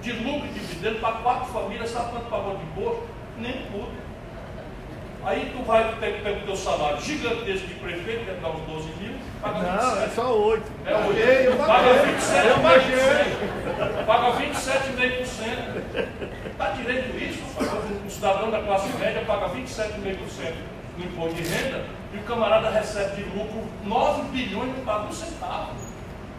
de 0.00 0.12
lucro 0.12 0.46
e 0.48 0.58
dividendo 0.58 1.00
para 1.00 1.16
quatro 1.16 1.52
famílias, 1.52 1.90
sabe 1.90 2.12
quanto 2.12 2.30
pagou 2.30 2.56
de 2.56 2.62
imposto? 2.64 3.06
Nem 3.36 3.52
tudo. 3.66 4.09
Aí 5.22 5.52
tu 5.54 5.62
vai, 5.64 5.86
tu 5.90 5.96
pega, 6.00 6.18
pega 6.22 6.38
o 6.38 6.42
teu 6.46 6.56
salário 6.56 6.98
gigantesco 7.00 7.66
de 7.66 7.74
prefeito, 7.74 8.24
que 8.24 8.30
é 8.30 8.34
dar 8.40 8.48
uns 8.50 8.60
12 8.62 8.88
mil, 9.00 9.12
paga 9.42 9.58
Não, 9.58 9.72
27. 9.72 9.94
Não, 9.94 10.02
é 10.02 10.08
só 10.08 10.34
8. 10.38 10.62
É 10.86 10.94
8. 10.96 11.18
Eu 11.18 11.56
paga 11.56 11.88
27,5%. 12.06 14.06
Paga 14.06 14.32
27,5%. 14.38 16.08
Está 16.52 16.70
direito 16.70 17.16
isso? 17.16 17.42
O 18.06 18.10
cidadão 18.10 18.50
da 18.50 18.62
classe 18.62 18.88
média 18.98 19.22
paga 19.26 19.48
27,5% 19.50 20.54
no 20.96 21.04
imposto 21.04 21.34
de 21.34 21.42
renda 21.42 21.84
e 22.12 22.16
o 22.16 22.22
camarada 22.22 22.70
recebe 22.70 23.22
de 23.22 23.28
lucro 23.36 23.62
9 23.84 24.22
bilhões 24.30 24.70
e 24.70 24.72
não 24.78 24.84
paga 24.84 25.04
um 25.06 25.12
centavo. 25.12 25.72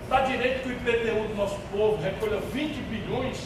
Está 0.03 0.21
direito 0.21 0.63
que 0.63 0.69
o 0.69 0.71
IPTU 0.73 1.27
do 1.29 1.35
nosso 1.35 1.57
povo 1.71 2.01
recolha 2.01 2.39
20 2.51 2.73
bilhões 2.81 3.37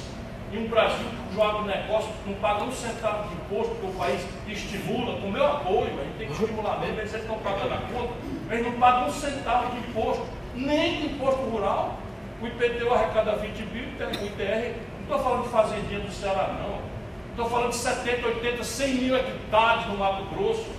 e 0.56 0.58
um 0.58 0.70
Brasil 0.70 1.06
cujo 1.28 1.44
agronegócio 1.44 2.12
não 2.26 2.34
paga 2.36 2.64
um 2.64 2.72
centavo 2.72 3.28
de 3.28 3.36
imposto, 3.36 3.76
que 3.76 3.86
o 3.88 3.92
país 3.92 4.26
estimula, 4.48 5.20
com 5.20 5.30
meu 5.30 5.46
apoio, 5.46 6.00
a 6.00 6.04
gente 6.06 6.18
tem 6.18 6.28
que 6.28 6.34
estimular 6.34 6.80
mesmo, 6.80 6.98
eles 6.98 7.14
estão 7.14 7.38
pagando 7.40 7.74
a 7.74 7.78
conta, 7.92 8.14
Mas 8.48 8.64
não 8.64 8.72
paga 8.74 9.06
um 9.06 9.12
centavo 9.12 9.72
de 9.72 9.80
imposto, 9.80 10.26
nem 10.56 11.02
de 11.02 11.06
imposto 11.08 11.42
rural. 11.42 12.00
O 12.42 12.48
IPTU 12.48 12.94
arrecada 12.94 13.36
20 13.36 13.62
mil, 13.64 13.84
o 13.84 14.26
ITR, 14.26 14.76
não 14.96 15.02
estou 15.02 15.20
falando 15.20 15.44
de 15.44 15.50
fazendinha 15.50 16.00
do 16.00 16.12
Ceará, 16.12 16.56
não. 16.58 16.80
Estou 17.32 17.50
falando 17.50 17.72
de 17.72 17.76
70, 17.76 18.26
80, 18.26 18.64
100 18.64 18.94
mil 18.94 19.16
hectares 19.18 19.88
no 19.88 19.98
Mato 19.98 20.24
Grosso, 20.34 20.70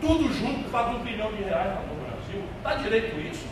tudo 0.00 0.32
junto 0.32 0.70
paga 0.70 0.90
um 0.90 1.00
bilhão 1.00 1.32
de 1.32 1.42
reais 1.42 1.72
no 1.88 2.04
Brasil. 2.04 2.44
Está 2.58 2.74
direito 2.76 3.18
isso? 3.20 3.46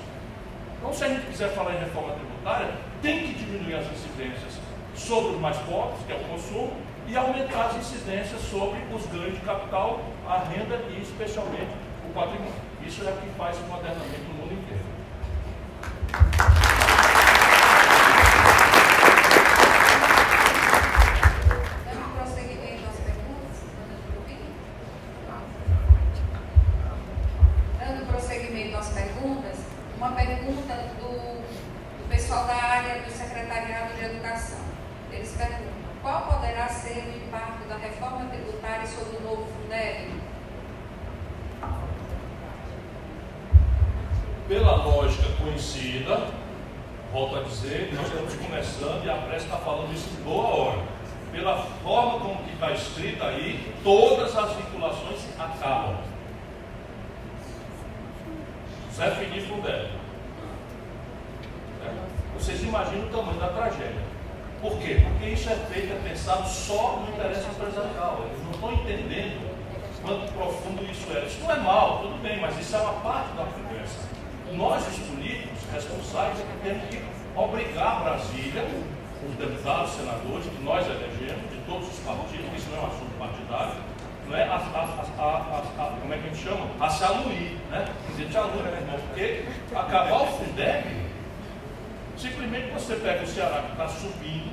Então, 0.79 0.93
se 0.93 1.03
a 1.03 1.09
gente 1.09 1.27
quiser 1.27 1.49
falar 1.55 1.75
em 1.75 1.81
reforma 1.81 2.13
tributária, 2.13 2.69
tem 3.03 3.19
que 3.27 3.35
diminuir 3.35 3.75
as 3.75 3.87
incidências 3.87 4.60
sobre 5.01 5.35
os 5.35 5.41
mais 5.41 5.57
pobres, 5.59 5.99
que 6.07 6.13
é 6.13 6.17
o 6.17 6.25
consumo, 6.29 6.73
e 7.09 7.17
aumentar 7.17 7.67
as 7.67 7.77
incidências 7.77 8.41
sobre 8.43 8.79
os 8.95 9.07
ganhos 9.07 9.35
de 9.35 9.41
capital, 9.41 10.01
a 10.29 10.39
renda 10.39 10.77
e 10.91 11.01
especialmente 11.03 11.71
o 12.09 12.13
patrimônio. 12.13 12.53
Isso 12.87 13.03
é 13.03 13.11
o 13.11 13.17
que 13.17 13.29
faz 13.37 13.57
um 13.59 13.67
modernamento 13.69 14.29
no 14.29 14.35
mundo 14.35 14.53
inteiro. 14.53 14.85
sobre 38.91 39.17
o 39.17 39.21
novo 39.23 39.47
Fundeb? 39.47 40.21
Pela 44.49 44.77
lógica 44.77 45.29
conhecida, 45.39 46.27
volto 47.13 47.37
a 47.37 47.43
dizer, 47.43 47.93
nós 47.95 48.07
estamos 48.07 48.35
começando 48.35 49.05
e 49.05 49.11
a 49.11 49.17
prece 49.17 49.45
está 49.45 49.59
falando 49.59 49.95
isso 49.95 50.09
de 50.11 50.23
boa 50.23 50.49
hora. 50.49 50.83
Pela 51.31 51.63
forma 51.63 52.19
como 52.19 52.43
que 52.43 52.55
está 52.55 52.73
escrita 52.73 53.27
aí, 53.27 53.73
todas 53.85 54.37
as 54.37 54.53
vinculações 54.57 55.21
acabam. 55.39 55.97
Zé 58.93 59.11
Felipe 59.13 59.47
Fundeb. 59.47 59.89
Né? 61.81 62.09
Vocês 62.37 62.63
imaginam 62.65 63.07
o 63.07 63.11
tamanho 63.11 63.39
da 63.39 63.49
tragédia. 63.49 64.10
Por 64.61 64.77
quê? 64.79 65.01
Porque 65.03 65.33
isso 65.33 65.49
é 65.49 65.57
feito, 65.73 65.93
é 65.93 66.09
pensado 66.09 66.47
só 66.47 67.01
no 67.01 67.15
interesse 67.15 67.49
empresarial. 67.49 68.27
Eles 68.27 68.45
não 68.45 68.51
estão 68.53 68.73
entendendo 68.75 69.51
quanto 70.03 70.33
profundo 70.33 70.85
isso 70.85 71.07
é. 71.17 71.25
Isso 71.25 71.41
não 71.41 71.51
é 71.51 71.61
mal, 71.61 72.01
tudo 72.01 72.21
bem, 72.23 72.39
mas 72.41 72.59
isso 72.61 72.77
é 72.77 72.79
uma 72.79 73.01
parte 73.01 73.33
da 73.37 73.45
conversa. 73.45 74.09
Nós, 74.53 74.87
os 74.87 74.99
políticos 74.99 75.59
responsáveis, 75.73 76.41
é 76.41 76.43
que 76.43 76.69
temos 76.69 76.89
que 76.91 77.03
obrigar 77.35 78.03
Brasília, 78.03 78.67
os 79.27 79.35
deputados, 79.37 79.93
os 79.93 79.97
senadores, 79.97 80.47
que 80.47 80.63
nós 80.63 80.87
elegemos, 80.87 81.51
de 81.51 81.59
todos 81.67 81.89
os 81.89 81.99
partidos, 82.01 82.53
isso 82.55 82.69
não 82.71 82.79
é 82.79 82.81
um 82.83 82.87
assunto 82.87 83.19
partidário, 83.19 83.75
não 84.29 84.37
é 84.37 84.43
a, 84.43 84.57
a, 84.57 85.25
a, 85.25 85.59
a 85.59 85.97
como 86.01 86.13
é 86.13 86.19
que 86.19 86.27
a 86.27 86.33
gente 86.33 86.43
chama? 86.43 86.67
A 86.79 86.89
se 86.91 87.05
aluir, 87.05 87.57
né? 87.71 87.87
Dizer, 88.11 88.29
te 88.29 88.35
né? 88.35 89.01
porque 89.09 89.45
acabar 89.75 90.23
o 90.23 90.27
Fundeb 90.27 91.00
Simplesmente 92.21 92.71
você 92.71 92.97
pega 92.97 93.25
o 93.25 93.27
Ceará 93.27 93.63
que 93.63 93.73
está 93.73 93.89
subindo 93.89 94.53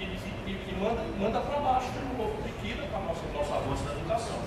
e, 0.00 0.02
e, 0.02 0.50
e, 0.50 0.76
manda, 0.80 1.00
manda 1.16 1.40
para 1.40 1.60
baixo 1.60 1.86
de 1.92 2.18
novo, 2.18 2.42
liquida 2.44 2.82
para 2.88 2.98
o 2.98 3.04
nosso 3.04 3.54
avanço 3.54 3.84
da 3.84 3.92
educação. 3.92 4.40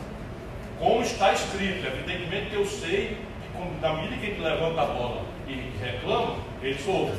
Como 0.78 1.02
está 1.02 1.32
escrito, 1.32 1.88
evidentemente 1.88 2.54
eu 2.54 2.66
sei 2.66 3.20
que 3.42 3.48
quando, 3.54 3.80
na 3.80 3.94
medida 3.94 4.18
que 4.18 4.26
a 4.26 4.30
gente 4.32 4.42
levanta 4.42 4.82
a 4.82 4.86
bola 4.86 5.26
e 5.48 5.72
reclama, 5.80 6.36
eles 6.62 6.86
ouvem. 6.86 7.16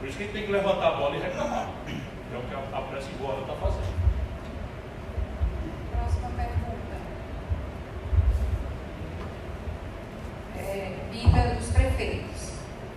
Por 0.00 0.08
isso 0.08 0.16
que 0.16 0.24
a 0.24 0.26
gente 0.26 0.32
tem 0.32 0.46
que 0.46 0.52
levantar 0.52 0.88
a 0.88 0.96
bola 0.96 1.14
e 1.14 1.20
reclamar. 1.20 1.68
É 1.86 2.36
o 2.36 2.42
que 2.42 2.54
a, 2.54 2.78
a 2.78 2.82
pressa 2.82 3.10
está 3.10 3.54
fazendo. 3.60 3.94
Próxima 5.92 6.30
pergunta. 6.30 6.96
É, 10.58 10.96
vida 11.12 11.54
dos 11.54 11.70
prefeitos. 11.70 12.49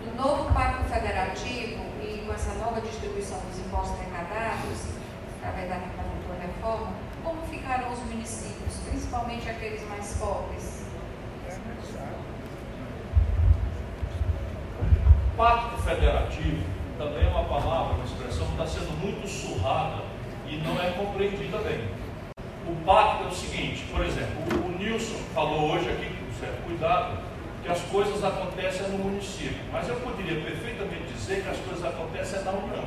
O 0.06 0.16
novo 0.16 0.52
Pacto 0.52 0.84
Federativo 0.84 1.82
e 2.02 2.24
com 2.26 2.32
essa 2.34 2.52
nova 2.54 2.80
distribuição 2.82 3.38
dos 3.40 3.58
impostos 3.58 3.98
arrecadados, 3.98 4.94
através 5.38 5.68
da 5.70 5.76
nova 5.76 6.40
reforma, 6.40 6.92
como 7.22 7.42
ficarão 7.46 7.90
os 7.90 7.98
municípios, 8.00 8.76
principalmente 8.88 9.48
aqueles 9.48 9.88
mais 9.88 10.16
pobres? 10.18 10.84
Pacto 15.36 15.82
Federativo 15.82 16.62
também 16.98 17.26
é 17.26 17.30
uma 17.30 17.44
palavra, 17.44 17.94
uma 17.94 18.04
expressão 18.04 18.46
que 18.46 18.52
está 18.52 18.66
sendo 18.66 18.92
muito 19.00 19.26
surrada 19.26 20.02
e 20.46 20.58
não 20.58 20.80
é 20.80 20.90
compreendida 20.90 21.58
bem. 21.58 21.88
O 22.68 22.84
pacto 22.84 23.24
é 23.24 23.26
o 23.28 23.32
seguinte, 23.32 23.84
por 23.90 24.04
exemplo, 24.04 24.64
o 24.64 24.78
Nilson 24.78 25.18
falou 25.34 25.72
hoje 25.72 25.90
aqui 25.90 26.14
com 26.14 26.32
certo 26.38 26.62
cuidado 26.64 27.33
que 27.64 27.72
as 27.72 27.80
coisas 27.84 28.22
acontecem 28.22 28.88
no 28.88 28.98
município, 28.98 29.56
mas 29.72 29.88
eu 29.88 29.96
poderia 29.96 30.38
perfeitamente 30.42 31.04
dizer 31.14 31.42
que 31.42 31.48
as 31.48 31.56
coisas 31.56 31.82
acontecem 31.82 32.42
na 32.44 32.50
União. 32.50 32.84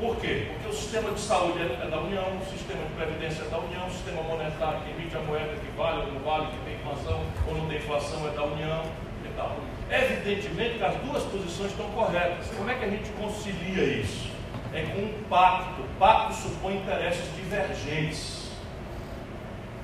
Por 0.00 0.16
quê? 0.16 0.48
Porque 0.54 0.68
o 0.70 0.72
sistema 0.72 1.10
de 1.12 1.20
saúde 1.20 1.60
é 1.60 1.88
da 1.90 2.00
União, 2.00 2.24
o 2.40 2.50
sistema 2.50 2.82
de 2.82 2.92
previdência 2.94 3.42
é 3.42 3.48
da 3.50 3.58
União, 3.58 3.86
o 3.86 3.90
sistema 3.90 4.22
monetário 4.22 4.80
que 4.80 4.90
emite 4.90 5.14
a 5.14 5.20
moeda 5.20 5.54
que 5.54 5.76
vale 5.76 6.00
ou 6.00 6.12
não 6.14 6.20
vale, 6.22 6.46
que 6.46 6.64
tem 6.64 6.74
inflação 6.74 7.20
ou 7.46 7.54
não 7.54 7.68
tem 7.68 7.76
inflação 7.76 8.26
é 8.26 8.30
da 8.30 8.44
União 8.44 8.82
e 9.24 9.28
tal. 9.36 9.56
Evidentemente 9.90 10.78
que 10.78 10.84
as 10.84 10.96
duas 10.96 11.22
posições 11.24 11.70
estão 11.70 11.90
corretas. 11.90 12.46
Como 12.56 12.70
é 12.70 12.74
que 12.74 12.84
a 12.86 12.88
gente 12.88 13.10
concilia 13.10 13.84
isso? 14.00 14.30
É 14.72 14.84
com 14.84 15.02
um 15.02 15.22
pacto. 15.28 15.82
O 15.82 15.88
pacto 15.98 16.34
supõe 16.34 16.78
interesses 16.78 17.24
divergentes 17.36 18.41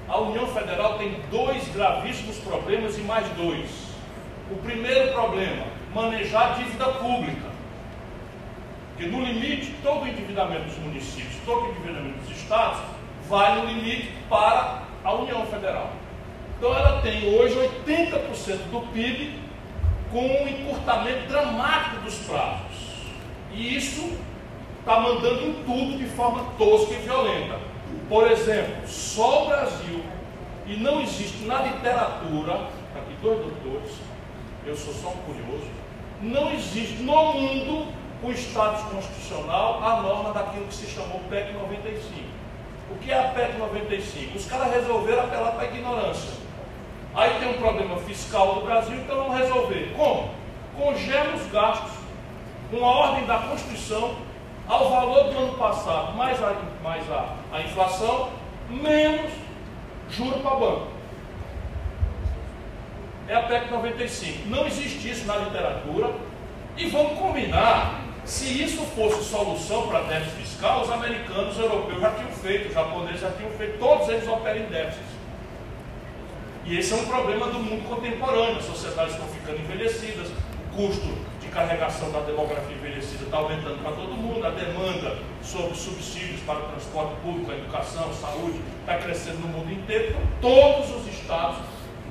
a 0.08 0.18
União 0.18 0.46
Federal 0.46 0.96
tem 0.96 1.20
dois 1.30 1.68
gravíssimos 1.68 2.38
problemas 2.38 2.96
e 2.96 3.02
mais 3.02 3.26
dois. 3.36 3.68
O 4.50 4.56
primeiro 4.56 5.12
problema, 5.12 5.66
manejar 5.94 6.52
a 6.52 6.54
dívida 6.54 6.86
pública. 6.86 7.48
Porque 8.88 9.10
no 9.10 9.22
limite, 9.22 9.74
todo 9.82 10.04
o 10.04 10.08
endividamento 10.08 10.64
dos 10.64 10.78
municípios, 10.78 11.34
todo 11.44 11.66
o 11.66 11.70
endividamento 11.70 12.18
dos 12.20 12.36
estados, 12.36 12.80
vai 13.28 13.60
no 13.60 13.66
limite 13.66 14.10
para 14.30 14.82
a 15.04 15.12
União 15.12 15.44
Federal. 15.46 15.90
Então 16.56 16.74
ela 16.74 17.02
tem 17.02 17.34
hoje 17.34 17.54
80% 17.86 18.70
do 18.70 18.80
PIB 18.92 19.38
com 20.10 20.26
um 20.26 20.48
encurtamento 20.48 21.28
dramático 21.28 22.00
dos 22.02 22.14
prazos. 22.20 22.88
E 23.52 23.76
isso 23.76 24.18
está 24.80 25.00
mandando 25.00 25.42
em 25.42 25.52
tudo 25.64 25.98
de 25.98 26.06
forma 26.06 26.44
tosca 26.56 26.94
e 26.94 26.96
violenta. 26.96 27.67
Por 28.08 28.30
exemplo, 28.30 28.86
só 28.86 29.44
o 29.44 29.48
Brasil, 29.48 30.02
e 30.66 30.76
não 30.76 31.02
existe 31.02 31.44
na 31.44 31.60
literatura, 31.62 32.54
tá 32.94 33.00
aqui 33.00 33.14
dois 33.20 33.38
doutores, 33.38 33.92
eu 34.64 34.74
sou 34.74 34.94
só 34.94 35.08
um 35.08 35.16
curioso, 35.26 35.68
não 36.22 36.50
existe 36.52 37.02
no 37.02 37.32
mundo 37.34 37.92
o 38.22 38.32
status 38.32 38.82
constitucional 38.90 39.82
a 39.82 40.02
norma 40.02 40.32
daquilo 40.32 40.66
que 40.66 40.74
se 40.74 40.86
chamou 40.86 41.20
PEC 41.28 41.52
95. 41.52 42.38
O 42.90 42.98
que 42.98 43.12
é 43.12 43.18
a 43.18 43.28
PEC 43.28 43.58
95? 43.58 44.38
Os 44.38 44.46
caras 44.46 44.72
resolveram 44.72 45.24
apelar 45.24 45.52
para 45.52 45.62
a 45.62 45.66
ignorância. 45.66 46.32
Aí 47.14 47.38
tem 47.38 47.50
um 47.50 47.58
problema 47.58 47.98
fiscal 47.98 48.54
do 48.54 48.60
Brasil, 48.62 48.96
então 48.96 49.16
vamos 49.16 49.38
resolver. 49.38 49.92
Como? 49.96 50.30
Congela 50.76 51.34
os 51.34 51.46
gastos. 51.52 51.92
Uma 52.72 52.86
ordem 52.86 53.26
da 53.26 53.38
Constituição 53.38 54.16
ao 54.68 54.90
valor 54.90 55.32
do 55.32 55.38
ano 55.38 55.54
passado, 55.54 56.14
mais 56.14 56.40
a, 56.42 56.54
mais 56.82 57.10
a, 57.10 57.34
a 57.52 57.62
inflação, 57.62 58.28
menos 58.68 59.32
juro 60.10 60.38
para 60.40 60.56
banco. 60.56 60.88
É 63.26 63.34
a 63.34 63.42
PEC 63.42 63.70
95. 63.70 64.48
Não 64.48 64.66
existe 64.66 65.10
isso 65.10 65.26
na 65.26 65.36
literatura. 65.36 66.12
E 66.76 66.86
vamos 66.90 67.18
combinar, 67.18 68.02
se 68.24 68.62
isso 68.62 68.82
fosse 68.94 69.24
solução 69.24 69.88
para 69.88 70.02
déficit 70.02 70.42
fiscal, 70.42 70.82
os 70.82 70.90
americanos, 70.90 71.56
os 71.56 71.58
europeus 71.58 72.00
já 72.00 72.10
tinham 72.12 72.30
feito, 72.30 72.68
os 72.68 72.74
japoneses 72.74 73.20
já 73.20 73.30
tinham 73.32 73.50
feito, 73.52 73.78
todos 73.78 74.08
eles 74.08 74.28
operam 74.28 74.60
em 74.60 74.66
déficit. 74.66 75.18
E 76.64 76.78
esse 76.78 76.92
é 76.92 76.96
um 76.96 77.06
problema 77.06 77.46
do 77.46 77.58
mundo 77.58 77.88
contemporâneo. 77.88 78.58
As 78.58 78.64
sociedades 78.64 79.14
estão 79.14 79.26
ficando 79.28 79.58
envelhecidas, 79.60 80.28
custo 80.78 81.08
de 81.40 81.48
carregação 81.48 82.08
da 82.12 82.20
demografia 82.20 82.76
envelhecida 82.76 83.24
está 83.24 83.38
aumentando 83.38 83.82
para 83.82 83.90
todo 83.96 84.14
mundo, 84.14 84.46
a 84.46 84.50
demanda 84.50 85.18
sobre 85.42 85.74
subsídios 85.74 86.40
para 86.42 86.60
o 86.60 86.68
transporte 86.68 87.16
público, 87.20 87.50
a 87.50 87.56
educação, 87.56 88.12
saúde 88.14 88.60
está 88.80 88.96
crescendo 88.98 89.40
no 89.40 89.48
mundo 89.48 89.72
inteiro. 89.72 90.10
Então, 90.10 90.22
todos 90.40 90.94
os 90.94 91.08
estados 91.12 91.58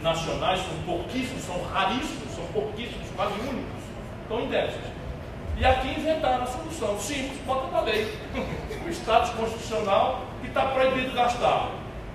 nacionais 0.01 0.59
são 0.59 0.78
pouquíssimos, 0.86 1.43
são 1.43 1.63
raríssimos, 1.63 2.36
são 2.36 2.43
pouquíssimos, 2.47 3.07
quase 3.15 3.39
únicos, 3.39 3.84
estão 4.24 4.47
déficit. 4.47 4.97
E 5.55 5.65
aqui 5.65 5.88
inventaram 5.88 6.43
a 6.43 6.47
solução, 6.47 6.99
simples, 6.99 7.39
bota 7.45 7.72
na 7.72 7.82
lei. 7.82 8.13
o 8.86 8.89
status 8.89 9.30
constitucional 9.30 10.26
que 10.41 10.47
está 10.47 10.65
proibido 10.65 11.15
gastar. 11.15 11.72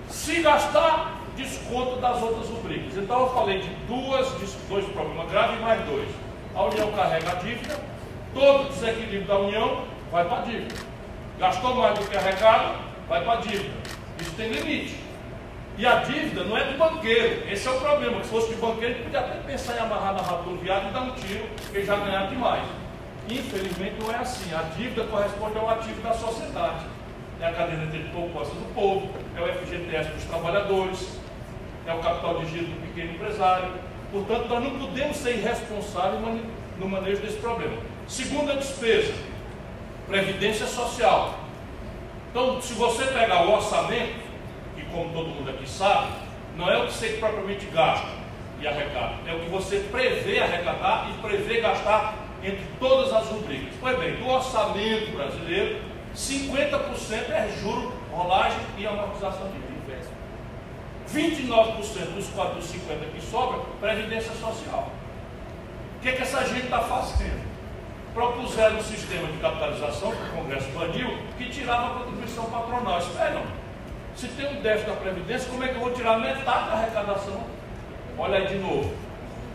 Se 0.06 0.42
gastar, 0.42 1.18
desconto 1.34 1.96
das 1.96 2.22
outras 2.22 2.46
rubricas. 2.50 2.98
Então 2.98 3.20
eu 3.20 3.30
falei 3.30 3.60
de 3.60 3.68
duas, 3.86 4.28
de 4.38 4.46
dois 4.68 4.84
problemas 4.88 5.30
graves 5.30 5.58
e 5.58 5.62
mais 5.62 5.82
dois. 5.86 6.31
A 6.54 6.62
União 6.64 6.92
carrega 6.92 7.32
a 7.32 7.34
dívida, 7.36 7.78
todo 8.34 8.68
desequilíbrio 8.68 9.24
da 9.24 9.38
União 9.38 9.84
vai 10.10 10.24
para 10.24 10.38
a 10.38 10.42
dívida. 10.42 10.74
Gastou 11.38 11.74
mais 11.74 11.98
do 11.98 12.04
que 12.06 12.16
arrecada, 12.16 12.74
vai 13.08 13.24
para 13.24 13.32
a 13.32 13.36
dívida. 13.36 13.74
Isso 14.20 14.32
tem 14.32 14.48
limite. 14.50 14.96
E 15.78 15.86
a 15.86 15.96
dívida 15.96 16.44
não 16.44 16.56
é 16.56 16.64
do 16.64 16.78
banqueiro. 16.78 17.50
Esse 17.50 17.66
é 17.66 17.70
o 17.70 17.80
problema. 17.80 18.22
Se 18.22 18.28
fosse 18.28 18.48
de 18.50 18.60
banqueiro, 18.60 18.94
ele 18.94 19.04
podia 19.04 19.20
até 19.20 19.38
pensar 19.40 19.76
em 19.76 19.80
amarrar 19.80 20.14
na 20.14 20.22
viado 20.62 20.88
e 20.88 20.92
dar 20.92 21.00
um 21.00 21.12
tiro, 21.12 21.46
porque 21.62 21.82
já 21.82 21.96
ganhar 21.96 22.26
demais. 22.26 22.62
Infelizmente 23.28 23.96
não 23.98 24.12
é 24.12 24.16
assim. 24.16 24.54
A 24.54 24.62
dívida 24.76 25.04
corresponde 25.04 25.58
ao 25.58 25.70
ativo 25.70 26.00
da 26.02 26.12
sociedade. 26.12 26.84
É 27.40 27.46
a 27.46 27.52
cadeia 27.52 27.86
de 27.86 27.98
poupança 28.10 28.50
do 28.50 28.74
povo, 28.74 29.10
é 29.36 29.40
o 29.40 29.52
FGTS 29.54 30.10
dos 30.10 30.24
trabalhadores, 30.24 31.18
é 31.86 31.92
o 31.92 31.98
capital 31.98 32.38
de 32.38 32.46
giro 32.50 32.66
do 32.66 32.80
pequeno 32.86 33.14
empresário. 33.14 33.68
Portanto, 34.12 34.46
nós 34.48 34.62
não 34.62 34.78
podemos 34.78 35.16
ser 35.16 35.38
irresponsáveis 35.38 36.20
no 36.78 36.86
manejo 36.86 37.22
desse 37.22 37.38
problema. 37.38 37.76
Segunda 38.06 38.54
despesa, 38.56 39.14
previdência 40.06 40.66
social. 40.66 41.38
Então, 42.30 42.60
se 42.60 42.74
você 42.74 43.06
pegar 43.06 43.46
o 43.46 43.52
orçamento, 43.54 44.20
que 44.76 44.82
como 44.92 45.12
todo 45.14 45.28
mundo 45.28 45.48
aqui 45.50 45.68
sabe, 45.68 46.08
não 46.56 46.70
é 46.70 46.76
o 46.76 46.86
que 46.86 46.92
você 46.92 47.08
propriamente 47.18 47.64
gasta 47.66 48.06
e 48.60 48.66
arrecada, 48.66 49.14
é 49.26 49.34
o 49.34 49.40
que 49.40 49.48
você 49.48 49.78
prevê 49.90 50.40
arrecadar 50.40 51.08
e 51.10 51.22
prevê 51.22 51.60
gastar 51.62 52.14
entre 52.44 52.66
todas 52.78 53.12
as 53.14 53.28
rubricas. 53.28 53.72
Pois 53.80 53.98
bem, 53.98 54.16
do 54.16 54.28
orçamento 54.28 55.10
brasileiro, 55.16 55.80
50% 56.14 57.30
é 57.30 57.56
juro, 57.62 57.92
rolagem 58.10 58.60
e 58.76 58.86
amortização 58.86 59.48
de. 59.48 59.71
29% 61.12 62.14
dos 62.14 62.28
450 62.28 63.04
que 63.06 63.20
sobra, 63.20 63.60
previdência 63.80 64.32
social. 64.32 64.90
O 65.96 66.00
que, 66.00 66.08
é 66.08 66.12
que 66.12 66.22
essa 66.22 66.44
gente 66.46 66.64
está 66.64 66.80
fazendo? 66.80 67.52
Propuseram 68.14 68.76
um 68.76 68.82
sistema 68.82 69.28
de 69.28 69.38
capitalização 69.38 70.10
que 70.10 70.22
o 70.22 70.42
Congresso 70.42 70.68
baniu, 70.70 71.18
que 71.38 71.48
tirava 71.50 71.86
a 71.86 71.98
contribuição 72.00 72.44
patronal. 72.46 72.98
Esperam. 72.98 73.42
Se 74.16 74.28
tem 74.28 74.58
um 74.58 74.60
déficit 74.60 74.90
da 74.90 74.96
Previdência, 74.96 75.48
como 75.50 75.64
é 75.64 75.68
que 75.68 75.74
eu 75.74 75.80
vou 75.80 75.92
tirar 75.92 76.18
metade 76.18 76.66
da 76.66 76.72
arrecadação? 76.72 77.44
Olha 78.18 78.38
aí 78.38 78.46
de 78.46 78.58
novo. 78.58 78.92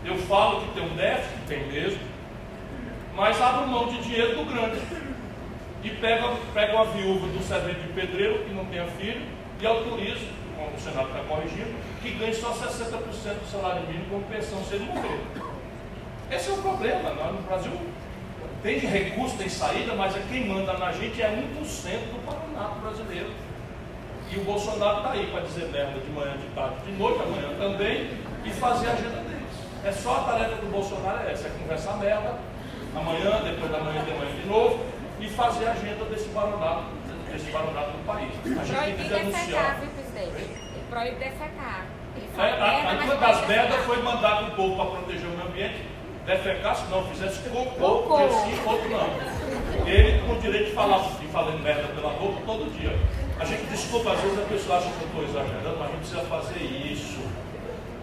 Eu 0.04 0.16
falo 0.22 0.62
que 0.62 0.74
tem 0.74 0.82
um 0.82 0.96
déficit, 0.96 1.38
tem 1.46 1.66
mesmo, 1.68 2.00
mas 3.14 3.40
abro 3.40 3.66
mão 3.66 3.88
de 3.88 4.00
dinheiro 4.02 4.36
do 4.36 4.44
grande. 4.44 4.80
E 5.82 5.90
pego, 5.90 6.36
pego 6.52 6.78
a 6.78 6.84
viúva 6.84 7.26
do 7.28 7.42
servente 7.44 7.80
de 7.80 7.92
pedreiro, 7.92 8.44
que 8.44 8.52
não 8.52 8.64
tenha 8.64 8.86
filho, 8.86 9.22
e 9.60 9.66
autorizo, 9.66 10.26
o 10.66 10.80
Senado 10.80 11.08
está 11.08 11.20
corrigindo, 11.28 11.74
que 12.02 12.10
ganhe 12.12 12.34
só 12.34 12.52
60% 12.52 13.00
do 13.00 13.50
salário 13.50 13.82
mínimo 13.86 14.06
como 14.10 14.22
pensão 14.24 14.62
se 14.64 14.74
ele 14.74 14.84
morrer. 14.84 15.20
Esse 16.30 16.50
é 16.50 16.52
o 16.52 16.58
problema. 16.58 17.10
Nós 17.14 17.34
no 17.34 17.42
Brasil 17.42 17.72
tem 18.62 18.78
recurso, 18.78 19.36
tem 19.36 19.48
saída, 19.48 19.94
mas 19.94 20.16
é 20.16 20.22
quem 20.28 20.48
manda 20.48 20.72
na 20.74 20.92
gente 20.92 21.22
é 21.22 21.28
1% 21.28 21.60
do 21.60 22.24
parlamento 22.26 22.80
brasileiro. 22.80 23.30
E 24.30 24.36
o 24.36 24.44
Bolsonaro 24.44 24.98
está 24.98 25.12
aí 25.12 25.26
para 25.30 25.40
dizer 25.40 25.68
merda 25.70 26.00
de 26.00 26.10
manhã, 26.10 26.36
de 26.36 26.46
tarde, 26.54 26.76
de 26.84 26.92
noite, 26.92 27.22
amanhã 27.22 27.48
também, 27.58 28.10
e 28.44 28.50
fazer 28.50 28.88
a 28.88 28.92
agenda 28.92 29.22
deles. 29.22 29.54
É 29.84 29.92
só 29.92 30.16
a 30.16 30.32
tarefa 30.32 30.56
do 30.56 30.70
Bolsonaro 30.70 31.26
é 31.26 31.32
essa, 31.32 31.46
é 31.46 31.50
conversar 31.50 31.96
merda, 31.96 32.36
amanhã, 32.94 33.40
depois 33.42 33.70
da 33.70 33.78
manhã 33.78 34.04
de 34.04 34.10
manhã 34.10 34.34
de 34.38 34.46
novo, 34.46 34.84
e 35.20 35.28
fazer 35.28 35.66
a 35.66 35.72
agenda 35.72 36.04
desse 36.04 36.28
baronato, 36.28 36.84
desse 37.32 37.50
baronato 37.50 37.92
do 37.92 38.06
país. 38.06 38.32
A 38.44 38.64
gente 38.64 38.84
tem 38.84 38.96
que 38.96 39.08
denunciar. 39.08 39.80
Presidente? 40.26 40.50
Proíbe 40.90 41.16
defecar. 41.16 41.86
É, 42.36 42.42
a, 42.42 42.90
a, 42.90 43.04
uma 43.04 43.14
das 43.14 43.46
merdas 43.46 43.84
foi 43.84 44.02
mandar 44.02 44.42
o 44.44 44.50
povo 44.52 44.74
para 44.74 44.86
proteger 44.86 45.26
o 45.26 45.30
meio 45.30 45.48
ambiente, 45.48 45.82
defecar, 46.26 46.74
se 46.74 46.90
não 46.90 47.06
fizesse 47.06 47.48
cocô, 47.48 48.02
porque 48.02 48.28
sim, 48.30 48.60
outro 48.66 48.88
não. 48.90 49.86
Ele 49.86 50.20
com 50.26 50.32
o 50.32 50.40
direito 50.40 50.66
de 50.66 50.72
falar, 50.72 50.98
de 50.98 51.26
falar 51.28 51.52
merda 51.58 51.88
pela 51.94 52.10
boca 52.14 52.40
todo 52.44 52.72
dia. 52.78 52.98
A 53.38 53.44
gente 53.44 53.64
desculpa, 53.66 54.12
às 54.12 54.20
vezes 54.20 54.38
a 54.38 54.42
pessoa 54.42 54.78
acha 54.78 54.90
que 54.90 55.02
eu 55.02 55.06
estou 55.06 55.24
exagerando, 55.24 55.76
mas 55.78 55.88
a 55.88 55.92
gente 55.92 56.00
precisa 56.00 56.22
fazer 56.22 56.62
isso. 56.62 57.20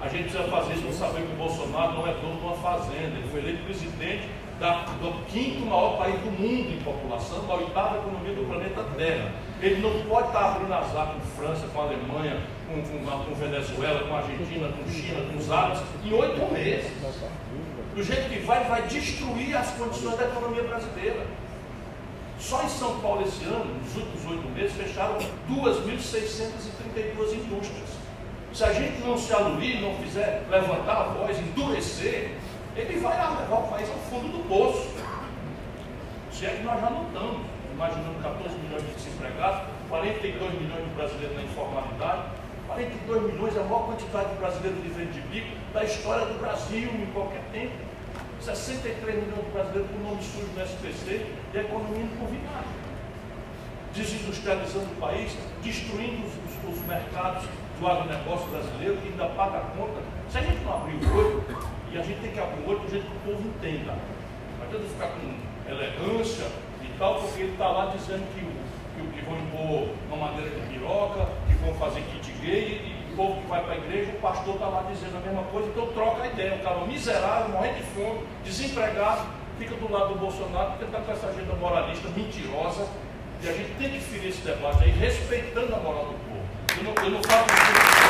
A 0.01 0.07
gente 0.07 0.23
precisa 0.23 0.43
fazer 0.43 0.73
isso 0.73 0.83
para 0.83 0.93
saber 0.93 1.21
que 1.23 1.33
o 1.33 1.35
Bolsonaro 1.35 1.93
não 1.93 2.07
é 2.07 2.13
dono 2.13 2.39
de 2.39 2.45
uma 2.45 2.55
fazenda. 2.55 3.17
Ele 3.17 3.27
foi 3.29 3.39
eleito 3.41 3.63
presidente 3.65 4.29
da, 4.59 4.83
do 5.01 5.25
quinto 5.25 5.65
maior 5.65 5.97
país 5.97 6.15
do 6.21 6.31
mundo 6.31 6.71
em 6.71 6.81
população, 6.81 7.45
da 7.45 7.55
oitava 7.55 7.97
economia 7.97 8.33
do 8.33 8.47
planeta 8.47 8.83
Terra. 8.97 9.31
Ele 9.61 9.81
não 9.81 10.01
pode 10.07 10.27
estar 10.27 10.51
abrindo 10.51 10.73
azar 10.73 11.13
com 11.13 11.19
França, 11.41 11.67
com 11.67 11.81
Alemanha, 11.81 12.41
com, 12.67 12.81
com, 12.81 13.23
com 13.25 13.35
Venezuela, 13.35 14.07
com 14.07 14.15
Argentina, 14.15 14.69
com 14.69 14.91
China, 14.91 15.21
com 15.31 15.37
os 15.37 15.51
árabes, 15.51 15.81
em 16.03 16.13
oito 16.13 16.53
meses. 16.53 16.91
Do 17.95 18.03
jeito 18.03 18.29
que 18.29 18.39
vai, 18.39 18.63
vai 18.65 18.81
destruir 18.83 19.55
as 19.55 19.71
condições 19.71 20.17
da 20.17 20.25
economia 20.25 20.63
brasileira. 20.63 21.25
Só 22.39 22.61
em 22.63 22.69
São 22.69 22.99
Paulo 22.99 23.23
esse 23.25 23.43
ano, 23.45 23.73
nos 23.81 23.95
últimos 23.95 24.25
oito 24.25 24.49
meses, 24.49 24.75
fecharam 24.75 25.17
2.632 25.49 27.33
indústrias. 27.33 27.89
Se 28.53 28.63
a 28.63 28.73
gente 28.73 28.99
não 29.01 29.17
se 29.17 29.33
aluir, 29.33 29.81
não 29.81 29.95
fizer 29.95 30.45
levantar 30.49 30.97
a 30.97 31.03
voz, 31.05 31.37
endurecer, 31.39 32.31
ele 32.75 32.99
vai 32.99 33.17
levar 33.17 33.55
o 33.55 33.67
país 33.69 33.89
ao 33.89 33.97
fundo 34.09 34.27
do 34.27 34.47
poço. 34.49 34.89
Se 36.31 36.45
é 36.45 36.49
que 36.49 36.63
nós 36.63 36.79
já 36.81 36.89
não 36.89 37.07
estamos, 37.07 37.41
imaginando 37.73 38.21
14 38.21 38.55
milhões 38.57 38.83
de 38.83 38.93
desempregados, 38.93 39.61
42 39.87 40.53
milhões 40.59 40.83
de 40.83 40.95
brasileiros 40.95 41.35
na 41.37 41.43
informalidade, 41.43 42.23
42 42.67 43.33
milhões 43.33 43.55
é 43.55 43.59
a 43.59 43.63
maior 43.63 43.85
quantidade 43.85 44.29
de 44.29 44.35
brasileiros 44.35 44.79
vivendo 44.83 45.13
de 45.13 45.21
bico 45.21 45.55
da 45.73 45.83
história 45.83 46.25
do 46.25 46.39
Brasil 46.39 46.89
em 46.89 47.05
qualquer 47.13 47.41
tempo. 47.53 47.73
63 48.41 49.15
milhões 49.15 49.45
de 49.45 49.51
brasileiros 49.51 49.91
com 49.91 49.97
nome 49.99 50.21
sujo 50.21 50.47
no 50.53 50.61
SPC 50.61 51.25
e 51.53 51.57
a 51.57 51.61
economia 51.61 52.03
vinagre. 52.03 52.85
Desindustrializando 53.93 54.91
o 54.91 54.95
país, 54.99 55.37
destruindo 55.63 56.27
os, 56.27 56.33
os, 56.33 56.75
os 56.75 56.85
mercados 56.85 57.47
do 57.79 57.87
agronegócio 57.87 58.47
brasileiro, 58.47 58.97
que 58.97 59.07
ainda 59.07 59.27
paga 59.27 59.59
a 59.59 59.61
conta. 59.77 60.01
Se 60.29 60.37
a 60.37 60.41
gente 60.41 60.61
não 60.65 60.73
abrir 60.75 60.95
o 60.95 61.17
olho, 61.17 61.45
e 61.95 61.97
a 61.97 62.03
gente 62.03 62.19
tem 62.19 62.31
que 62.31 62.39
abrir 62.39 62.61
o 62.61 62.69
olho 62.69 62.79
do 62.79 62.91
jeito 62.91 63.05
que 63.05 63.15
o 63.15 63.31
povo 63.31 63.47
entenda. 63.47 63.95
Não 64.59 64.67
adianta 64.67 64.83
ficar 64.83 65.07
com 65.15 65.71
elegância 65.71 66.45
e 66.83 66.87
tal, 66.99 67.21
porque 67.21 67.41
ele 67.41 67.51
está 67.53 67.69
lá 67.69 67.85
dizendo 67.95 68.27
que, 68.35 68.43
que, 68.43 69.15
que 69.15 69.25
vão 69.25 69.39
impor 69.39 69.95
uma 70.11 70.27
madeira 70.27 70.49
de 70.49 70.67
piroca, 70.67 71.25
que 71.47 71.53
vão 71.63 71.73
fazer 71.75 72.01
kit 72.11 72.29
gay, 72.43 72.83
e 72.83 73.13
o 73.13 73.15
povo 73.15 73.39
que 73.39 73.47
vai 73.47 73.63
para 73.63 73.75
a 73.75 73.77
igreja, 73.77 74.11
o 74.11 74.19
pastor 74.19 74.55
está 74.55 74.67
lá 74.67 74.83
dizendo 74.91 75.15
a 75.15 75.19
mesma 75.21 75.43
coisa, 75.43 75.69
então 75.69 75.87
troca 75.93 76.23
a 76.23 76.27
ideia. 76.27 76.55
O 76.55 76.63
cara 76.63 76.85
miserável, 76.85 77.49
morrendo 77.55 77.77
de 77.77 77.83
fome, 77.83 78.19
desempregado, 78.43 79.21
fica 79.57 79.75
do 79.75 79.89
lado 79.89 80.15
do 80.15 80.19
Bolsonaro, 80.19 80.71
porque 80.71 80.83
está 80.83 80.99
com 80.99 81.11
essa 81.13 81.27
agenda 81.27 81.53
moralista 81.55 82.09
mentirosa. 82.09 82.89
E 83.41 83.47
a 83.47 83.53
gente 83.53 83.71
tem 83.79 83.89
que 83.91 83.99
ferir 84.01 84.29
esse 84.31 84.41
debate 84.41 84.83
aí, 84.83 84.91
respeitando 84.91 85.73
a 85.73 85.79
moral 85.79 86.07
do 86.07 86.19
povo. 86.27 86.43
Eu 86.75 86.83
não, 86.83 87.03
eu 87.05 87.11
não 87.11 87.23
falo 87.23 87.45
Tendo 87.47 88.04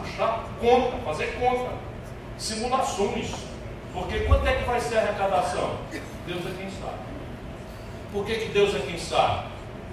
puxar 0.00 0.44
conta, 0.60 0.96
fazer 1.04 1.38
conta, 1.38 1.72
simulações. 2.36 3.32
Porque 3.92 4.20
quanto 4.20 4.46
é 4.46 4.56
que 4.56 4.64
vai 4.64 4.80
ser 4.80 4.98
a 4.98 5.02
arrecadação? 5.02 5.76
Deus 6.26 6.46
é 6.46 6.50
quem 6.58 6.70
sabe. 6.70 6.98
Por 8.12 8.24
que, 8.24 8.34
que 8.34 8.48
Deus 8.52 8.74
é 8.74 8.78
quem 8.80 8.98
sabe? 8.98 9.48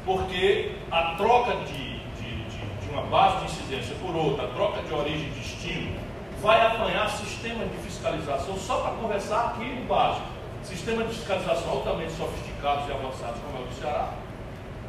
Porque 0.05 0.73
a 0.91 1.15
troca 1.15 1.55
de, 1.65 1.99
de, 1.99 2.43
de, 2.45 2.85
de 2.85 2.89
uma 2.91 3.03
base 3.03 3.39
de 3.39 3.51
incidência 3.51 3.95
por 4.01 4.15
outra, 4.15 4.45
a 4.45 4.49
troca 4.49 4.81
de 4.81 4.93
origem 4.93 5.27
e 5.27 5.39
destino, 5.39 5.99
vai 6.41 6.61
apanhar 6.65 7.09
sistemas 7.09 7.69
de 7.71 7.77
fiscalização 7.77 8.57
só 8.57 8.81
para 8.81 8.91
conversar 8.95 9.47
aqui 9.47 9.65
no 9.65 9.85
básico. 9.85 10.27
Sistemas 10.63 11.07
de 11.09 11.15
fiscalização 11.15 11.71
altamente 11.71 12.11
sofisticados 12.13 12.87
e 12.87 12.91
avançados, 12.91 13.39
como 13.41 13.57
é 13.57 13.61
o 13.61 13.67
do 13.67 13.73
Ceará, 13.75 14.13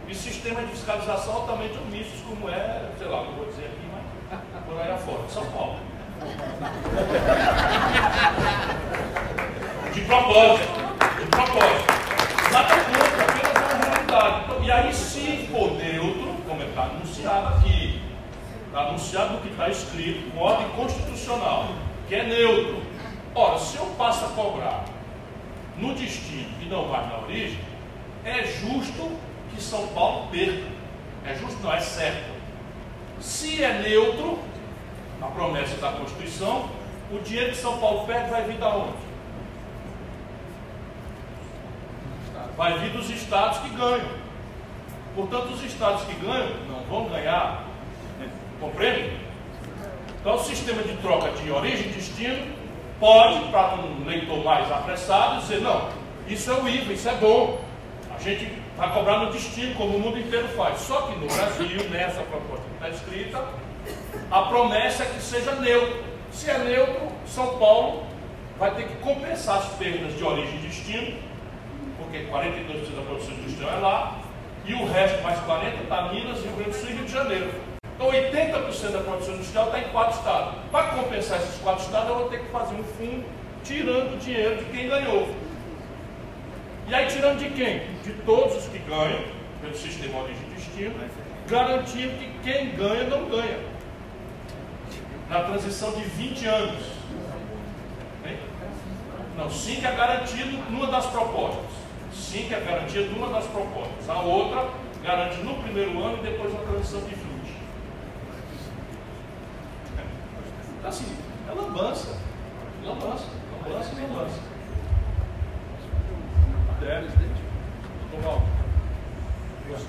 e 0.09 0.15
sistemas 0.15 0.67
de 0.67 0.73
fiscalização 0.73 1.35
altamente 1.35 1.77
omissos, 1.79 2.21
como 2.29 2.49
é, 2.49 2.91
sei 2.99 3.09
lá, 3.09 3.25
não 3.25 3.33
vou 3.33 3.47
dizer 3.47 3.67
aqui, 3.67 3.87
por 4.67 4.81
aí 4.81 4.91
afora, 4.91 5.29
São 5.29 5.45
Paulo. 5.47 5.77
De 9.93 10.01
propósito, 10.03 10.69
de 11.21 11.27
propósito. 11.27 11.97
Nada 12.53 12.75
contra, 12.77 13.25
apenas 13.25 13.75
uma 13.75 13.85
realidade. 13.85 14.45
Então, 14.45 14.63
e 14.65 14.71
aí, 14.71 14.93
se 14.93 15.49
for 15.51 15.73
neutro, 15.73 16.37
como 16.47 16.63
está 16.63 16.83
anunciado 16.83 17.49
aqui, 17.49 18.03
está 18.67 18.81
anunciado 18.81 19.35
no 19.35 19.41
que 19.41 19.49
está 19.49 19.69
escrito, 19.69 20.31
com 20.31 20.41
ordem 20.41 20.69
constitucional, 20.71 21.69
que 22.09 22.15
é 22.15 22.25
neutro. 22.25 22.83
Ora, 23.35 23.59
se 23.59 23.77
eu 23.77 23.87
passo 23.99 24.25
a 24.25 24.29
cobrar 24.29 24.85
no 25.77 25.95
destino 25.95 26.49
e 26.61 26.65
não 26.67 26.89
vai 26.89 27.07
na 27.07 27.19
origem, 27.19 27.61
é 28.25 28.45
justo 28.45 29.13
que 29.55 29.63
São 29.63 29.87
Paulo 29.89 30.29
perca. 30.31 30.67
É 31.25 31.35
justo, 31.35 31.63
não, 31.63 31.73
é 31.73 31.81
certo. 31.81 32.36
Se 33.21 33.63
é 33.63 33.81
neutro, 33.81 34.39
a 35.21 35.27
promessa 35.27 35.77
da 35.77 35.93
Constituição, 35.93 36.69
o 37.11 37.19
dinheiro 37.19 37.51
que 37.51 37.57
São 37.57 37.79
Paulo 37.79 38.07
perde 38.07 38.31
vai 38.31 38.45
vir 38.45 38.59
da 38.59 38.69
onde? 38.69 39.07
Vai 42.57 42.79
vir 42.79 42.91
dos 42.91 43.11
estados 43.11 43.59
que 43.59 43.69
ganham. 43.71 44.09
Portanto, 45.15 45.53
os 45.53 45.63
estados 45.63 46.05
que 46.05 46.15
ganham 46.15 46.57
não 46.69 46.81
vão 46.85 47.09
ganhar. 47.09 47.65
Né? 48.19 48.29
Compreende? 48.61 49.19
Então, 50.21 50.35
o 50.35 50.45
sistema 50.45 50.83
de 50.83 50.97
troca 50.97 51.31
de 51.31 51.51
origem 51.51 51.87
e 51.87 51.93
destino 51.93 52.55
pode, 52.99 53.49
para 53.51 53.77
um 53.77 54.05
leitor 54.05 54.43
mais 54.43 54.71
apressado, 54.71 55.41
dizer: 55.41 55.61
não, 55.61 55.89
isso 56.29 56.51
é 56.51 56.55
o 56.55 56.69
IVA, 56.69 56.93
isso 56.93 57.09
é 57.09 57.15
bom. 57.15 57.61
A 58.15 58.19
gente 58.19 58.51
vai 58.77 58.93
cobrar 58.93 59.19
no 59.21 59.33
destino, 59.33 59.75
como 59.75 59.97
o 59.97 60.01
mundo 60.01 60.19
inteiro 60.19 60.49
faz. 60.49 60.81
Só 60.81 61.03
que 61.03 61.19
no 61.19 61.27
Brasil, 61.27 61.89
nessa 61.91 62.23
proposta 62.23 62.65
que 62.65 62.75
está 62.75 62.89
escrita, 62.91 63.45
a 64.31 64.43
promessa 64.43 65.05
é 65.05 65.07
que 65.07 65.21
seja 65.21 65.55
neutro. 65.57 66.05
Se 66.31 66.51
é 66.51 66.59
neutro, 66.59 67.09
São 67.27 67.59
Paulo 67.59 68.05
vai 68.59 68.75
ter 68.75 68.89
que 68.89 68.97
compensar 68.97 69.59
as 69.59 69.69
perdas 69.75 70.17
de 70.17 70.25
origem 70.25 70.57
e 70.57 70.67
destino, 70.67 71.19
porque 71.99 72.27
42% 72.27 72.95
da 72.95 73.03
produção 73.03 73.35
industrial 73.35 73.73
é 73.73 73.81
lá, 73.81 74.19
e 74.65 74.75
o 74.75 74.87
resto, 74.87 75.23
mais 75.23 75.39
40%, 75.41 75.83
está 75.83 76.13
Minas, 76.13 76.43
Rio 76.43 76.53
Grande 76.53 76.71
do 76.71 76.77
Sul 76.77 76.91
e 76.91 76.93
Rio 76.93 77.05
de 77.05 77.13
Janeiro. 77.13 77.51
Então 77.95 78.09
80% 78.09 78.91
da 78.91 78.99
produção 78.99 79.35
industrial 79.35 79.67
está 79.67 79.79
em 79.79 79.89
quatro 79.91 80.19
estados. 80.19 80.55
Para 80.71 80.89
compensar 80.89 81.39
esses 81.39 81.61
quatro 81.61 81.85
estados, 81.85 82.09
eu 82.09 82.15
vou 82.17 82.29
ter 82.29 82.41
que 82.41 82.51
fazer 82.51 82.75
um 82.75 82.85
fundo 82.85 83.25
tirando 83.65 84.19
dinheiro 84.21 84.57
de 84.57 84.65
quem 84.67 84.89
ganhou. 84.89 85.29
E 86.89 86.95
aí 86.95 87.07
tirando 87.09 87.39
de 87.39 87.51
quem? 87.51 87.81
De 88.05 88.13
todos 88.25 88.57
os 88.57 88.67
que 88.67 88.79
ganham, 88.79 89.25
pelo 89.61 89.77
sistema 89.77 90.21
origem 90.21 90.43
e 90.51 90.55
destino, 90.55 90.95
garantindo 91.49 92.17
que 92.17 92.31
quem 92.45 92.77
ganha 92.77 93.05
não 93.05 93.29
ganha. 93.29 93.59
Na 95.29 95.43
transição 95.43 95.91
de 95.93 96.03
20 96.03 96.47
anos. 96.47 96.83
Hein? 98.25 98.39
Não, 99.37 99.51
5 99.51 99.85
é 99.85 99.97
garantido 99.97 100.57
numa 100.71 100.87
das 100.87 101.07
propostas. 101.07 101.65
5 102.13 102.55
é 102.55 102.61
garantido 102.61 103.11
numa 103.11 103.29
das 103.31 103.47
propostas. 103.47 104.09
A 104.09 104.21
outra 104.21 104.71
garante 105.03 105.39
no 105.39 105.55
primeiro 105.63 106.01
ano 106.03 106.19
e 106.19 106.23
depois 106.23 106.53
na 106.53 106.61
transição 106.61 107.01
de 107.01 107.15
20. 107.15 107.27
Então, 110.79 110.89
assim, 110.89 111.17
é 111.49 111.53
lambança. 111.53 112.17
Lambança, 112.85 113.25
lambança, 113.65 113.91
lambança. 114.01 114.56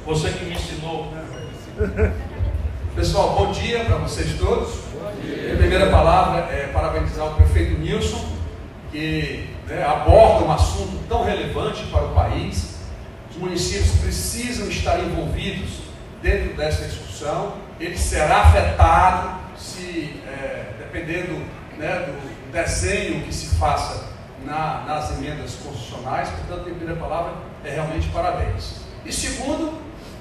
Você 0.05 0.29
que 0.29 0.45
me 0.45 0.55
ensinou. 0.55 1.13
Pessoal, 2.95 3.35
bom 3.35 3.51
dia 3.51 3.83
para 3.83 3.97
vocês 3.97 4.37
todos. 4.39 4.79
Minha 5.21 5.57
primeira 5.57 5.89
palavra 5.89 6.51
é 6.53 6.67
parabenizar 6.67 7.27
o 7.27 7.35
prefeito 7.35 7.77
Nilson, 7.77 8.25
que 8.91 9.49
né, 9.67 9.83
aborda 9.83 10.45
um 10.45 10.51
assunto 10.51 10.97
tão 11.09 11.25
relevante 11.25 11.83
para 11.87 12.05
o 12.05 12.13
país. 12.13 12.77
Os 13.31 13.37
municípios 13.37 13.91
precisam 13.97 14.69
estar 14.69 14.97
envolvidos 14.99 15.81
dentro 16.21 16.55
dessa 16.55 16.85
discussão. 16.85 17.55
Ele 17.81 17.97
será 17.97 18.43
afetado 18.43 19.39
se, 19.57 20.21
é, 20.25 20.71
dependendo 20.79 21.45
né, 21.77 22.07
do 22.07 22.51
desenho 22.51 23.23
que 23.23 23.35
se 23.35 23.55
faça 23.57 24.16
na, 24.47 24.83
nas 24.87 25.11
emendas 25.11 25.55
constitucionais. 25.55 26.29
Portanto, 26.29 26.61
a 26.61 26.63
primeira 26.63 26.95
palavra 26.95 27.33
é 27.63 27.71
realmente 27.71 28.07
parabéns. 28.09 28.77
E 29.05 29.11
segundo, 29.11 29.73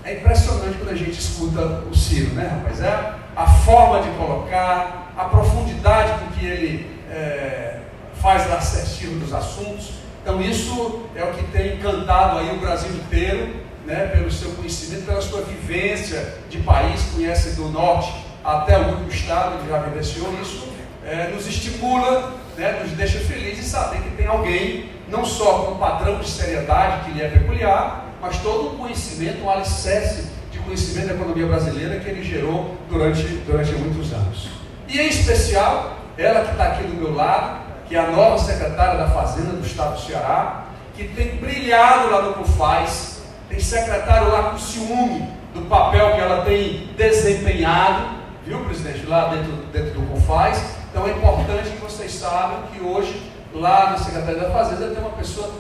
é 0.05 0.15
impressionante 0.15 0.77
quando 0.79 0.91
a 0.91 0.97
gente 0.97 1.19
escuta 1.19 1.61
o 1.91 1.97
Ciro, 1.97 2.35
né, 2.35 2.49
rapaz? 2.49 2.81
É 2.81 3.15
a 3.35 3.47
forma 3.47 4.03
de 4.03 4.11
colocar, 4.11 5.13
a 5.17 5.25
profundidade 5.25 6.13
com 6.21 6.33
que 6.33 6.45
ele 6.45 7.01
é, 7.11 7.81
faz 8.21 8.51
a 8.51 8.61
certinho 8.61 9.19
dos 9.19 9.33
assuntos. 9.33 9.91
Então, 10.23 10.41
isso 10.41 11.07
é 11.15 11.23
o 11.23 11.33
que 11.33 11.45
tem 11.45 11.77
encantado 11.77 12.39
aí 12.39 12.57
o 12.57 12.61
Brasil 12.61 12.91
inteiro, 12.91 13.65
né, 13.87 14.09
pelo 14.09 14.31
seu 14.31 14.51
conhecimento, 14.53 15.07
pela 15.07 15.21
sua 15.21 15.43
vivência 15.43 16.35
de 16.51 16.59
país, 16.59 17.03
conhece 17.15 17.55
do 17.55 17.69
norte 17.69 18.13
até 18.45 18.77
o 18.79 18.89
último 18.89 19.09
estado, 19.09 19.59
ele 19.59 19.69
já 19.69 19.79
vivenciou 19.79 20.33
isso, 20.41 20.69
é, 21.05 21.29
nos 21.29 21.47
estimula 21.47 22.33
né, 22.57 22.81
nos 22.83 22.93
deixa 22.93 23.19
felizes 23.21 23.67
saber 23.67 24.01
que 24.01 24.11
tem 24.11 24.27
alguém, 24.27 24.91
não 25.09 25.25
só 25.25 25.61
com 25.61 25.73
um 25.73 25.79
padrão 25.79 26.19
de 26.19 26.29
seriedade 26.29 27.05
que 27.05 27.13
lhe 27.13 27.23
é 27.23 27.29
peculiar, 27.29 28.07
mas 28.21 28.39
todo 28.39 28.75
um 28.75 28.79
conhecimento, 28.79 29.45
um 29.45 29.51
alicerce 29.51 30.29
de 30.51 30.59
conhecimento 30.59 31.09
da 31.09 31.15
economia 31.15 31.47
brasileira 31.47 32.01
que 32.01 32.09
ele 32.09 32.25
gerou 32.25 32.77
durante, 32.89 33.23
durante 33.47 33.73
muitos 33.73 34.13
anos. 34.13 34.49
E 34.89 34.99
em 34.99 35.09
especial, 35.09 35.97
ela 36.17 36.45
que 36.45 36.53
está 36.53 36.65
aqui 36.69 36.85
do 36.85 36.95
meu 36.95 37.15
lado, 37.15 37.67
que 37.87 37.95
é 37.95 37.99
a 37.99 38.11
nova 38.11 38.39
secretária 38.39 38.99
da 38.99 39.09
Fazenda 39.11 39.53
do 39.53 39.65
Estado 39.65 39.95
do 39.95 40.01
Ceará, 40.01 40.65
que 40.95 41.05
tem 41.09 41.37
brilhado 41.37 42.11
lá 42.11 42.23
no 42.23 42.35
CUFAS, 42.35 43.23
tem 43.49 43.61
secretário 43.61 44.33
lá 44.33 44.51
com 44.51 44.59
ciúme 44.59 45.29
do 45.55 45.63
papel 45.63 46.15
que 46.15 46.21
ela 46.21 46.45
tem 46.45 46.91
desempenhado, 46.97 48.17
viu, 48.45 48.61
presidente, 48.61 49.07
lá 49.07 49.29
dentro, 49.29 49.53
dentro 49.73 50.01
do 50.01 50.07
CUFAS, 50.09 50.76
Então 50.97 51.07
é 51.07 51.11
importante 51.11 51.69
que 51.69 51.77
vocês 51.77 52.11
saibam 52.11 52.63
que 52.73 52.81
hoje, 52.81 53.31
lá 53.53 53.91
na 53.91 53.99
Secretaria 53.99 54.41
da 54.41 54.51
Fazenda, 54.51 54.95
tem 54.95 54.99
uma 54.99 55.11
pessoa 55.11 55.53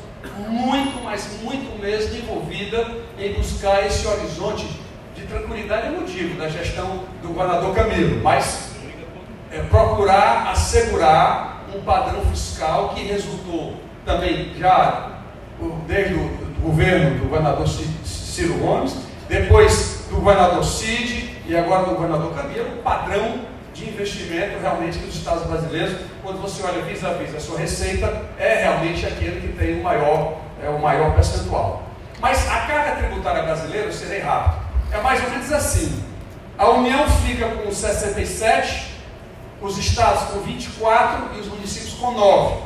muito, 0.49 1.05
mas 1.05 1.28
muito 1.43 1.78
mesmo 1.78 2.16
envolvida 2.16 2.87
em 3.18 3.34
buscar 3.34 3.84
esse 3.84 4.07
horizonte 4.07 4.66
de 5.14 5.26
tranquilidade 5.26 5.89
emotivo 5.89 6.39
da 6.39 6.49
gestão 6.49 7.01
do 7.20 7.28
governador 7.28 7.74
Camilo, 7.74 8.22
mas 8.22 8.70
é, 9.53 9.61
procurar 9.64 10.53
assegurar 10.53 11.66
um 11.76 11.82
padrão 11.82 12.22
fiscal 12.30 12.95
que 12.95 13.05
resultou 13.05 13.74
também 14.07 14.55
já 14.59 15.18
desde 15.87 16.14
o 16.14 16.30
governo 16.62 17.18
do 17.18 17.24
governador 17.28 17.68
Ciro 17.68 18.55
Gomes, 18.55 18.97
depois 19.28 20.07
do 20.09 20.16
governador 20.16 20.64
Cid 20.64 21.43
e 21.47 21.55
agora 21.55 21.84
do 21.84 21.95
governador 21.95 22.32
Camilo, 22.34 22.78
um 22.78 22.82
padrão 22.82 23.55
de 23.77 23.91
investimento 23.91 24.59
realmente 24.59 24.99
nos 24.99 25.14
Estados 25.14 25.47
brasileiros, 25.47 25.97
quando 26.22 26.41
você 26.41 26.62
olha 26.62 26.83
vis 26.83 27.05
a 27.05 27.12
vis 27.12 27.35
a 27.35 27.41
sua 27.41 27.59
receita, 27.59 28.22
é 28.39 28.62
realmente 28.62 29.05
aquele 29.05 29.41
que 29.41 29.57
tem 29.57 29.79
o 29.79 29.83
maior, 29.83 30.39
é, 30.64 30.68
o 30.70 30.79
maior 30.81 31.14
percentual. 31.14 31.83
Mas 32.18 32.49
a 32.49 32.61
carga 32.61 32.97
tributária 32.97 33.43
brasileira, 33.43 33.87
eu 33.87 33.93
serei 33.93 34.20
rápido, 34.20 34.64
é 34.91 35.01
mais 35.03 35.22
ou 35.22 35.31
menos 35.31 35.53
assim. 35.53 36.03
A 36.57 36.70
União 36.70 37.07
fica 37.27 37.49
com 37.51 37.70
67, 37.70 38.95
os 39.61 39.77
estados 39.77 40.22
com 40.31 40.41
24 40.41 41.37
e 41.37 41.41
os 41.41 41.47
municípios 41.49 41.93
com 41.95 42.12
9. 42.12 42.62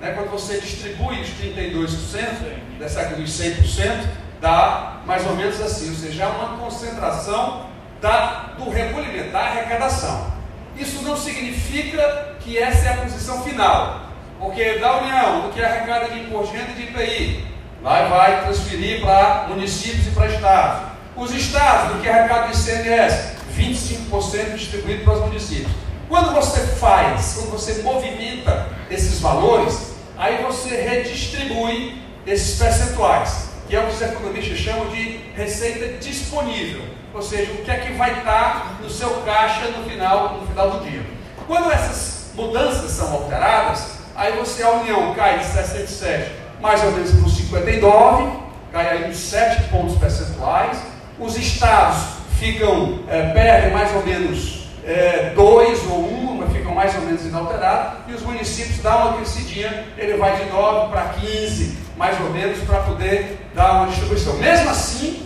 Né? 0.00 0.12
Quando 0.12 0.30
você 0.30 0.58
distribui 0.58 1.20
os 1.20 1.28
32%, 1.28 2.78
dessa 2.78 3.04
dos 3.04 3.30
100%, 3.38 4.06
dá 4.40 5.00
mais 5.04 5.26
ou 5.26 5.36
menos 5.36 5.60
assim, 5.60 5.90
ou 5.90 5.96
seja, 5.96 6.24
há 6.24 6.28
uma 6.30 6.56
concentração 6.56 7.66
da, 8.00 8.54
do 8.58 8.70
recolhimento, 8.70 9.30
da 9.30 9.40
arrecadação. 9.40 10.33
Isso 10.76 11.02
não 11.02 11.16
significa 11.16 12.36
que 12.40 12.58
essa 12.58 12.88
é 12.88 12.92
a 12.92 12.96
posição 12.98 13.42
final, 13.42 14.08
porque 14.40 14.78
da 14.78 14.98
União, 14.98 15.42
do 15.42 15.52
que 15.52 15.60
é 15.60 15.64
arrecada 15.64 16.08
de 16.08 16.20
imposto 16.20 16.52
de 16.52 16.58
renda 16.58 16.72
e 16.72 16.74
de 16.74 16.82
IPI, 16.82 17.46
lá 17.82 18.06
vai 18.08 18.44
transferir 18.44 19.00
para 19.00 19.46
municípios 19.48 20.06
e 20.06 20.10
para 20.10 20.26
estados. 20.26 20.92
Os 21.16 21.30
estados, 21.32 21.94
do 21.94 22.02
que 22.02 22.08
é 22.08 22.12
arrecada 22.12 22.48
de 22.48 22.58
ICMS, 22.58 23.34
25% 23.56 24.54
distribuído 24.56 25.04
para 25.04 25.14
os 25.14 25.20
municípios. 25.20 25.70
Quando 26.08 26.34
você 26.34 26.60
faz, 26.60 27.34
quando 27.34 27.52
você 27.52 27.82
movimenta 27.82 28.68
esses 28.90 29.20
valores, 29.20 29.94
aí 30.18 30.42
você 30.42 30.76
redistribui 30.76 32.02
esses 32.26 32.58
percentuais, 32.58 33.50
que 33.68 33.76
é 33.76 33.80
o 33.80 33.86
que 33.86 33.94
os 33.94 34.02
economistas 34.02 34.58
chamam 34.58 34.88
de 34.88 35.20
receita 35.34 35.98
disponível, 35.98 36.82
ou 37.14 37.22
seja, 37.22 37.52
o 37.52 37.64
que 37.64 37.70
é 37.70 37.76
que 37.76 37.92
vai 37.92 38.18
estar 38.18 38.78
no 38.82 38.90
seu 38.90 39.10
caixa 39.22 39.68
no 39.68 39.88
final, 39.88 40.38
no 40.40 40.46
final 40.46 40.70
do 40.70 40.90
dia. 40.90 41.02
Quando 41.46 41.70
essas 41.70 42.32
mudanças 42.34 42.90
são 42.90 43.12
alteradas, 43.12 43.98
aí 44.16 44.32
você 44.32 44.62
a 44.62 44.70
União 44.70 45.14
cai 45.14 45.38
de 45.38 45.44
67 45.44 46.44
mais 46.60 46.82
ou 46.82 46.92
menos 46.92 47.10
para 47.12 47.26
os 47.26 47.36
59, 47.36 48.32
cai 48.72 48.88
aí 48.88 49.10
uns 49.10 49.18
7 49.18 49.64
pontos 49.68 49.96
percentuais, 49.98 50.78
os 51.18 51.36
estados 51.36 51.98
ficam, 52.38 53.00
é, 53.08 53.30
perdem 53.32 53.70
mais 53.70 53.94
ou 53.94 54.04
menos 54.04 54.68
é, 54.84 55.32
dois 55.34 55.84
ou 55.90 56.08
um, 56.08 56.36
mas 56.38 56.52
ficam 56.52 56.74
mais 56.74 56.94
ou 56.96 57.02
menos 57.02 57.24
inalterados, 57.24 57.98
e 58.08 58.14
os 58.14 58.22
municípios 58.22 58.78
dão 58.78 59.08
uma 59.08 59.12
crescidinha, 59.14 59.84
ele 59.96 60.16
vai 60.16 60.36
de 60.36 60.50
9 60.50 60.88
para 60.88 61.02
15, 61.20 61.78
mais 61.96 62.20
ou 62.20 62.30
menos, 62.30 62.58
para 62.60 62.80
poder 62.80 63.46
dar 63.54 63.74
uma 63.74 63.86
distribuição. 63.86 64.34
Mesmo 64.34 64.70
assim, 64.70 65.23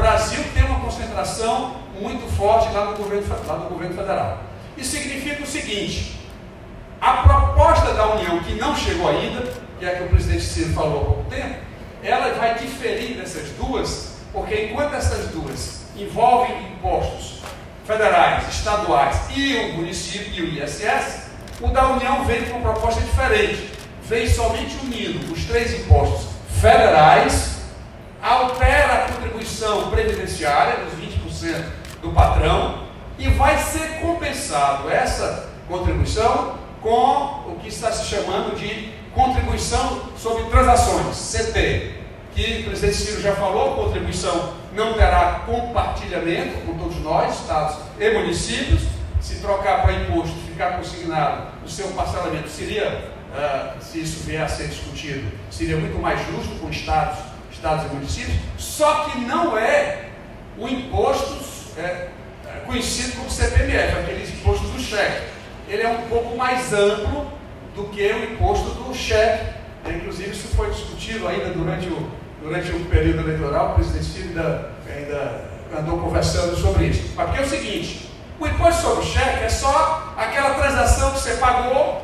Brasil 0.00 0.42
tem 0.54 0.64
uma 0.64 0.80
concentração 0.80 1.76
muito 2.00 2.26
forte 2.36 2.72
lá 2.72 2.86
no 2.86 2.96
governo, 2.96 3.26
lá 3.46 3.56
no 3.56 3.68
governo 3.68 3.94
federal. 3.94 4.42
Isso 4.76 4.96
significa 4.96 5.42
o 5.42 5.46
seguinte: 5.46 6.18
a 7.00 7.18
proposta 7.18 7.92
da 7.92 8.14
União, 8.14 8.38
que 8.40 8.54
não 8.54 8.74
chegou 8.74 9.08
ainda, 9.08 9.52
que 9.78 9.84
é 9.84 9.90
a 9.90 9.96
que 9.96 10.04
o 10.04 10.08
presidente 10.08 10.42
Ciro 10.42 10.72
falou 10.72 11.00
há 11.00 11.04
pouco 11.04 11.30
tempo, 11.30 11.56
ela 12.02 12.34
vai 12.34 12.54
diferir 12.58 13.16
dessas 13.16 13.50
duas, 13.50 14.16
porque 14.32 14.66
enquanto 14.66 14.94
essas 14.94 15.28
duas 15.28 15.82
envolvem 15.96 16.72
impostos 16.72 17.40
federais, 17.84 18.48
estaduais 18.48 19.16
e 19.34 19.56
o 19.56 19.72
município 19.74 20.32
e 20.32 20.42
o 20.42 20.64
ISS, 20.64 21.30
o 21.60 21.68
da 21.68 21.88
União 21.88 22.24
veio 22.24 22.46
com 22.46 22.58
uma 22.58 22.72
proposta 22.72 23.00
diferente. 23.02 23.70
Veio 24.04 24.28
somente 24.28 24.76
unindo 24.82 25.32
os 25.32 25.44
três 25.44 25.78
impostos 25.78 26.28
federais, 26.60 27.60
altera 28.22 29.04
a 29.04 29.19
contribuição 29.40 29.90
previdenciária 29.90 30.84
dos 30.84 30.94
20% 31.00 31.64
do 32.02 32.10
patrão 32.12 32.84
e 33.18 33.28
vai 33.30 33.56
ser 33.56 34.00
compensado 34.00 34.90
essa 34.90 35.48
contribuição 35.66 36.58
com 36.82 37.50
o 37.50 37.58
que 37.60 37.68
está 37.68 37.90
se 37.90 38.06
chamando 38.06 38.54
de 38.54 38.92
contribuição 39.14 40.02
sobre 40.16 40.44
transações, 40.44 41.16
CT, 41.16 41.94
que 42.34 42.60
o 42.60 42.64
presidente 42.64 42.96
Ciro 42.96 43.22
já 43.22 43.34
falou, 43.34 43.84
contribuição 43.84 44.54
não 44.74 44.92
terá 44.94 45.42
compartilhamento 45.46 46.66
com 46.66 46.78
todos 46.78 46.96
nós, 46.98 47.40
estados 47.40 47.76
e 47.98 48.10
municípios. 48.10 48.82
Se 49.20 49.36
trocar 49.36 49.82
para 49.82 49.92
imposto, 49.92 50.34
ficar 50.48 50.78
consignado, 50.78 51.48
o 51.64 51.68
seu 51.68 51.88
parcelamento 51.88 52.48
seria, 52.48 53.10
uh, 53.34 53.82
se 53.82 54.00
isso 54.00 54.24
vier 54.24 54.42
a 54.42 54.48
ser 54.48 54.68
discutido, 54.68 55.30
seria 55.50 55.76
muito 55.76 55.98
mais 55.98 56.18
justo 56.26 56.58
com 56.58 56.70
estados, 56.70 57.18
estados 57.60 57.90
e 57.90 57.94
municípios. 57.94 58.36
Só 58.58 59.04
que 59.04 59.20
não 59.20 59.56
é 59.56 60.06
o 60.58 60.66
imposto 60.66 61.38
é, 61.78 62.08
conhecido 62.66 63.16
como 63.16 63.30
CPMF, 63.30 63.98
aquele 63.98 64.24
imposto 64.24 64.66
do 64.68 64.80
cheque. 64.80 65.28
Ele 65.68 65.82
é 65.82 65.88
um 65.88 66.08
pouco 66.08 66.36
mais 66.36 66.72
amplo 66.72 67.30
do 67.76 67.84
que 67.84 68.02
o 68.02 68.32
imposto 68.32 68.70
do 68.70 68.94
cheque. 68.94 69.60
Inclusive, 69.86 70.30
isso 70.30 70.48
foi 70.48 70.70
discutido 70.70 71.28
ainda 71.28 71.50
durante 71.50 71.88
o 71.88 72.20
durante 72.42 72.72
o 72.72 72.84
período 72.86 73.20
eleitoral, 73.20 73.72
o 73.72 73.74
presidente 73.74 74.28
ainda, 74.28 74.70
ainda 74.88 75.44
andou 75.78 75.98
conversando 75.98 76.56
sobre 76.56 76.86
isso. 76.86 77.12
Mas 77.14 77.26
porque 77.26 77.42
é 77.42 77.46
o 77.46 77.48
seguinte, 77.48 78.10
o 78.38 78.46
imposto 78.46 78.82
sobre 78.82 79.04
o 79.04 79.06
cheque 79.06 79.44
é 79.44 79.48
só 79.48 80.14
aquela 80.16 80.54
transação 80.54 81.12
que 81.12 81.20
você 81.20 81.34
pagou 81.34 82.02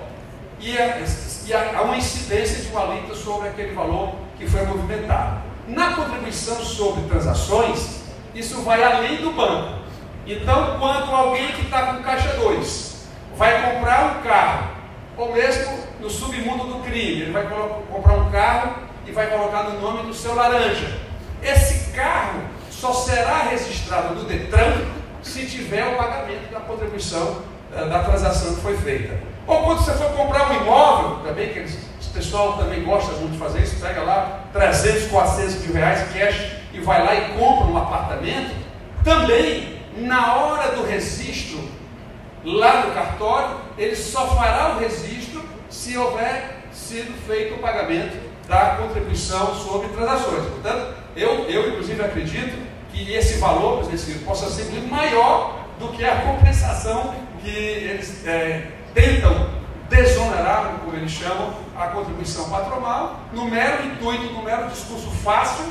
e, 0.60 0.76
é, 0.76 1.02
e 1.46 1.82
uma 1.82 1.96
incidência 1.96 2.62
de 2.62 2.68
uma 2.68 2.82
alíquota 2.82 3.14
sobre 3.14 3.48
aquele 3.48 3.72
valor 3.74 4.14
que 4.36 4.46
foi 4.46 4.64
movimentado. 4.66 5.45
Na 5.66 5.94
contribuição 5.94 6.56
sobre 6.64 7.08
transações, 7.08 8.02
isso 8.34 8.62
vai 8.62 8.82
além 8.82 9.16
do 9.16 9.32
banco. 9.32 9.80
Então, 10.26 10.78
quando 10.78 11.10
alguém 11.10 11.52
que 11.52 11.62
está 11.62 11.94
com 11.94 12.02
caixa 12.02 12.34
2 12.34 13.06
vai 13.36 13.74
comprar 13.74 14.18
um 14.18 14.22
carro, 14.22 14.70
ou 15.16 15.32
mesmo 15.32 15.78
no 16.00 16.10
submundo 16.10 16.64
do 16.64 16.84
crime, 16.84 17.22
ele 17.22 17.32
vai 17.32 17.46
comprar 17.90 18.14
um 18.14 18.30
carro 18.30 18.74
e 19.06 19.12
vai 19.12 19.28
colocar 19.28 19.64
no 19.64 19.80
nome 19.80 20.02
do 20.04 20.14
seu 20.14 20.34
laranja. 20.34 21.00
Esse 21.42 21.90
carro 21.92 22.42
só 22.70 22.92
será 22.92 23.42
registrado 23.44 24.14
no 24.14 24.24
Detran 24.24 24.84
se 25.22 25.46
tiver 25.46 25.86
o 25.86 25.96
pagamento 25.96 26.52
da 26.52 26.60
contribuição 26.60 27.42
uh, 27.72 27.88
da 27.88 28.04
transação 28.04 28.54
que 28.54 28.60
foi 28.60 28.76
feita. 28.76 29.18
Ou 29.46 29.62
quando 29.62 29.78
você 29.78 29.92
for 29.92 30.10
comprar 30.10 30.50
um 30.50 30.62
imóvel, 30.62 31.24
também, 31.24 31.52
que 31.52 31.60
eles, 31.60 31.78
pessoal 32.16 32.54
também 32.54 32.82
gosta 32.82 33.12
muito 33.12 33.32
de 33.32 33.38
fazer 33.38 33.62
isso, 33.62 33.76
pega 33.76 34.02
lá 34.02 34.44
300, 34.52 35.08
400 35.08 35.66
mil 35.66 35.74
reais 35.74 36.12
cash 36.12 36.52
e 36.72 36.80
vai 36.80 37.04
lá 37.04 37.14
e 37.14 37.38
compra 37.38 37.66
um 37.66 37.76
apartamento, 37.76 38.54
também 39.04 39.76
na 39.98 40.34
hora 40.34 40.74
do 40.74 40.84
registro 40.84 41.60
lá 42.44 42.86
no 42.86 42.92
cartório, 42.92 43.56
ele 43.76 43.96
só 43.96 44.26
fará 44.28 44.76
o 44.76 44.78
registro 44.78 45.44
se 45.68 45.96
houver 45.96 46.64
sido 46.72 47.12
feito 47.26 47.54
o 47.54 47.58
pagamento 47.58 48.16
da 48.48 48.76
contribuição 48.76 49.54
sobre 49.54 49.88
transações. 49.88 50.44
Portanto, 50.46 50.94
eu, 51.16 51.44
eu 51.48 51.70
inclusive 51.70 52.02
acredito 52.02 52.56
que 52.92 53.12
esse 53.12 53.38
valor, 53.38 53.84
presidente 53.84 54.24
possa 54.24 54.48
ser 54.48 54.70
muito 54.70 54.88
maior 54.88 55.66
do 55.78 55.88
que 55.88 56.04
a 56.04 56.16
compensação 56.22 57.14
que 57.42 57.50
eles 57.50 58.26
é, 58.26 58.68
tentam 58.94 59.55
desonerar, 59.88 60.80
como 60.84 60.96
eles 60.96 61.10
chamam, 61.10 61.54
a 61.76 61.88
contribuição 61.88 62.48
patronal, 62.50 63.20
no 63.32 63.46
mero 63.46 63.86
intuito, 63.86 64.32
no 64.32 64.42
mero 64.42 64.68
discurso 64.68 65.10
fácil 65.10 65.66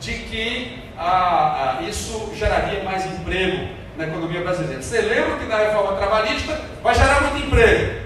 de 0.00 0.12
que 0.12 0.82
ah, 0.98 1.78
ah, 1.78 1.82
isso 1.82 2.32
geraria 2.34 2.82
mais 2.82 3.06
emprego 3.06 3.68
na 3.96 4.06
economia 4.06 4.40
brasileira. 4.40 4.82
Você 4.82 5.00
lembra 5.00 5.36
que 5.36 5.46
na 5.46 5.58
reforma 5.58 5.96
trabalhista 5.96 6.60
vai 6.82 6.94
gerar 6.94 7.22
muito 7.22 7.46
emprego? 7.46 8.02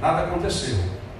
Nada 0.00 0.24
aconteceu. 0.24 0.76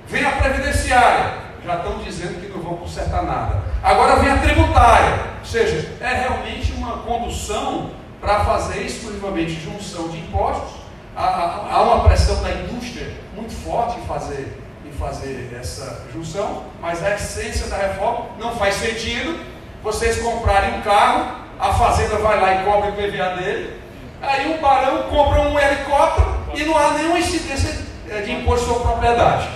Vem 0.06 0.24
a 0.24 0.32
previdenciária, 0.32 1.34
já 1.64 1.76
estão 1.76 1.98
dizendo 1.98 2.40
que 2.40 2.48
não 2.48 2.62
vão 2.62 2.76
consertar 2.76 3.22
nada. 3.22 3.62
Agora 3.82 4.16
vem 4.16 4.30
a 4.30 4.38
tributária, 4.38 5.14
ou 5.40 5.44
seja, 5.44 5.92
é 6.00 6.14
realmente 6.14 6.72
uma 6.72 6.98
condução 6.98 7.90
para 8.20 8.44
fazer 8.44 8.82
exclusivamente 8.82 9.60
junção 9.60 10.08
de 10.08 10.18
impostos. 10.18 10.87
Há, 11.20 11.66
há, 11.72 11.82
uma 11.82 12.04
pressão 12.04 12.40
da 12.44 12.50
indústria 12.52 13.12
muito 13.34 13.52
forte 13.52 13.98
em 13.98 14.06
fazer, 14.06 14.56
em 14.86 14.92
fazer 14.92 15.52
essa 15.60 16.02
junção, 16.12 16.62
mas 16.80 17.02
a 17.02 17.16
essência 17.16 17.66
da 17.66 17.76
reforma 17.76 18.26
não 18.38 18.52
faz 18.52 18.76
sentido 18.76 19.36
vocês 19.82 20.20
comprarem 20.20 20.78
um 20.78 20.82
carro, 20.82 21.26
a 21.58 21.72
fazenda 21.72 22.18
vai 22.18 22.40
lá 22.40 22.54
e 22.54 22.64
cobra 22.64 22.90
o 22.90 22.92
PVA 22.92 23.36
dele, 23.36 23.80
aí 24.22 24.54
o 24.54 24.60
barão 24.60 25.10
compra 25.10 25.40
um 25.40 25.58
helicóptero 25.58 26.36
e 26.54 26.64
não 26.64 26.78
há 26.78 26.92
nenhuma 26.92 27.18
incidência 27.18 27.76
de 28.24 28.32
impor 28.32 28.56
sua 28.56 28.78
propriedade. 28.78 29.48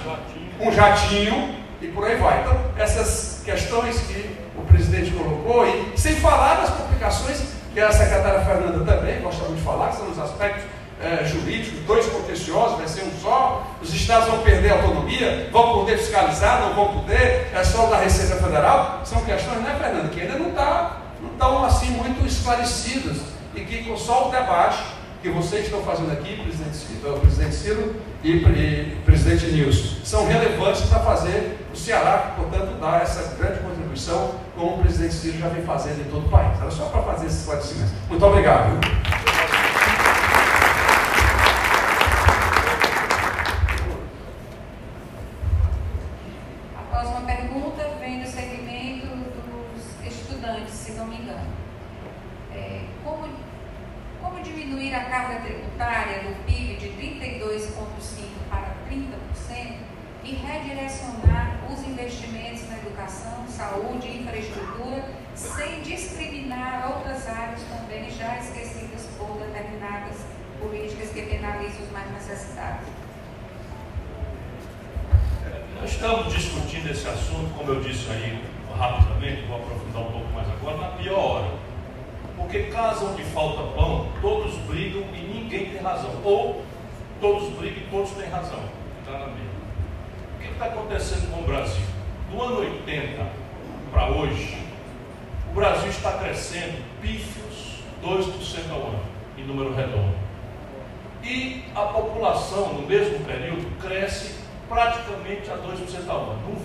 Um 0.58 0.72
jatinho 0.72 1.54
e 1.80 1.86
por 1.86 2.04
aí 2.04 2.16
vai. 2.16 2.40
Então, 2.40 2.60
essas 2.76 3.40
questões 3.44 4.00
que 4.00 4.36
o 4.56 4.62
presidente 4.62 5.12
colocou, 5.12 5.64
e 5.64 5.96
sem 5.96 6.16
falar 6.16 6.56
das 6.56 6.70
complicações 6.70 7.40
que 7.72 7.78
a 7.80 7.92
secretária 7.92 8.40
Fernanda 8.40 8.84
também 8.84 9.20
gosta 9.20 9.44
muito 9.44 9.58
de 9.58 9.64
falar, 9.64 9.90
que 9.90 9.96
são 9.98 10.10
os 10.10 10.18
aspectos 10.18 10.64
é, 11.02 11.24
jurídicos, 11.24 11.80
dois 11.80 12.06
contenciosos, 12.06 12.78
vai 12.78 12.86
ser 12.86 13.02
um 13.02 13.20
só, 13.20 13.66
os 13.82 13.92
estados 13.92 14.28
vão 14.28 14.38
perder 14.38 14.70
a 14.70 14.76
autonomia, 14.76 15.48
vão 15.50 15.72
poder 15.74 15.98
fiscalizar, 15.98 16.60
não 16.62 16.74
vão 16.74 17.00
poder, 17.00 17.50
é 17.52 17.64
só 17.64 17.86
da 17.86 17.98
Receita 17.98 18.36
Federal, 18.36 19.00
são 19.04 19.20
questões, 19.24 19.60
né, 19.62 19.76
Fernanda, 19.80 20.08
que 20.08 20.20
ainda 20.20 20.38
não 20.38 20.52
tá, 20.52 20.98
não 21.20 21.32
estão 21.32 21.64
assim 21.64 21.90
muito 21.90 22.24
esclarecidas 22.24 23.18
e 23.54 23.60
que 23.62 23.84
com 23.84 23.96
só 23.96 24.28
o 24.28 24.30
debate 24.30 24.82
que 25.20 25.28
vocês 25.28 25.64
estão 25.64 25.82
fazendo 25.82 26.12
aqui, 26.12 26.36
presidente 26.36 26.76
Ciro, 26.76 27.18
presidente 27.20 27.54
Ciro 27.54 27.96
e, 28.24 28.30
e 28.30 29.02
presidente 29.04 29.46
Nilson, 29.46 29.96
são 30.04 30.26
relevantes 30.26 30.82
para 30.82 30.98
fazer 31.00 31.58
o 31.72 31.76
Ceará, 31.76 32.34
portanto, 32.36 32.80
dar 32.80 33.02
essa 33.02 33.36
grande 33.36 33.60
contribuição, 33.60 34.34
como 34.56 34.76
o 34.76 34.78
presidente 34.78 35.14
Ciro 35.14 35.38
já 35.38 35.48
vem 35.48 35.62
fazendo 35.62 36.00
em 36.00 36.10
todo 36.10 36.26
o 36.26 36.28
país. 36.28 36.60
Era 36.60 36.70
só 36.70 36.86
para 36.86 37.02
fazer 37.02 37.26
esse 37.26 37.38
esclarecimento. 37.38 37.92
Muito 38.08 38.24
obrigado. 38.24 38.80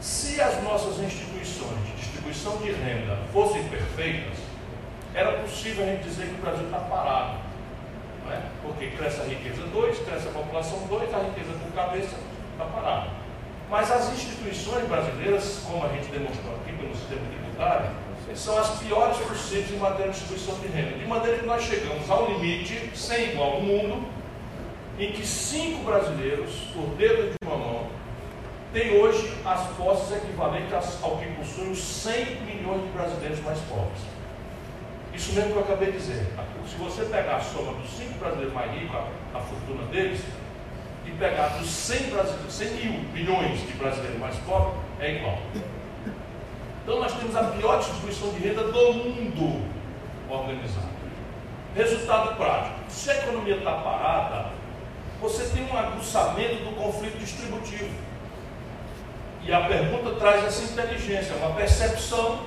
Se 0.00 0.40
as 0.40 0.62
nossas 0.62 0.98
instituições 0.98 1.76
de 1.84 1.92
distribuição 2.00 2.56
de 2.56 2.72
renda 2.72 3.18
fossem 3.34 3.62
perfeitas, 3.64 4.38
era 5.14 5.32
possível 5.32 5.84
a 5.84 5.88
gente 5.88 6.04
dizer 6.04 6.28
que 6.28 6.36
o 6.36 6.38
Brasil 6.38 6.64
está 6.64 6.78
parado. 6.78 7.38
Não 8.24 8.32
é? 8.32 8.40
Porque 8.62 8.86
cresce 8.96 9.20
a 9.20 9.24
riqueza 9.24 9.62
2, 9.62 9.98
cresce 9.98 10.28
a 10.28 10.30
população 10.30 10.78
2, 10.88 11.14
a 11.14 11.18
riqueza 11.18 11.52
por 11.62 11.72
cabeça 11.74 12.16
está 12.52 12.64
parada. 12.64 13.10
Mas 13.68 13.90
as 13.90 14.10
instituições 14.14 14.88
brasileiras, 14.88 15.64
como 15.66 15.84
a 15.84 15.88
gente 15.88 16.08
demonstrou 16.08 16.54
aqui 16.56 16.72
pelo 16.72 16.96
sistema 16.96 17.20
tributário, 17.28 17.90
são 18.34 18.58
as 18.58 18.70
piores 18.78 19.18
possíveis 19.18 19.70
em 19.70 19.76
matéria 19.76 20.12
de 20.12 20.18
distribuição 20.18 20.54
de 20.60 20.68
renda. 20.68 20.96
De 20.96 21.06
maneira 21.06 21.38
que 21.38 21.46
nós 21.46 21.62
chegamos 21.62 22.08
ao 22.08 22.26
limite, 22.30 22.90
sem 22.94 23.32
igual 23.32 23.60
no 23.60 23.66
mundo, 23.66 24.08
em 24.98 25.12
que 25.12 25.26
cinco 25.26 25.84
brasileiros, 25.84 26.52
por 26.72 26.86
dedo 26.96 27.32
de 27.32 27.46
uma 27.46 27.56
mão, 27.56 27.86
têm 28.72 29.00
hoje 29.00 29.32
as 29.44 29.66
posses 29.76 30.16
equivalentes 30.16 31.02
ao 31.02 31.18
que 31.18 31.26
possuem 31.34 31.70
os 31.72 31.82
100 31.82 32.42
milhões 32.42 32.82
de 32.82 32.88
brasileiros 32.88 33.40
mais 33.40 33.58
pobres. 33.60 34.00
Isso 35.12 35.32
mesmo 35.32 35.52
que 35.52 35.58
eu 35.58 35.62
acabei 35.62 35.92
de 35.92 35.98
dizer. 35.98 36.26
Se 36.68 36.76
você 36.76 37.04
pegar 37.04 37.36
a 37.36 37.40
soma 37.40 37.72
dos 37.72 37.90
cinco 37.90 38.18
brasileiros 38.18 38.54
mais 38.54 38.70
ricos, 38.72 38.94
a, 38.94 39.38
a 39.38 39.40
fortuna 39.40 39.84
deles, 39.90 40.20
e 41.04 41.10
pegar 41.12 41.48
dos 41.58 41.68
100, 41.68 41.98
100 42.48 42.70
mil 42.74 42.92
milhões 43.12 43.60
de 43.66 43.72
brasileiros 43.72 44.18
mais 44.18 44.36
pobres, 44.36 44.74
é 45.00 45.16
igual. 45.16 45.38
Então 46.82 47.00
nós 47.00 47.12
temos 47.14 47.36
a 47.36 47.44
pior 47.44 47.78
distribuição 47.78 48.30
de 48.30 48.38
renda 48.38 48.64
do 48.64 48.92
mundo 48.94 49.64
organizado. 50.28 50.88
Resultado 51.74 52.36
prático: 52.36 52.76
se 52.88 53.10
a 53.10 53.16
economia 53.16 53.56
está 53.56 53.72
parada, 53.72 54.50
você 55.20 55.44
tem 55.54 55.64
um 55.64 55.76
aguçamento 55.76 56.64
do 56.64 56.74
conflito 56.76 57.18
distributivo. 57.18 58.09
E 59.44 59.52
a 59.52 59.60
pergunta 59.62 60.16
traz 60.16 60.44
essa 60.44 60.64
inteligência, 60.64 61.34
uma 61.36 61.54
percepção 61.54 62.40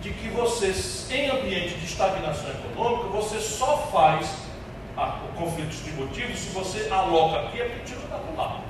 de 0.00 0.10
que 0.10 0.28
você, 0.28 0.74
em 1.12 1.30
ambiente 1.30 1.74
de 1.74 1.84
estagnação 1.84 2.50
econômica, 2.50 3.08
você 3.08 3.38
só 3.38 3.88
faz 3.92 4.48
a, 4.96 5.20
o 5.24 5.28
conflito 5.36 5.68
distributivo, 5.68 6.36
se 6.36 6.50
você 6.50 6.88
aloca 6.90 7.40
aqui, 7.40 7.60
é 7.60 7.64
porque 7.64 7.84
tira 7.84 8.00
está 8.00 8.16
do 8.16 8.36
lado. 8.36 8.62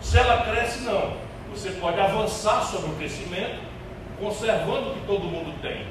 Se 0.00 0.18
ela 0.18 0.44
cresce, 0.44 0.80
não. 0.80 1.16
Você 1.50 1.70
pode 1.70 1.98
avançar 2.00 2.62
sobre 2.62 2.90
o 2.90 2.94
crescimento, 2.94 3.58
conservando 4.20 4.90
o 4.90 4.94
que 4.94 5.06
todo 5.06 5.24
mundo 5.24 5.60
tem. 5.60 5.86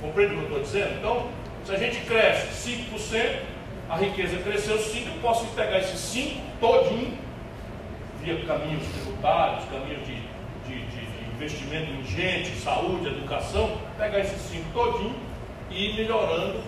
Compreende 0.00 0.34
o 0.34 0.38
que 0.38 0.42
eu 0.42 0.48
estou 0.48 0.62
dizendo? 0.62 0.98
Então, 0.98 1.28
se 1.64 1.72
a 1.72 1.78
gente 1.78 2.00
cresce 2.00 2.70
5%, 2.70 3.38
a 3.88 3.96
riqueza 3.96 4.38
cresceu 4.38 4.78
5%, 4.78 5.06
eu 5.06 5.20
posso 5.22 5.46
pegar 5.48 5.78
esse 5.78 5.96
5% 6.18 6.40
todinho, 6.60 7.18
via 8.22 8.44
caminhos 8.44 8.86
tributários, 8.88 9.64
caminhos 9.66 10.06
de, 10.06 10.14
de, 10.66 10.86
de, 10.86 11.10
investimento 11.34 11.90
em 11.90 12.04
gente, 12.04 12.54
saúde, 12.56 13.08
educação, 13.08 13.78
pegar 13.96 14.20
esse 14.20 14.34
5% 14.56 14.62
todinho 14.74 15.16
e 15.70 15.86
ir 15.86 15.96
melhorando 15.96 16.60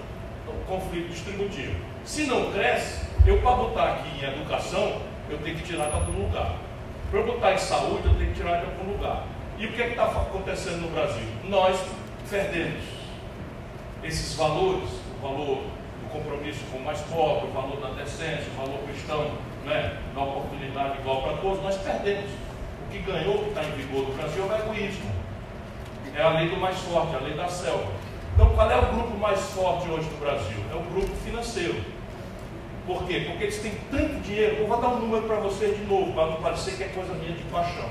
conflito 0.73 1.09
distributivo. 1.09 1.75
Se 2.05 2.25
não 2.25 2.51
cresce, 2.53 3.07
eu 3.27 3.41
para 3.41 3.57
botar 3.57 3.93
aqui 3.93 4.25
em 4.25 4.29
educação, 4.29 5.01
eu 5.29 5.39
tenho 5.39 5.57
que 5.57 5.65
tirar 5.65 5.89
de 5.89 5.95
algum 5.95 6.23
lugar. 6.25 6.57
Para 7.11 7.23
botar 7.23 7.53
em 7.53 7.59
saúde, 7.59 8.07
eu 8.07 8.15
tenho 8.15 8.31
que 8.33 8.41
tirar 8.41 8.61
de 8.61 8.67
algum 8.67 8.93
lugar. 8.93 9.27
E 9.59 9.67
o 9.67 9.73
que 9.73 9.83
é 9.83 9.89
está 9.91 10.05
acontecendo 10.05 10.81
no 10.81 10.89
Brasil? 10.89 11.27
Nós 11.45 11.79
perdemos 12.29 12.83
esses 14.03 14.35
valores, 14.35 14.89
o 15.19 15.23
valor 15.23 15.63
do 16.01 16.11
compromisso 16.11 16.61
com 16.71 16.79
o 16.79 16.85
mais 16.85 17.01
pobre, 17.03 17.49
o 17.49 17.53
valor 17.53 17.81
da 17.81 17.91
decência, 17.91 18.47
o 18.55 18.67
valor 18.67 18.81
cristão, 18.89 19.31
né, 19.65 19.97
da 20.15 20.23
oportunidade 20.23 20.99
igual 20.99 21.23
para 21.23 21.37
todos, 21.39 21.63
nós 21.63 21.77
perdemos. 21.79 22.31
O 22.87 22.91
que 22.91 22.99
ganhou, 22.99 23.39
que 23.39 23.49
está 23.49 23.65
em 23.65 23.73
vigor 23.73 24.09
no 24.09 24.15
Brasil 24.15 24.45
é 24.45 24.47
o 24.47 24.59
egoísmo. 24.59 25.11
É 26.15 26.23
a 26.23 26.29
lei 26.31 26.49
do 26.49 26.57
mais 26.57 26.79
forte, 26.79 27.15
a 27.15 27.19
lei 27.19 27.35
da 27.35 27.49
selva. 27.49 27.91
Então, 28.35 28.51
qual 28.51 28.71
é 28.71 28.77
o 28.77 28.87
grupo 28.87 29.17
mais 29.19 29.41
forte 29.51 29.89
hoje 29.89 30.09
no 30.11 30.19
Brasil? 30.19 30.59
É 30.71 30.75
o 30.75 30.81
grupo 30.81 31.15
financeiro. 31.25 31.83
Por 32.87 33.05
quê? 33.07 33.25
Porque 33.27 33.45
eles 33.45 33.59
têm 33.59 33.73
tanto 33.91 34.21
dinheiro. 34.21 34.57
Eu 34.57 34.67
vou 34.67 34.81
dar 34.81 34.89
um 34.89 35.01
número 35.01 35.27
para 35.27 35.37
vocês 35.37 35.77
de 35.79 35.85
novo, 35.85 36.13
para 36.13 36.27
não 36.27 36.43
parecer 36.43 36.77
que 36.77 36.83
é 36.83 36.89
coisa 36.89 37.15
minha 37.15 37.33
de 37.33 37.43
paixão. 37.45 37.89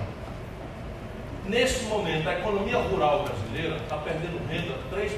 Nesse 1.45 1.85
momento, 1.85 2.27
a 2.29 2.33
economia 2.33 2.77
rural 2.77 3.23
brasileira 3.23 3.77
está 3.77 3.97
perdendo 3.97 4.39
renda 4.47 4.75
3%. 4.93 5.09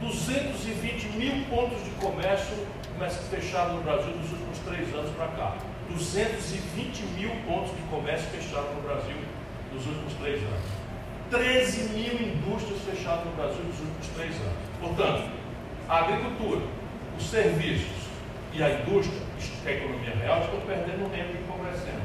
220 0.00 1.06
mil 1.16 1.44
pontos 1.44 1.82
de 1.84 1.90
comércio 1.90 2.56
fechados 3.30 3.74
no 3.74 3.82
Brasil 3.82 4.14
nos 4.16 4.30
últimos 4.30 4.51
três 4.64 4.94
anos 4.94 5.10
para 5.16 5.28
cá. 5.28 5.56
220 5.90 7.02
mil 7.16 7.30
pontos 7.46 7.74
de 7.76 7.82
comércio 7.90 8.28
fechados 8.30 8.74
no 8.74 8.82
Brasil 8.82 9.16
nos 9.72 9.86
últimos 9.86 10.14
três 10.14 10.42
anos. 10.42 10.82
13 11.30 11.88
mil 11.94 12.12
indústrias 12.14 12.80
fechadas 12.82 13.24
no 13.24 13.32
Brasil 13.32 13.62
nos 13.64 13.78
últimos 13.78 14.06
três 14.14 14.34
anos. 14.36 14.58
Portanto, 14.80 15.30
a 15.88 15.98
agricultura, 15.98 16.62
os 17.18 17.24
serviços 17.28 18.02
e 18.52 18.62
a 18.62 18.80
indústria, 18.80 19.20
é 19.64 19.68
a 19.68 19.72
economia 19.72 20.14
real, 20.14 20.40
estão 20.40 20.60
perdendo 20.60 21.10
tempo 21.10 21.30
e 21.34 21.42
empobrecendo. 21.42 22.02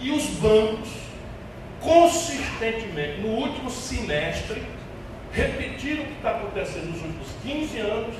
E 0.00 0.10
os 0.10 0.24
bancos, 0.38 0.90
consistentemente, 1.80 3.20
no 3.20 3.28
último 3.28 3.70
semestre, 3.70 4.62
repetiram 5.32 6.04
o 6.04 6.06
que 6.06 6.12
está 6.14 6.30
acontecendo 6.30 6.90
nos 6.90 7.02
últimos 7.02 7.28
15 7.42 7.78
anos 7.80 8.14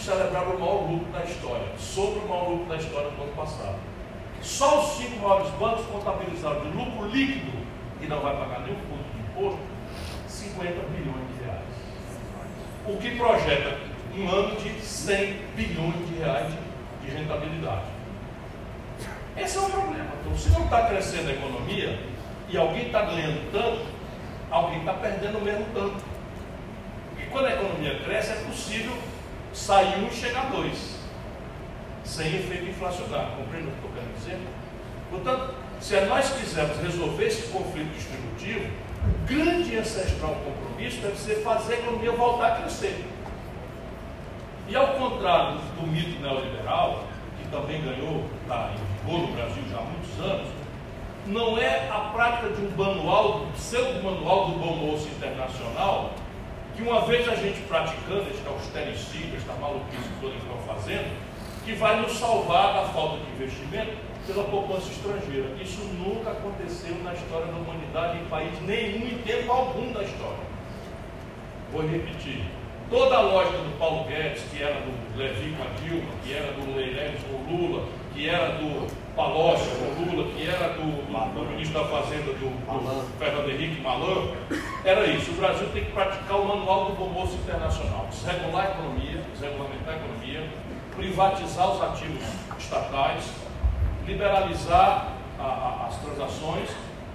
celebraram 0.00 0.56
o 0.56 0.60
maior 0.60 0.90
lucro 0.90 1.12
da 1.12 1.24
história, 1.24 1.66
sobre 1.78 2.20
o 2.20 2.28
maior 2.28 2.48
lucro 2.50 2.66
da 2.66 2.76
história 2.76 3.10
do 3.10 3.22
ano 3.22 3.32
passado. 3.32 3.76
Só 4.40 4.80
os 4.80 4.96
cinco 4.96 5.20
maiores 5.20 5.50
bancos 5.52 5.86
contabilizaram 5.86 6.60
de 6.62 6.76
lucro 6.76 7.08
líquido, 7.08 7.52
e 8.00 8.06
não 8.06 8.20
vai 8.20 8.36
pagar 8.36 8.60
nenhum 8.60 8.78
fundo 8.80 9.04
de 9.12 9.20
imposto, 9.20 9.60
50 10.26 10.70
bilhões 10.88 11.28
de 11.28 11.44
reais. 11.44 11.62
O 12.86 12.96
que 12.96 13.16
projeta 13.16 13.78
um 14.16 14.28
ano 14.28 14.56
de 14.56 14.80
100 14.80 15.36
bilhões 15.56 16.08
de 16.08 16.14
reais 16.16 16.48
de, 16.48 17.06
de 17.06 17.16
rentabilidade. 17.16 17.86
Esse 19.36 19.56
é 19.56 19.60
o 19.60 19.70
problema. 19.70 20.10
Então, 20.20 20.36
se 20.36 20.50
não 20.50 20.64
está 20.64 20.88
crescendo 20.88 21.30
a 21.30 21.32
economia 21.32 21.98
e 22.48 22.56
alguém 22.56 22.86
está 22.86 23.02
ganhando 23.02 23.50
tanto, 23.50 23.86
alguém 24.50 24.80
está 24.80 24.92
perdendo 24.94 25.38
o 25.38 25.40
mesmo 25.40 25.64
tanto. 25.72 26.02
Porque 27.10 27.26
quando 27.30 27.46
a 27.46 27.52
economia 27.52 27.98
cresce, 28.00 28.32
é 28.32 28.44
possível 28.46 28.92
sair 29.52 29.98
um 29.98 30.06
e 30.06 30.10
chegar 30.10 30.50
dois, 30.50 30.96
sem 32.04 32.26
efeito 32.26 32.70
inflacionário. 32.70 33.36
Compreende 33.36 33.68
o 33.68 33.70
que 33.70 33.76
estou 33.76 33.90
querendo 33.90 34.14
dizer? 34.16 34.40
Portanto, 35.10 35.54
se 35.80 36.00
nós 36.02 36.30
quisermos 36.30 36.76
resolver 36.78 37.26
esse 37.26 37.48
conflito 37.48 37.92
distributivo, 37.94 38.70
o 39.04 39.26
grande 39.26 39.76
ancestral 39.76 40.36
compromisso 40.44 41.00
deve 41.00 41.16
ser 41.18 41.42
fazer 41.42 41.74
a 41.74 41.78
economia 41.78 42.12
voltar 42.12 42.52
a 42.52 42.60
crescer. 42.60 43.04
E 44.68 44.76
ao 44.76 44.94
contrário 44.94 45.58
do 45.58 45.86
mito 45.86 46.20
neoliberal, 46.20 47.04
que 47.36 47.48
também 47.50 47.82
ganhou, 47.82 48.24
está 48.42 48.70
em 48.70 49.04
vigor 49.04 49.28
no 49.28 49.34
Brasil 49.34 49.62
já 49.70 49.78
há 49.78 49.82
muitos 49.82 50.20
anos, 50.20 50.48
não 51.26 51.58
é 51.58 51.88
a 51.88 52.10
prática 52.12 52.48
de 52.48 52.62
um 52.62 52.70
manual, 52.76 53.40
do 53.40 53.52
pseudo-manual 53.52 54.50
do 54.50 54.58
bom 54.58 54.76
moço 54.76 55.08
internacional, 55.08 56.14
que 56.76 56.82
uma 56.82 57.02
vez 57.02 57.28
a 57.28 57.34
gente 57.34 57.60
praticando 57.62 58.26
este 58.30 58.46
austericídio, 58.46 59.36
esta 59.36 59.52
maluquice 59.54 60.08
toda 60.20 60.32
que 60.32 60.38
estão 60.38 60.58
fazendo, 60.58 61.16
que 61.64 61.72
vai 61.74 62.00
nos 62.00 62.12
salvar 62.18 62.74
da 62.74 62.88
falta 62.88 63.18
de 63.18 63.32
investimento 63.32 63.92
pela 64.26 64.44
poupança 64.44 64.88
estrangeira. 64.90 65.48
Isso 65.60 65.82
nunca 65.98 66.30
aconteceu 66.30 66.94
na 67.02 67.12
história 67.12 67.46
da 67.46 67.58
humanidade 67.58 68.18
em 68.18 68.24
país 68.26 68.60
nenhum, 68.62 69.06
em 69.06 69.18
tempo 69.18 69.52
algum 69.52 69.92
da 69.92 70.02
história. 70.02 70.52
Vou 71.72 71.86
repetir. 71.86 72.42
Toda 72.90 73.16
a 73.16 73.20
lógica 73.20 73.56
do 73.58 73.78
Paulo 73.78 74.04
Guedes, 74.04 74.42
que 74.50 74.62
era 74.62 74.80
do 74.80 75.16
Levi 75.16 75.54
com 75.56 75.62
a 75.62 75.80
Dilma, 75.80 76.12
que 76.22 76.34
era 76.34 76.52
do 76.52 76.76
Leirelles 76.76 77.22
com 77.22 77.36
o 77.36 77.56
Lula, 77.56 77.88
que 78.14 78.28
era 78.28 78.52
do 78.58 78.86
Palocci 79.16 79.66
com 79.78 80.02
o 80.02 80.04
Lula, 80.04 80.32
que 80.32 80.48
era 80.48 80.68
do, 80.70 81.34
do 81.34 81.50
ministro 81.50 81.80
da 81.80 81.88
Fazenda 81.88 82.32
do, 82.32 82.48
do 82.48 83.18
Fernando 83.18 83.50
Henrique 83.50 83.80
Malan, 83.80 84.28
era 84.84 85.06
isso. 85.06 85.30
O 85.32 85.34
Brasil 85.34 85.68
tem 85.72 85.84
que 85.84 85.92
praticar 85.92 86.40
o 86.40 86.46
manual 86.46 86.86
do 86.86 86.96
bom 86.96 87.08
moço 87.08 87.34
internacional. 87.34 88.06
Desregular 88.10 88.66
a 88.66 88.70
economia, 88.70 89.22
desregulamentar 89.32 89.94
a 89.94 89.96
economia, 89.96 90.48
privatizar 90.96 91.70
os 91.70 91.82
ativos 91.82 92.22
estatais, 92.58 93.24
liberalizar 94.06 95.12
a, 95.38 95.42
a, 95.42 95.86
as 95.88 95.96
transações 95.98 96.70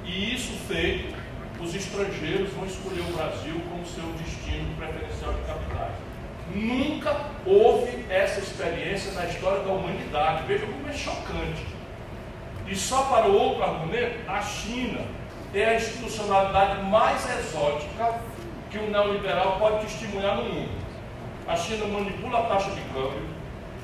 e 0.06 0.34
isso 0.34 0.54
feito, 0.68 1.16
os 1.60 1.74
estrangeiros 1.74 2.50
vão 2.54 2.66
escolher 2.66 3.02
o 3.02 3.18
Brasil 3.18 3.60
como 3.70 3.86
seu 3.86 4.06
destino 4.14 4.76
preferencial 4.78 5.34
de 5.34 5.42
capitais. 5.42 6.07
Nunca 6.58 7.16
houve 7.46 8.06
essa 8.10 8.40
experiência 8.40 9.12
na 9.12 9.26
história 9.26 9.60
da 9.60 9.72
humanidade. 9.72 10.44
Veja 10.48 10.66
como 10.66 10.90
é 10.90 10.94
chocante. 10.94 11.66
E 12.68 12.76
só 12.76 13.04
para 13.04 13.28
outro 13.28 13.64
argumento, 13.64 14.18
a 14.28 14.42
China 14.42 15.02
é 15.54 15.66
a 15.66 15.76
institucionalidade 15.76 16.84
mais 16.84 17.24
exótica 17.40 18.20
que 18.70 18.78
o 18.78 18.90
neoliberal 18.90 19.58
pode 19.60 19.86
testemunhar 19.86 20.38
no 20.38 20.44
mundo. 20.44 20.88
A 21.48 21.56
China 21.56 21.86
manipula 21.86 22.40
a 22.40 22.44
taxa 22.44 22.72
de 22.72 22.82
câmbio, 22.94 23.38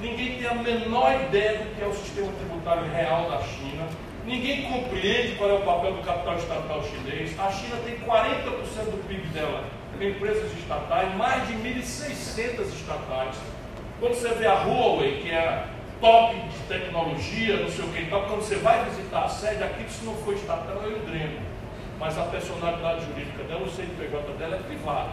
Ninguém 0.04 0.38
tem 0.38 0.48
a 0.48 0.56
menor 0.56 1.14
ideia 1.28 1.60
do 1.60 1.76
que 1.76 1.82
é 1.82 1.88
o 1.88 1.94
sistema 1.94 2.30
tributário 2.34 2.92
real 2.92 3.30
da 3.30 3.40
China. 3.42 3.88
Ninguém 4.26 4.64
compreende 4.64 5.36
qual 5.36 5.50
é 5.50 5.54
o 5.54 5.62
papel 5.62 5.94
do 5.94 6.04
capital 6.04 6.36
estatal 6.36 6.84
chinês. 6.84 7.40
A 7.40 7.50
China 7.50 7.78
tem 7.86 7.98
40% 8.00 8.92
do 8.92 9.08
PIB 9.08 9.28
dela 9.28 9.64
empresas 10.10 10.52
estatais, 10.58 11.16
mais 11.16 11.48
de 11.48 11.54
1.600 11.54 12.68
estatais. 12.74 13.36
Quando 14.00 14.14
você 14.14 14.30
vê 14.30 14.48
a 14.48 14.64
Huawei, 14.64 15.22
que 15.22 15.32
é 15.32 15.68
top 16.02 16.36
de 16.36 16.60
tecnologia, 16.68 17.58
não 17.58 17.70
sei 17.70 17.86
o 17.86 17.88
que 17.90 18.02
e 18.02 18.06
quando 18.08 18.36
você 18.36 18.56
vai 18.56 18.84
visitar 18.86 19.24
a 19.24 19.30
sede, 19.30 19.64
aquilo 19.64 19.90
se 19.90 20.04
não 20.06 20.16
for 20.16 20.34
estatal 20.34 20.82
é 20.84 20.88
o. 20.88 21.40
Mas 22.00 22.18
a 22.18 22.24
personalidade 22.24 23.06
jurídica 23.06 23.44
dela, 23.44 23.62
o 23.62 23.72
CNPJ 23.72 24.34
dela 24.34 24.56
é 24.56 24.60
privado. 24.60 25.12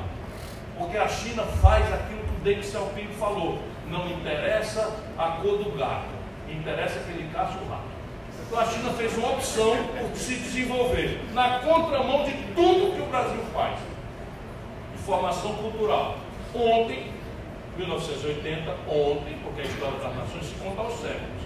Porque 0.76 0.96
a 0.96 1.06
China 1.06 1.44
faz 1.62 1.84
aquilo 1.92 2.20
que 2.20 2.30
o 2.30 2.40
Deng 2.42 2.62
Xiaoping 2.62 3.08
falou 3.18 3.60
não 3.90 4.08
interessa 4.08 4.90
a 5.18 5.28
cor 5.42 5.58
do 5.58 5.76
gato, 5.76 6.08
interessa 6.48 7.00
que 7.00 7.10
ele 7.10 7.30
caça 7.32 7.58
o 7.58 7.68
rato. 7.68 8.00
Então 8.46 8.58
a 8.58 8.64
China 8.66 8.90
fez 8.94 9.16
uma 9.16 9.32
opção 9.32 9.76
por 9.96 10.16
se 10.16 10.34
desenvolver 10.34 11.20
na 11.32 11.58
contramão 11.60 12.24
de 12.24 12.32
tudo 12.54 12.96
que 12.96 13.02
o 13.02 13.06
Brasil 13.06 13.42
faz. 13.52 13.78
Formação 15.10 15.54
cultural. 15.54 16.18
Ontem, 16.54 17.10
1980, 17.76 18.70
ontem, 18.86 19.38
porque 19.42 19.62
a 19.62 19.64
história 19.64 19.98
das 19.98 20.14
nações 20.14 20.46
se 20.46 20.54
conta 20.54 20.82
aos 20.82 21.00
séculos. 21.00 21.42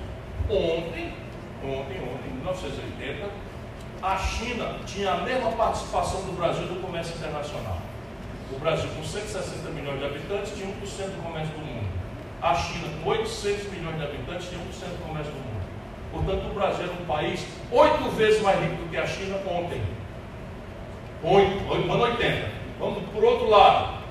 Ontem, 0.51 1.15
ontem, 1.65 1.97
ontem, 1.97 2.31
1980, 2.43 3.31
a 4.03 4.19
China 4.19 4.77
tinha 4.85 5.13
a 5.13 5.17
mesma 5.23 5.51
participação 5.53 6.21
do 6.27 6.37
Brasil 6.37 6.67
no 6.67 6.83
comércio 6.83 7.17
internacional. 7.17 7.79
O 8.53 8.59
Brasil, 8.59 8.87
com 8.95 9.03
160 9.03 9.71
milhões 9.71 9.99
de 9.99 10.05
habitantes, 10.05 10.53
tinha 10.55 10.69
1% 10.69 11.17
do 11.17 11.23
comércio 11.23 11.55
do 11.55 11.65
mundo. 11.65 11.89
A 12.43 12.55
China, 12.55 12.87
com 13.03 13.09
800 13.09 13.73
milhões 13.73 13.97
de 13.97 14.05
habitantes, 14.05 14.51
tinha 14.51 14.61
1% 14.61 14.65
do 14.99 15.09
comércio 15.09 15.33
do 15.33 15.39
mundo. 15.39 15.65
Portanto, 16.13 16.51
o 16.51 16.53
Brasil 16.53 16.85
era 16.85 16.93
um 16.93 17.07
país 17.07 17.47
oito 17.73 18.11
vezes 18.11 18.43
mais 18.43 18.61
rico 18.61 18.75
do 18.75 18.91
que 18.91 18.97
a 18.99 19.07
China 19.07 19.39
ontem. 19.47 19.81
Oito, 21.23 21.65
no 21.65 21.93
ano 21.95 22.03
80. 22.03 22.64
Vamos 22.79 23.03
por 23.11 23.23
outro 23.23 23.49
lado. 23.49 24.03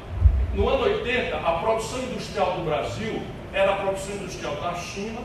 No 0.54 0.70
ano 0.70 0.84
80, 0.84 1.36
a 1.36 1.52
produção 1.60 2.00
industrial 2.00 2.54
do 2.54 2.66
Brasil 2.66 3.22
era 3.52 3.74
a 3.74 3.76
produção 3.78 4.16
industrial 4.16 4.56
da 4.56 4.74
China, 4.76 5.22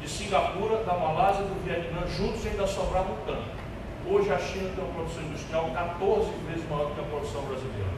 de 0.00 0.08
Singapura, 0.08 0.76
da 0.84 0.94
Malásia, 0.94 1.42
do 1.42 1.64
Vietnã, 1.64 2.06
juntos 2.08 2.46
ainda 2.46 2.66
sobrava 2.66 3.12
um 3.12 3.16
tanto. 3.26 3.60
Hoje 4.08 4.32
a 4.32 4.38
China 4.38 4.70
tem 4.74 4.84
uma 4.84 4.94
produção 4.94 5.22
industrial 5.24 5.70
14 5.74 6.30
vezes 6.48 6.68
maior 6.70 6.90
que 6.94 7.00
a 7.00 7.04
produção 7.04 7.42
brasileira. 7.42 7.90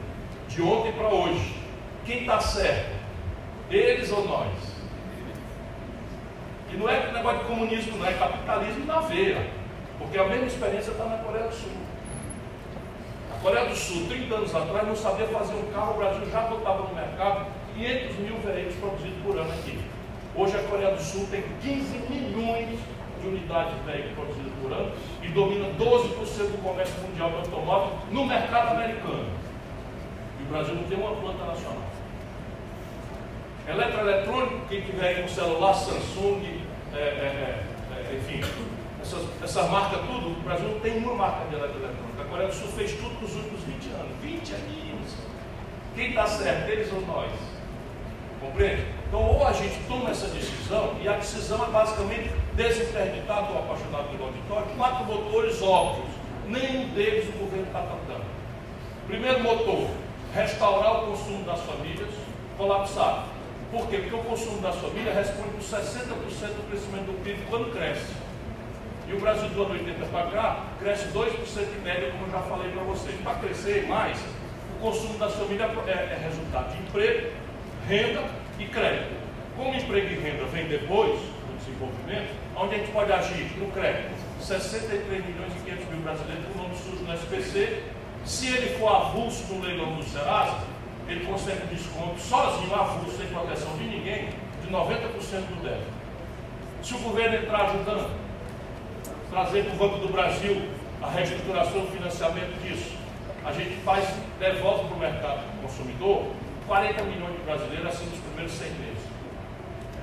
De 0.49 0.61
ontem 0.61 0.91
para 0.91 1.07
hoje. 1.07 1.55
Quem 2.05 2.21
está 2.21 2.39
certo? 2.41 2.93
Eles 3.69 4.11
ou 4.11 4.27
nós? 4.27 4.51
E 6.71 6.75
não 6.75 6.89
é 6.89 7.11
negócio 7.11 7.39
de 7.39 7.45
comunismo, 7.45 7.97
não 7.97 8.05
é 8.05 8.13
capitalismo 8.13 8.85
na 8.85 8.99
veia. 8.99 9.47
Porque 9.97 10.17
a 10.17 10.25
mesma 10.25 10.47
experiência 10.47 10.91
está 10.91 11.05
na 11.05 11.17
Coreia 11.17 11.47
do 11.47 11.53
Sul. 11.53 11.82
Coreia 13.43 13.65
do 13.65 13.75
Sul, 13.75 14.07
30 14.07 14.35
anos 14.35 14.55
atrás, 14.55 14.87
não 14.87 14.95
sabia 14.95 15.27
fazer 15.27 15.53
um 15.53 15.69
carro, 15.73 15.95
o 15.95 15.97
Brasil 15.97 16.31
já 16.31 16.39
botava 16.43 16.87
no 16.87 16.95
mercado 16.95 17.45
500 17.75 18.15
mil 18.19 18.37
veículos 18.37 18.75
produzidos 18.77 19.17
por 19.21 19.37
ano 19.37 19.51
aqui. 19.51 19.79
Hoje 20.33 20.55
a 20.55 20.63
Coreia 20.63 20.95
do 20.95 21.01
Sul 21.01 21.27
tem 21.29 21.43
15 21.61 21.97
milhões 22.09 22.79
de 23.19 23.27
unidades 23.27 23.73
de 23.75 23.91
veículos 23.91 24.13
produzidas 24.15 24.53
por 24.61 24.71
ano 24.71 24.91
e 25.21 25.27
domina 25.27 25.65
12% 25.77 26.51
do 26.51 26.63
comércio 26.63 26.95
mundial 27.01 27.31
de 27.31 27.35
automóvel 27.35 27.97
no 28.11 28.25
mercado 28.25 28.77
americano. 28.77 29.25
E 30.39 30.43
o 30.43 30.45
Brasil 30.45 30.75
não 30.75 30.83
tem 30.83 30.97
uma 30.97 31.13
planta 31.13 31.43
nacional. 31.43 31.83
Eletroeletrônico, 33.67 34.67
quem 34.69 34.81
tiver 34.83 35.17
aí 35.17 35.23
um 35.23 35.27
celular, 35.27 35.73
Samsung, 35.73 36.61
é, 36.93 36.97
é, 36.97 37.63
é, 37.91 38.15
enfim, 38.15 38.39
essas, 39.13 39.43
essas 39.43 39.69
marcas 39.69 40.01
tudo, 40.01 40.31
o 40.31 40.41
Brasil 40.43 40.67
não 40.67 40.79
tem 40.79 40.97
uma 40.97 41.13
marca 41.13 41.45
de 41.47 41.55
eletroeletrônica. 41.55 42.21
A 42.21 42.25
Coreia 42.25 42.49
do 42.49 42.55
Sul 42.55 42.67
fez 42.69 42.91
tudo 42.93 43.13
nos 43.21 43.35
últimos 43.35 43.61
20 43.63 43.87
anos. 43.93 44.11
20 44.21 44.53
anos. 44.53 45.13
Quem 45.95 46.09
está 46.09 46.25
certo, 46.25 46.69
eles 46.69 46.91
ou 46.91 47.01
nós? 47.01 47.31
Compreende? 48.41 48.85
Então, 49.07 49.21
ou 49.21 49.45
a 49.45 49.53
gente 49.53 49.75
toma 49.87 50.09
essa 50.09 50.27
decisão, 50.27 50.95
e 50.99 51.07
a 51.07 51.13
decisão 51.13 51.63
é 51.63 51.69
basicamente 51.69 52.31
desinterditar, 52.53 53.43
estou 53.43 53.59
apaixonado 53.59 54.09
pelo 54.09 54.25
auditório, 54.25 54.67
quatro 54.75 55.05
motores 55.05 55.61
óbvios. 55.61 56.09
Nenhum 56.47 56.89
deles 56.89 57.29
o 57.29 57.37
governo 57.37 57.67
está 57.67 57.81
tratando. 57.81 58.25
Primeiro 59.07 59.43
motor, 59.43 59.87
restaurar 60.33 61.03
o 61.03 61.07
consumo 61.07 61.43
das 61.45 61.59
famílias, 61.61 62.09
colapsado. 62.57 63.27
Por 63.71 63.87
quê? 63.87 63.97
Porque 63.97 64.15
o 64.15 64.23
consumo 64.23 64.61
da 64.61 64.71
família 64.71 65.13
responde 65.13 65.49
por 65.49 65.61
60% 65.61 66.07
do 66.07 66.69
crescimento 66.69 67.05
do 67.05 67.23
PIB 67.23 67.45
quando 67.49 67.71
cresce. 67.71 68.22
E 69.07 69.13
o 69.13 69.19
Brasil 69.19 69.49
do 69.49 69.63
ano 69.63 69.73
80 69.73 70.05
para 70.05 70.27
cá 70.27 70.65
cresce 70.79 71.07
2% 71.09 71.27
em 71.77 71.81
média, 71.83 72.11
como 72.11 72.25
eu 72.25 72.31
já 72.31 72.39
falei 72.39 72.71
para 72.71 72.83
vocês. 72.83 73.15
Para 73.21 73.35
crescer 73.35 73.87
mais, 73.87 74.17
o 74.77 74.81
consumo 74.81 75.17
das 75.17 75.33
famílias 75.35 75.71
é, 75.87 75.91
é 75.91 76.19
resultado 76.23 76.71
de 76.71 76.83
emprego, 76.83 77.31
renda 77.87 78.23
e 78.59 78.65
crédito. 78.65 79.23
Como 79.57 79.73
emprego 79.75 80.07
e 80.07 80.15
renda 80.15 80.45
vem 80.45 80.67
depois, 80.67 81.19
desenvolvimento, 81.63 82.33
onde 82.55 82.75
a 82.75 82.77
gente 82.77 82.91
pode 82.91 83.11
agir 83.11 83.57
no 83.57 83.71
crédito. 83.71 84.11
63 84.39 85.25
milhões 85.25 85.53
e 85.55 85.63
500 85.63 85.87
mil 85.87 86.01
brasileiros 86.01 86.45
com 86.45 86.61
nome 86.61 86.75
sujo 86.75 87.03
no 87.03 87.13
SPC. 87.13 87.83
Se 88.25 88.47
ele 88.47 88.77
for 88.77 88.89
avulso 88.89 89.53
no 89.53 89.61
leilão 89.61 89.95
do 89.95 90.03
Serasa, 90.03 90.57
ele 91.07 91.25
consegue 91.25 91.67
desconto 91.67 92.19
sozinho, 92.19 92.73
avulso, 92.73 93.17
sem 93.17 93.27
proteção 93.27 93.77
de 93.77 93.83
ninguém, 93.83 94.29
de 94.61 94.71
90% 94.71 95.09
do 95.11 95.63
débito. 95.63 95.91
Se 96.81 96.93
o 96.95 96.99
governo 96.99 97.37
entrar 97.37 97.65
ajudando, 97.65 98.09
trazer 99.29 99.65
para 99.65 99.73
o 99.73 99.77
Banco 99.77 99.97
do 100.05 100.11
Brasil 100.11 100.69
a 101.01 101.09
reestruturação 101.09 101.81
do 101.81 101.91
financiamento 101.91 102.61
disso, 102.61 102.95
a 103.45 103.51
gente 103.51 103.75
faz, 103.83 104.07
devolve 104.39 104.87
para 104.87 104.95
o 104.95 104.99
mercado 104.99 105.61
consumidor 105.61 106.27
40 106.67 107.03
milhões 107.03 107.33
de 107.33 107.41
brasileiros 107.43 107.87
assim 107.87 108.05
nos 108.05 108.19
primeiros 108.19 108.53
100 108.53 108.69
meses. 108.69 109.03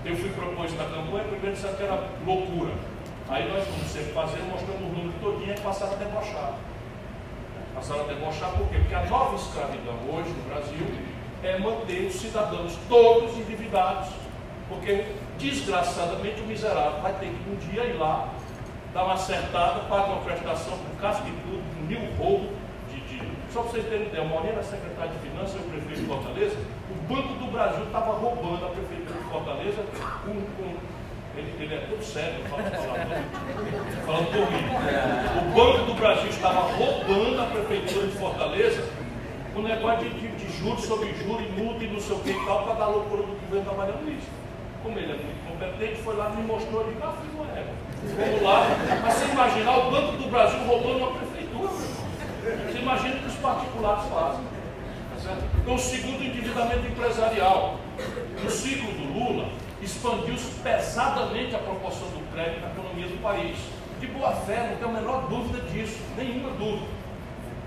Eu 0.05 0.17
fui 0.17 0.31
propor 0.31 0.67
isso 0.67 0.77
na 0.77 0.85
campanha, 0.85 1.25
primeiro 1.25 1.55
disseram 1.55 1.75
que 1.77 1.83
era 1.83 2.09
loucura. 2.27 2.73
Aí 3.29 3.49
nós, 3.49 3.65
como 3.67 3.85
sempre 3.85 4.13
fazendo, 4.13 4.51
mostramos 4.51 4.83
o 4.83 4.87
número 4.87 5.13
todinho 5.21 5.55
e 5.55 5.61
passaram 5.61 5.93
a 5.93 5.97
debochar. 5.97 6.55
Passaram 7.75 8.01
a 8.01 8.07
debochar 8.09 8.51
por 8.53 8.69
quê? 8.69 8.79
Porque 8.79 8.95
a 8.95 9.05
nova 9.07 9.37
escravidão 9.37 9.95
hoje 10.11 10.31
no 10.31 10.43
Brasil 10.51 10.87
é 11.43 11.59
manter 11.59 12.07
os 12.07 12.15
cidadãos 12.15 12.77
todos 12.89 13.37
endividados. 13.39 14.09
Porque, 14.69 15.05
desgraçadamente, 15.39 16.41
o 16.41 16.47
miserável 16.47 17.01
vai 17.01 17.13
ter 17.15 17.27
que 17.27 17.51
um 17.51 17.57
dia 17.71 17.85
ir 17.85 17.97
lá, 17.99 18.29
dar 18.93 19.05
uma 19.05 19.15
acertada, 19.15 19.81
pagar 19.89 20.07
uma 20.07 20.23
prestação 20.23 20.77
com 20.79 20.97
casco 21.01 21.27
e 21.27 21.33
tudo, 21.43 21.63
com 21.75 21.83
mil 21.87 22.01
roubos 22.19 22.51
de, 22.91 23.01
de. 23.01 23.23
Só 23.53 23.63
para 23.63 23.71
vocês 23.73 23.87
terem 23.87 24.07
ideia, 24.07 24.23
uma 24.23 24.47
era 24.47 24.63
secretária 24.63 25.13
de 25.13 25.19
Finanças 25.29 25.55
e 25.55 25.59
o 25.59 25.71
prefeito 25.71 26.01
de 26.01 26.07
Fortaleza, 26.07 26.57
o 26.91 27.13
Banco 27.13 27.35
do 27.35 27.51
Brasil 27.51 27.85
estava 27.85 28.13
roubando 28.13 28.67
a 28.67 28.69
prefeitura 28.69 29.19
de 29.19 29.25
Fortaleza 29.25 29.83
com, 30.25 30.33
com 30.33 30.77
ele, 31.37 31.55
ele, 31.61 31.75
é 31.75 31.79
todo 31.89 32.03
sério, 32.03 32.45
fala 32.51 32.63
falando 34.05 34.27
comigo. 34.33 34.75
O 35.39 35.55
Banco 35.55 35.85
do 35.87 35.95
Brasil 35.95 36.29
estava 36.29 36.61
roubando 36.61 37.41
a 37.41 37.47
Prefeitura 37.47 38.07
de 38.09 38.13
Fortaleza 38.19 38.89
com 39.55 39.63
negócio 39.63 40.09
de, 40.09 40.21
de, 40.21 40.29
de 40.37 40.59
juros 40.59 40.85
sobre 40.85 41.15
juros, 41.15 41.47
e 41.47 41.61
multa 41.61 41.85
e 41.85 41.89
não 41.89 42.01
sei 42.01 42.17
o 42.17 42.21
que 42.21 42.31
e 42.31 42.45
tal, 42.45 42.65
para 42.65 42.75
dar 42.75 42.87
loucura 42.87 43.23
do 43.23 43.41
governo 43.41 43.65
trabalhando 43.65 44.05
nisso. 44.05 44.29
Como 44.83 44.99
ele 44.99 45.13
é 45.13 45.17
muito 45.17 45.50
competente, 45.61 46.03
foi 46.03 46.17
lá 46.17 46.33
e 46.33 46.37
me 46.41 46.47
mostrou, 46.47 46.87
ele 46.87 46.97
ah, 47.03 47.13
fiz 47.21 47.35
uma. 47.35 47.45
Vamos 47.45 48.43
lá. 48.43 48.67
Mas 49.03 49.15
você 49.15 49.27
imaginar 49.27 49.77
o 49.77 49.91
Banco 49.91 50.17
do 50.17 50.31
Brasil 50.31 50.59
roubando 50.61 50.97
uma 50.97 51.13
prefeitura, 51.13 51.69
Você 51.69 52.79
imagina 52.79 53.17
o 53.17 53.19
que 53.19 53.27
os 53.27 53.35
particulares 53.35 54.05
fazem. 54.09 54.45
Então, 55.63 55.75
o 55.75 55.79
segundo 55.79 56.25
endividamento 56.25 56.87
empresarial. 56.87 57.79
No 58.43 58.51
ciclo 58.51 58.91
do 58.93 59.13
Lula, 59.13 59.51
expandiu-se 59.83 60.51
pesadamente 60.63 61.55
a 61.55 61.59
proporção 61.59 62.09
do 62.09 62.33
crédito 62.33 62.63
na 62.63 62.69
economia 62.69 63.07
do 63.07 63.23
país. 63.23 63.59
De 64.01 64.07
boa 64.07 64.33
fé, 64.33 64.71
não 64.71 64.77
tenho 64.77 64.97
a 64.97 65.01
menor 65.01 65.29
dúvida 65.29 65.61
disso, 65.69 66.01
nenhuma 66.17 66.49
dúvida. 66.53 66.87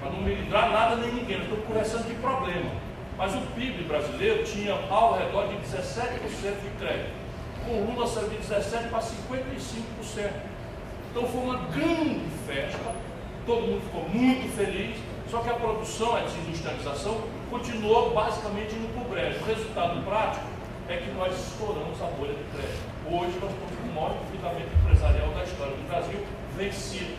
Para 0.02 0.10
não 0.10 0.22
me 0.22 0.34
livrar 0.34 0.72
nada 0.72 0.96
nem 0.96 1.14
ninguém, 1.14 1.44
estou 1.44 1.60
conversando 1.60 2.08
de 2.08 2.16
problema. 2.16 2.72
Mas 3.16 3.36
o 3.36 3.42
PIB 3.54 3.84
brasileiro 3.84 4.44
tinha 4.44 4.74
ao 4.90 5.14
redor 5.14 5.48
de 5.48 5.56
17% 5.58 6.24
de 6.64 6.70
crédito. 6.80 7.23
Com 7.66 7.72
o 7.72 7.86
Lula 7.92 8.08
saiu 8.08 8.30
de 8.30 8.38
17% 8.38 8.90
para 8.90 9.00
55%. 9.00 10.32
Então 11.12 11.28
foi 11.28 11.42
uma 11.42 11.58
grande 11.68 12.26
festa, 12.48 12.96
todo 13.46 13.62
mundo 13.62 13.82
ficou 13.86 14.10
muito 14.10 14.56
feliz, 14.56 14.98
só 15.30 15.40
que 15.40 15.50
a 15.50 15.54
produção, 15.54 16.16
a 16.16 16.22
desindustrialização, 16.22 17.22
continuou 17.50 18.14
basicamente 18.14 18.74
no 18.76 18.90
para 18.90 19.20
O 19.42 19.46
resultado 19.46 20.04
prático 20.04 20.46
é 20.90 20.98
que 20.98 21.12
nós 21.12 21.34
estouramos 21.34 22.02
a 22.02 22.06
bolha 22.18 22.34
de 22.34 22.44
crédito. 22.52 22.84
Hoje 23.06 23.38
nós 23.40 23.52
com 23.78 23.90
o 23.90 23.94
maior 23.94 24.18
endividamento 24.22 24.70
empresarial 24.76 25.30
da 25.30 25.44
história 25.44 25.74
do 25.74 25.88
Brasil 25.88 26.20
vencido. 26.58 27.16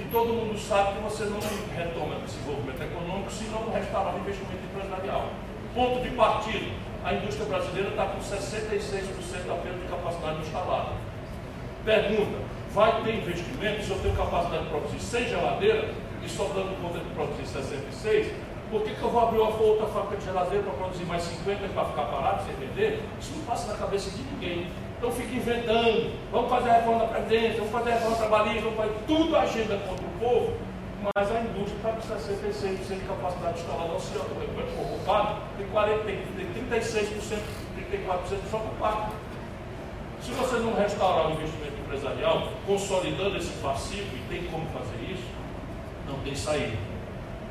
E 0.00 0.04
todo 0.10 0.32
mundo 0.32 0.58
sabe 0.58 0.96
que 0.96 1.02
você 1.02 1.24
não 1.24 1.40
retoma 1.76 2.14
desenvolvimento 2.24 2.82
econômico 2.82 3.30
se 3.30 3.44
não 3.44 3.70
restaurar 3.70 4.14
o 4.14 4.18
investimento 4.18 4.64
empresarial. 4.64 5.30
Ponto 5.74 6.00
de 6.02 6.10
partida, 6.16 6.72
a 7.04 7.14
indústria 7.14 7.46
brasileira 7.46 7.90
está 7.90 8.04
com 8.06 8.18
66% 8.20 9.50
apenas 9.50 9.80
de 9.80 9.88
capacidade 9.88 10.40
instalada. 10.40 10.92
Pergunta, 11.84 12.38
vai 12.72 13.02
ter 13.02 13.14
investimento 13.16 13.82
se 13.82 13.90
eu 13.90 13.98
tenho 14.00 14.14
capacidade 14.14 14.64
de 14.64 14.68
produzir 14.70 15.00
100 15.00 15.28
geladeiras 15.28 15.90
e 16.22 16.28
só 16.28 16.44
dando 16.44 16.80
conta 16.82 16.98
de 16.98 17.10
produzir 17.10 17.46
66? 17.46 18.32
Por 18.70 18.82
que, 18.82 18.94
que 18.94 19.02
eu 19.02 19.10
vou 19.10 19.20
abrir 19.20 19.40
uma 19.40 19.50
outra 19.56 19.86
fábrica 19.86 20.18
de 20.18 20.24
geladeira 20.26 20.62
para 20.62 20.74
produzir 20.74 21.04
mais 21.04 21.22
50 21.22 21.68
para 21.68 21.84
ficar 21.86 22.02
parado 22.02 22.44
sem 22.44 22.54
vender? 22.54 23.02
Isso 23.18 23.32
não 23.36 23.44
passa 23.44 23.72
na 23.72 23.78
cabeça 23.78 24.10
de 24.10 24.22
ninguém. 24.22 24.68
Então 24.96 25.10
fica 25.10 25.34
inventando, 25.34 26.12
vamos 26.30 26.50
fazer 26.50 26.70
a 26.70 26.74
reforma 26.74 27.00
da 27.00 27.06
Previdência, 27.06 27.56
vamos 27.56 27.72
fazer 27.72 27.90
a 27.90 27.94
reforma 27.94 28.16
trabalhista, 28.16 28.60
vamos 28.60 28.76
fazer 28.76 28.94
tudo 29.06 29.36
agenda 29.36 29.76
contra 29.78 30.06
o 30.06 30.10
povo, 30.20 30.52
mas 31.02 31.30
a 31.30 31.40
indústria 31.40 31.76
está 31.76 31.92
com 31.92 32.00
66% 32.00 33.00
de 33.00 33.06
capacidade 33.06 33.54
de 33.54 33.60
instalar, 33.60 33.88
não 33.88 34.00
se 34.00 34.16
ocupado, 34.16 35.42
tem, 35.56 35.66
40, 35.66 36.04
tem, 36.04 36.22
tem 36.36 36.64
36%, 36.68 37.38
34% 37.90 38.42
desocupado. 38.44 39.12
Se 40.22 40.30
você 40.32 40.56
não 40.56 40.74
restaurar 40.74 41.28
o 41.28 41.32
investimento 41.32 41.80
empresarial, 41.80 42.48
consolidando 42.66 43.36
esse 43.36 43.52
passivo, 43.62 44.14
e 44.14 44.20
tem 44.28 44.44
como 44.50 44.66
fazer 44.66 45.02
isso, 45.10 45.24
não 46.06 46.18
tem 46.20 46.34
saída. 46.34 46.76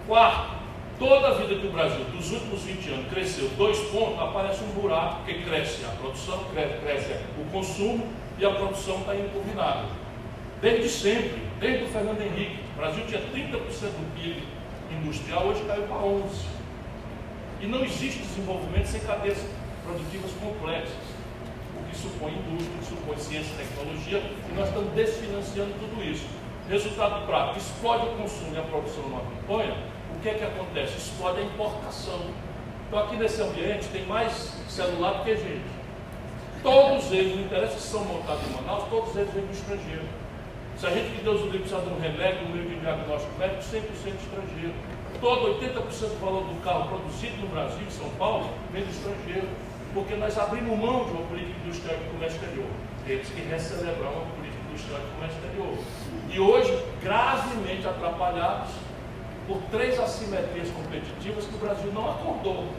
Quarto, 0.07 0.59
Toda 0.99 1.29
a 1.29 1.33
vida 1.35 1.55
que 1.55 1.65
o 1.65 1.71
Brasil, 1.71 2.03
dos 2.11 2.29
últimos 2.29 2.61
20 2.63 2.89
anos, 2.89 3.07
cresceu 3.09 3.47
dois 3.57 3.79
pontos, 3.87 4.19
aparece 4.19 4.61
um 4.65 4.81
buraco, 4.81 5.23
porque 5.23 5.43
cresce 5.43 5.85
a 5.85 5.91
produção, 5.91 6.43
cresce 6.83 7.15
o 7.39 7.49
consumo 7.53 8.05
e 8.37 8.45
a 8.45 8.49
produção 8.49 8.97
está 8.99 9.15
indo. 9.15 9.29
Desde 10.61 10.89
sempre, 10.89 11.41
desde 11.57 11.85
o 11.85 11.87
Fernando 11.87 12.21
Henrique, 12.21 12.59
o 12.79 12.81
Brasil 12.81 13.03
tinha 13.07 13.19
30% 13.19 13.51
do 13.51 14.15
PIB 14.15 14.41
industrial, 14.89 15.47
hoje 15.47 15.65
caiu 15.65 15.83
para 15.83 15.97
11%. 15.97 16.23
E 17.59 17.67
não 17.67 17.83
existe 17.83 18.19
desenvolvimento 18.19 18.85
sem 18.85 19.01
cadeias 19.01 19.37
produtivas 19.83 20.31
complexas, 20.39 20.95
o 21.77 21.83
que 21.89 21.97
supõe 21.97 22.31
indústria, 22.31 22.73
o 22.73 22.79
que 22.79 22.85
supõe 22.85 23.17
ciência 23.17 23.51
e 23.51 23.67
tecnologia, 23.67 24.19
e 24.19 24.53
nós 24.55 24.69
estamos 24.69 24.93
desfinanciando 24.93 25.73
tudo 25.77 26.01
isso. 26.01 26.25
Resultado 26.69 27.25
prático, 27.25 27.57
explode 27.57 28.05
o 28.05 28.15
consumo 28.15 28.55
e 28.55 28.57
a 28.57 28.61
produção 28.61 29.09
não 29.09 29.17
acompanha, 29.17 29.75
o 30.15 30.19
que 30.21 30.29
é 30.29 30.33
que 30.35 30.43
acontece? 30.45 30.95
Explode 30.95 31.41
a 31.41 31.43
importação. 31.43 32.21
Então 32.87 32.99
aqui 32.99 33.17
nesse 33.17 33.41
ambiente 33.41 33.89
tem 33.89 34.05
mais 34.05 34.53
celular 34.69 35.15
do 35.15 35.25
que 35.25 35.35
gente. 35.35 35.67
Todos 36.63 37.11
eles, 37.11 37.35
não 37.35 37.43
interessa 37.43 37.77
se 37.77 37.89
são 37.89 38.05
montados 38.05 38.41
em 38.47 38.53
Manaus, 38.53 38.85
todos 38.89 39.13
eles 39.17 39.33
vêm 39.33 39.45
do 39.45 39.51
estrangeiro. 39.51 40.18
Se 40.79 40.87
a 40.87 40.91
gente 40.91 41.11
que 41.11 41.23
Deus 41.25 41.41
o 41.41 41.43
livre 41.51 41.59
precisa 41.59 41.81
de 41.81 41.89
um 41.89 41.99
remédio, 41.99 42.47
um 42.47 42.51
meio 42.51 42.69
de 42.69 42.79
diagnóstico 42.79 43.37
médico, 43.37 43.59
100% 43.59 43.83
estrangeiro. 44.15 44.73
Todo 45.19 45.59
80% 45.59 45.75
do 45.75 46.19
valor 46.23 46.43
do 46.45 46.55
carro 46.63 46.87
produzido 46.87 47.35
no 47.41 47.47
Brasil, 47.47 47.85
em 47.85 47.91
São 47.91 48.07
Paulo, 48.11 48.49
vem 48.71 48.85
do 48.85 48.89
estrangeiro. 48.89 49.49
Porque 49.93 50.15
nós 50.15 50.37
abrimos 50.37 50.79
mão 50.79 51.03
de 51.03 51.11
uma 51.11 51.27
política 51.27 51.59
industrial 51.65 51.97
de 51.97 52.05
comércio 52.05 52.39
exterior. 52.39 52.69
Temos 53.05 53.27
que 53.27 53.41
recelebrar 53.41 54.09
uma 54.09 54.25
política 54.39 54.63
industrial 54.69 55.01
de 55.01 55.07
comércio 55.19 55.37
exterior. 55.43 55.77
E 56.31 56.39
hoje, 56.39 56.85
gravemente 57.03 57.85
atrapalhados 57.85 58.71
por 59.49 59.57
três 59.71 59.99
assimetrias 59.99 60.69
competitivas 60.69 61.43
que 61.43 61.55
o 61.55 61.57
Brasil 61.57 61.91
não 61.91 62.09
acordou. 62.09 62.69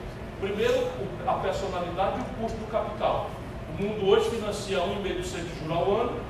Primeiro, 0.40 0.88
a 1.26 1.34
personalidade 1.34 2.16
e 2.16 2.20
o 2.22 2.24
custo 2.40 2.56
do 2.56 2.70
capital. 2.72 3.28
O 3.68 3.82
mundo 3.82 4.08
hoje 4.08 4.30
financia 4.30 4.78
1,5% 4.78 5.04
de 5.04 5.60
juros 5.60 5.76
ao 5.76 6.00
ano, 6.00 6.20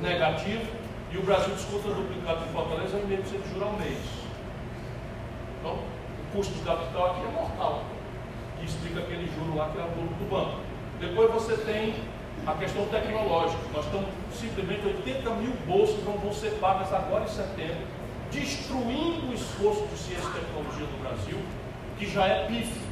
negativo, 0.00 0.85
e 1.12 1.18
o 1.18 1.22
Brasil 1.22 1.54
discuta 1.54 1.88
duplicado 1.88 2.44
de 2.44 2.52
Fortaleza 2.52 2.98
1,5% 2.98 3.42
de 3.42 3.48
juros 3.48 3.62
ao 3.62 3.72
mês. 3.74 3.98
Então, 5.60 5.74
o 5.74 6.36
custo 6.36 6.52
do 6.54 6.64
capital 6.64 7.12
aqui 7.12 7.20
é 7.26 7.30
mortal, 7.32 7.84
que 8.58 8.66
explica 8.66 9.00
aquele 9.00 9.30
juro 9.34 9.56
lá 9.56 9.70
que 9.70 9.78
é 9.78 9.82
o 9.82 9.86
lucro 9.86 10.16
do 10.16 10.30
banco. 10.30 10.60
Depois 11.00 11.32
você 11.32 11.56
tem 11.58 11.94
a 12.46 12.54
questão 12.54 12.86
tecnológica. 12.86 13.60
Nós 13.74 13.84
estamos 13.84 14.08
simplesmente 14.32 14.86
80 14.86 15.30
mil 15.34 15.52
bolsas 15.66 16.02
não 16.04 16.18
vão 16.18 16.32
ser 16.32 16.50
pagas 16.60 16.92
agora 16.92 17.24
em 17.24 17.28
setembro 17.28 17.86
destruindo 18.30 19.30
o 19.30 19.34
esforço 19.34 19.86
de 19.86 19.96
ciência 19.96 20.28
e 20.28 20.40
tecnologia 20.40 20.86
do 20.86 21.02
Brasil, 21.02 21.38
que 21.98 22.10
já 22.10 22.26
é 22.26 22.46
pífio. 22.46 22.82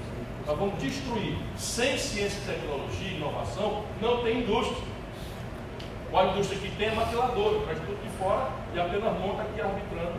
Nós 0.47 0.59
vamos 0.59 0.79
destruir. 0.83 1.37
Sem 1.57 1.99
ciência, 1.99 2.41
tecnologia 2.47 3.09
e 3.09 3.17
inovação, 3.17 3.85
não 4.01 4.23
tem 4.23 4.41
indústria. 4.41 4.94
Ou 6.15 6.21
a 6.21 6.27
indústria 6.27 6.61
que 6.61 6.71
tem 6.79 6.87
é 6.87 6.95
maquiladora, 6.95 7.67
traz 7.67 7.81
tudo 7.81 7.99
de 7.99 8.09
fora 8.15 8.47
e 8.73 8.79
apenas 8.79 9.19
monta 9.19 9.43
aqui 9.43 9.61
arbitrando 9.61 10.15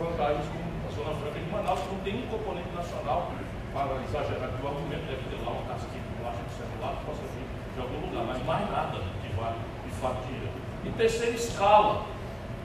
vantagens 0.00 0.48
como 0.48 0.64
a 0.64 0.88
Zona 0.88 1.20
Franca 1.20 1.38
de 1.38 1.50
Manaus, 1.52 1.80
que 1.80 1.92
não 1.92 2.00
tem 2.00 2.16
um 2.16 2.26
componente 2.32 2.72
nacional, 2.72 3.28
para 3.74 3.92
exagerar 4.08 4.48
que 4.48 4.64
o 4.64 4.68
argumento 4.72 5.04
deve 5.04 5.20
ter 5.28 5.44
lá 5.44 5.52
um 5.52 5.68
casquinho 5.68 6.00
de 6.00 6.16
de 6.16 6.54
celular 6.56 6.96
que 6.96 7.04
possa 7.04 7.20
vir 7.36 7.44
de 7.76 7.78
algum 7.78 8.06
lugar, 8.08 8.24
mas 8.24 8.42
mais 8.46 8.70
nada 8.70 8.96
que 9.20 9.28
vale 9.36 9.60
de 9.84 9.90
fato 10.00 10.24
dinheiro. 10.24 10.48
Em 10.82 10.92
terceira 10.92 11.36
escala, 11.36 12.06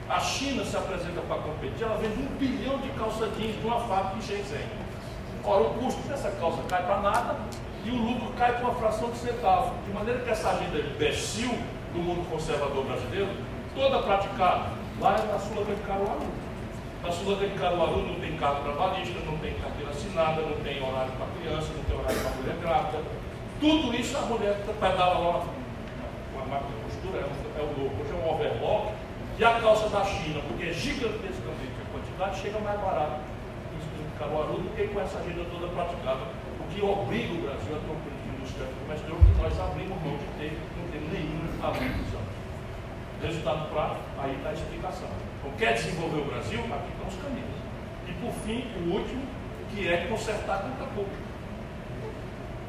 a 0.08 0.18
China 0.18 0.64
se 0.64 0.74
apresenta 0.74 1.20
para 1.20 1.36
competir, 1.36 1.84
ela 1.84 1.98
vende 1.98 2.16
um 2.16 2.32
bilhão 2.38 2.78
de 2.78 2.88
calça 2.96 3.28
jeans 3.36 3.60
de 3.60 3.66
uma 3.66 3.80
fábrica 3.80 4.16
em 4.16 4.22
Shenzhen. 4.22 4.68
Ora, 5.44 5.64
o 5.64 5.74
custo 5.74 6.00
dessa 6.08 6.30
calça 6.40 6.62
cai 6.66 6.82
para 6.86 7.00
nada 7.02 7.36
e 7.84 7.90
o 7.90 7.96
lucro 7.96 8.32
cai 8.38 8.56
por 8.56 8.70
uma 8.70 8.74
fração 8.76 9.10
de 9.10 9.18
centavo. 9.18 9.74
De 9.84 9.92
maneira 9.92 10.20
que 10.20 10.30
essa 10.30 10.48
agenda 10.48 10.78
imbecil 10.78 11.52
do 11.92 11.98
mundo 11.98 12.28
conservador 12.30 12.84
brasileiro, 12.84 13.28
toda 13.74 14.02
praticada 14.02 14.80
lá 15.00 15.16
é 15.16 15.32
na 15.32 15.38
Sula 15.38 15.64
de 15.64 15.74
Caruaru. 15.82 16.28
Na 17.02 17.10
Sula 17.10 17.36
de 17.36 17.48
Caruaru 17.58 18.02
não 18.02 18.20
tem 18.20 18.36
carro 18.36 18.62
trabalhista, 18.62 19.18
não 19.24 19.38
tem 19.38 19.54
carteira 19.54 19.90
assinada, 19.90 20.42
não 20.42 20.56
tem 20.60 20.82
horário 20.82 21.12
para 21.12 21.26
criança, 21.40 21.72
não 21.74 21.84
tem 21.84 21.96
horário 21.96 22.20
para 22.20 22.30
mulher 22.36 22.56
grávida. 22.60 22.98
Tudo 23.60 23.94
isso 23.94 24.16
a 24.16 24.20
mulher 24.22 24.56
pedala 24.78 25.18
lá 25.18 25.44
com 26.32 26.38
a 26.40 26.44
máquina 26.44 26.76
de 26.76 26.84
costura, 26.84 27.24
é, 27.24 27.60
é 27.60 27.62
o 27.62 27.72
novo. 27.76 27.96
Hoje 28.00 28.12
é 28.12 28.16
um 28.16 28.34
overlock. 28.34 28.92
E 29.38 29.44
a 29.44 29.58
calça 29.58 29.88
da 29.88 30.04
China, 30.04 30.40
porque 30.46 30.68
é 30.68 30.72
gigantescamente 30.72 31.72
a 31.80 31.92
quantidade, 31.92 32.40
chega 32.42 32.58
mais 32.58 32.78
barato 32.78 33.20
em 33.72 34.18
Caruaru 34.18 34.60
do 34.60 34.76
que 34.76 34.86
com 34.88 35.00
essa 35.00 35.18
agenda 35.18 35.44
toda 35.50 35.72
praticada. 35.72 36.28
O 36.60 36.64
que 36.68 36.84
obriga 36.84 37.32
o 37.32 37.40
Brasil 37.48 37.72
a 37.72 37.80
ter 37.80 37.88
um 37.88 38.00
política 38.04 38.36
industrial 38.36 38.68
comercial 38.84 39.16
que 39.16 39.40
nós 39.40 39.60
abrimos 39.60 39.96
mão 40.04 40.16
de 40.20 40.28
ter, 40.36 40.52
não 40.76 40.84
temos 40.92 41.08
nenhum 41.08 41.49
Resultado 43.22 43.70
prático, 43.70 44.00
aí 44.18 44.34
está 44.34 44.48
a 44.48 44.52
explicação. 44.54 45.08
Então, 45.38 45.52
quer 45.58 45.74
desenvolver 45.74 46.20
o 46.20 46.24
Brasil? 46.24 46.58
Aqui 46.58 46.88
estão 46.92 47.06
os 47.06 47.22
caminhos. 47.22 47.60
E 48.08 48.12
por 48.12 48.32
fim, 48.44 48.64
o 48.80 48.94
último, 48.94 49.22
que 49.70 49.86
é 49.86 50.06
consertar 50.08 50.54
a 50.54 50.58
conta 50.60 50.84
pública. 50.94 51.30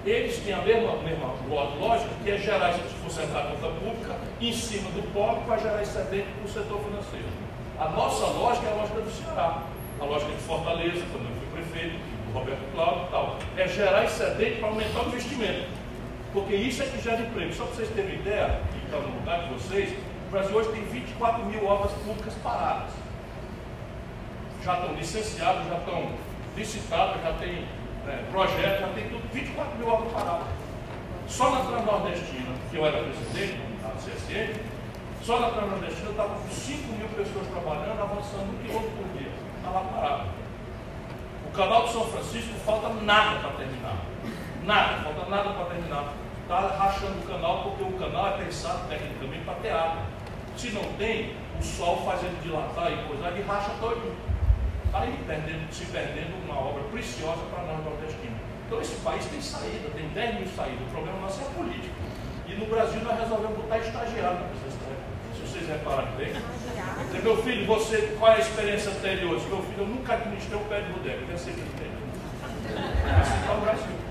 Eles 0.05 0.39
têm 0.39 0.53
a 0.53 0.61
mesma, 0.61 0.97
mesma 0.97 1.33
lógica, 1.79 2.09
que 2.23 2.31
é 2.31 2.37
gerar, 2.37 2.77
consertar 3.01 3.43
a 3.43 3.51
conta 3.51 3.67
pública 3.79 4.17
em 4.41 4.51
cima 4.51 4.89
do 4.91 5.13
pobre 5.13 5.45
para 5.45 5.57
gerar 5.57 5.81
excedente 5.81 6.27
para 6.35 6.45
o 6.45 6.49
setor 6.49 6.79
financeiro. 6.81 7.27
A 7.79 7.89
nossa 7.89 8.25
lógica 8.25 8.67
é 8.67 8.71
a 8.71 8.75
lógica 8.75 9.01
do 9.01 9.11
Ceará, 9.11 9.63
a 9.99 10.03
lógica 10.03 10.31
de 10.31 10.41
Fortaleza, 10.41 11.05
quando 11.11 11.29
eu 11.29 11.35
fui 11.37 11.61
prefeito, 11.61 11.97
do 12.27 12.33
Roberto 12.33 12.73
Cláudio 12.73 13.05
e 13.05 13.11
tal. 13.11 13.39
É 13.55 13.67
gerar 13.67 14.03
excedente 14.03 14.59
para 14.59 14.69
aumentar 14.69 15.03
o 15.03 15.07
investimento. 15.07 15.65
Porque 16.33 16.55
isso 16.55 16.81
é 16.81 16.85
que 16.85 17.01
gera 17.01 17.21
emprego. 17.21 17.53
Só 17.53 17.65
para 17.65 17.75
vocês 17.75 17.89
terem 17.89 18.11
uma 18.11 18.21
ideia, 18.21 18.61
está 18.91 18.99
no 18.99 19.15
lugar 19.15 19.43
de 19.43 19.53
vocês, 19.53 19.89
o 20.27 20.31
Brasil 20.31 20.53
hoje 20.53 20.69
tem 20.71 20.83
24 20.83 21.45
mil 21.45 21.65
obras 21.65 21.93
públicas 21.93 22.33
paradas. 22.43 22.89
Já 24.63 24.73
estão 24.73 24.93
licenciadas, 24.95 25.65
já 25.65 25.77
estão 25.77 26.11
licitadas, 26.57 27.21
já 27.21 27.33
tem 27.39 27.65
é, 28.07 28.23
projetos, 28.29 28.81
já 28.81 28.87
tem 28.89 29.09
tudo, 29.09 29.33
24 29.33 29.77
mil 29.77 29.87
obras 29.87 30.11
paradas. 30.11 30.47
Só 31.29 31.49
na 31.51 31.61
Transnordestina, 31.61 32.53
que 32.69 32.75
eu 32.75 32.85
era 32.85 33.01
presidente 33.03 33.61
da 33.81 33.89
CSN, 33.91 34.59
só 35.23 35.39
na 35.39 35.49
Transnordestina 35.51 36.07
eu 36.07 36.11
estava 36.11 36.35
com 36.35 36.49
5 36.49 36.93
mil 36.93 37.07
pessoas 37.07 37.47
trabalhando, 37.47 38.01
avançando 38.01 38.51
um 38.51 38.61
quilômetro 38.61 38.91
por 38.91 39.17
dia. 39.17 39.31
Estava 39.57 39.79
parado. 39.85 40.29
O 41.47 41.51
canal 41.51 41.85
de 41.85 41.93
São 41.93 42.05
Francisco 42.07 42.53
falta 42.65 42.89
nada 42.89 43.39
para 43.39 43.51
terminar. 43.51 43.95
Nada, 44.65 45.03
falta 45.03 45.29
nada 45.29 45.49
para 45.51 45.65
terminar. 45.65 46.13
Está 46.51 46.67
rachando 46.67 47.17
o 47.17 47.27
canal 47.31 47.63
porque 47.63 47.81
o 47.81 47.93
canal 47.97 48.27
é 48.27 48.43
pensado 48.43 48.85
tecnicamente 48.89 49.45
para 49.45 49.53
ter 49.63 49.71
água. 49.71 50.03
Se 50.57 50.69
não 50.71 50.83
tem, 50.99 51.33
o 51.57 51.63
sol 51.63 52.03
faz 52.03 52.21
ele 52.23 52.37
dilatar 52.43 52.91
e 52.91 53.07
coisa, 53.07 53.29
ele 53.29 53.41
racha 53.43 53.71
todo. 53.79 54.13
Está 54.83 54.99
aí 54.99 55.17
perdendo, 55.25 55.73
se 55.73 55.85
perdendo 55.85 56.35
uma 56.43 56.59
obra 56.59 56.83
preciosa 56.91 57.39
para 57.49 57.63
nós 57.63 57.85
nordestinos. 57.85 58.35
Então 58.67 58.81
esse 58.81 58.95
país 58.95 59.25
tem 59.27 59.41
saída, 59.41 59.95
tem 59.95 60.09
10 60.09 60.35
mil 60.39 60.47
saídas. 60.47 60.81
O 60.81 60.91
problema 60.91 61.19
nosso 61.19 61.39
é 61.39 61.45
a 61.45 61.49
política. 61.51 61.95
E 62.45 62.53
no 62.55 62.65
Brasil 62.65 62.99
nós 62.99 63.17
resolvemos 63.17 63.55
botar 63.55 63.77
estagiário 63.77 64.39
na 64.41 64.49
Se 64.51 65.47
vocês 65.47 65.69
repararem 65.69 66.11
bem. 66.17 66.33
Dizer, 66.33 67.23
meu 67.23 67.41
filho, 67.43 67.65
você, 67.65 68.17
qual 68.19 68.33
é 68.33 68.35
a 68.35 68.39
experiência 68.39 68.91
anterior? 68.91 69.39
Meu 69.47 69.63
filho, 69.63 69.83
eu 69.83 69.87
nunca 69.87 70.15
administrei 70.15 70.59
um 70.59 70.65
pé 70.65 70.81
de 70.81 70.91
bodega, 70.91 71.19
eu 71.31 71.37
ser 71.37 71.51
presidente. 71.51 71.95
Assim 72.75 73.39
está 73.39 73.53
o 73.53 73.61
Brasil. 73.61 74.10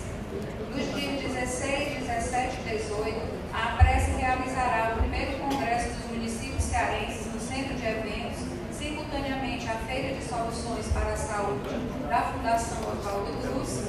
Nos 0.71 0.87
dias 0.95 1.19
16, 1.21 2.07
17 2.07 2.61
e 2.61 2.77
18, 2.77 3.19
a 3.53 3.73
APRES 3.73 4.15
realizará 4.15 4.93
o 4.95 4.99
primeiro 4.99 5.37
Congresso 5.39 5.89
dos 5.89 6.15
Municípios 6.15 6.63
Cearenses 6.63 7.25
no 7.33 7.41
Centro 7.41 7.75
de 7.75 7.85
Eventos, 7.85 8.39
simultaneamente 8.71 9.67
à 9.67 9.73
Feira 9.79 10.15
de 10.15 10.23
Soluções 10.23 10.87
para 10.93 11.11
a 11.11 11.17
Saúde 11.17 11.75
da 12.07 12.21
Fundação 12.21 12.77
Oswaldo 12.89 13.33
Cruz 13.41 13.83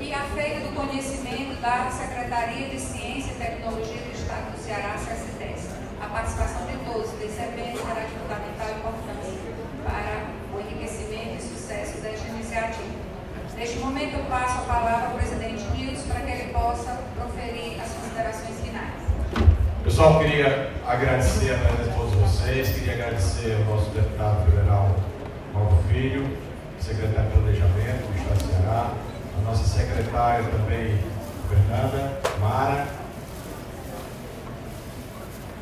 e 0.00 0.14
à 0.14 0.20
Feira 0.32 0.60
do 0.60 0.72
Conhecimento 0.76 1.60
da 1.60 1.90
Secretaria 1.90 2.68
de 2.68 2.78
Ciência 2.78 3.32
e 3.32 3.34
Tecnologia 3.34 4.02
do 4.02 4.12
Estado 4.12 4.52
do 4.52 4.62
Ceará, 4.62 4.96
SESDES. 4.98 5.70
A 6.00 6.06
participação 6.06 6.66
de 6.66 6.76
todos 6.84 7.12
os 7.14 7.20
evento 7.20 7.78
será 7.82 8.04
de 8.04 8.12
fundamental 8.12 8.70
importância 8.78 9.40
para 9.82 10.56
o 10.56 10.60
enriquecimento 10.60 11.34
e 11.36 11.42
sucesso 11.42 12.00
desta 12.00 12.28
iniciativa. 12.28 13.01
Neste 13.62 13.78
momento, 13.78 14.16
eu 14.16 14.24
passo 14.24 14.58
a 14.58 14.62
palavra 14.62 15.06
ao 15.06 15.14
presidente 15.14 15.62
Nilson 15.72 16.08
para 16.08 16.22
que 16.22 16.32
ele 16.32 16.52
possa 16.52 16.98
proferir 17.14 17.80
as 17.80 17.92
considerações 17.92 18.58
finais. 18.60 18.90
Pessoal, 19.84 20.18
queria 20.18 20.72
agradecer 20.84 21.52
a 21.52 21.94
todos 21.94 22.12
vocês, 22.14 22.70
queria 22.70 22.94
agradecer 22.94 23.54
ao 23.54 23.72
nosso 23.72 23.88
deputado 23.90 24.50
federal 24.50 24.96
Paulo 25.52 25.78
Filho, 25.88 26.36
secretário 26.80 27.30
de 27.30 27.36
Planejamento 27.36 28.08
do 28.08 28.18
Estado 28.18 28.42
do 28.42 28.52
Ceará, 28.52 28.90
a 29.38 29.48
nossa 29.48 29.64
secretária 29.64 30.44
também, 30.44 30.98
Fernanda 31.48 32.20
Mara. 32.40 32.88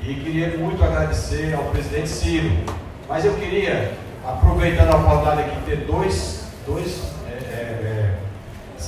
E 0.00 0.14
queria 0.14 0.56
muito 0.56 0.82
agradecer 0.82 1.52
ao 1.52 1.64
presidente 1.64 2.08
Ciro. 2.08 2.64
Mas 3.06 3.26
eu 3.26 3.34
queria, 3.34 3.92
aproveitando 4.26 4.88
a 4.88 4.96
oportunidade 4.96 5.40
aqui, 5.42 5.60
ter 5.66 5.76
dois, 5.84 6.44
dois 6.66 7.19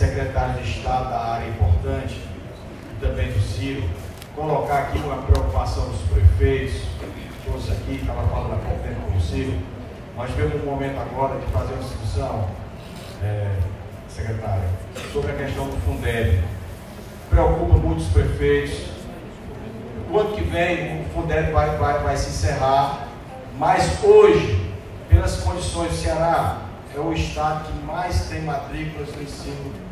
secretário 0.03 0.61
de 0.61 0.69
Estado 0.69 1.11
da 1.11 1.21
área 1.35 1.49
importante, 1.49 2.21
e 2.91 3.01
também 3.01 3.31
do 3.31 3.41
Ciro, 3.41 3.89
colocar 4.35 4.79
aqui 4.79 4.99
uma 4.99 5.23
preocupação 5.23 5.91
dos 5.91 6.01
prefeitos, 6.11 6.83
trouxe 7.45 7.71
aqui, 7.71 8.01
estava 8.01 8.27
falando 8.27 8.55
há 8.55 8.57
pouco 8.57 8.83
tempo 8.83 9.01
com 9.03 9.17
o 9.17 9.21
Ciro. 9.21 9.57
Nós 10.17 10.29
temos 10.35 10.61
um 10.61 10.67
momento 10.67 10.99
agora 10.99 11.39
de 11.39 11.47
fazer 11.53 11.75
uma 11.75 11.83
discussão, 11.85 12.49
é, 13.23 13.49
secretária, 14.09 14.69
sobre 15.13 15.31
a 15.31 15.35
questão 15.37 15.67
do 15.67 15.77
Fundeb. 15.83 16.43
Preocupa 17.31 17.77
muitos 17.77 18.09
prefeitos. 18.09 18.87
O 20.11 20.19
ano 20.19 20.35
que 20.35 20.43
vem 20.43 21.03
o 21.03 21.05
Fundeb 21.11 21.53
vai, 21.53 21.77
vai, 21.77 22.03
vai 22.03 22.17
se 22.17 22.31
encerrar, 22.31 23.07
mas 23.57 24.03
hoje, 24.03 24.75
pelas 25.09 25.37
condições 25.43 25.91
do 25.91 25.97
Ceará, 25.97 26.63
é 26.95 26.99
o 26.99 27.13
estado 27.13 27.67
que 27.67 27.87
mais 27.87 28.27
tem 28.27 28.43
matrículas 28.43 29.09
no 29.15 29.23
ensino 29.23 29.92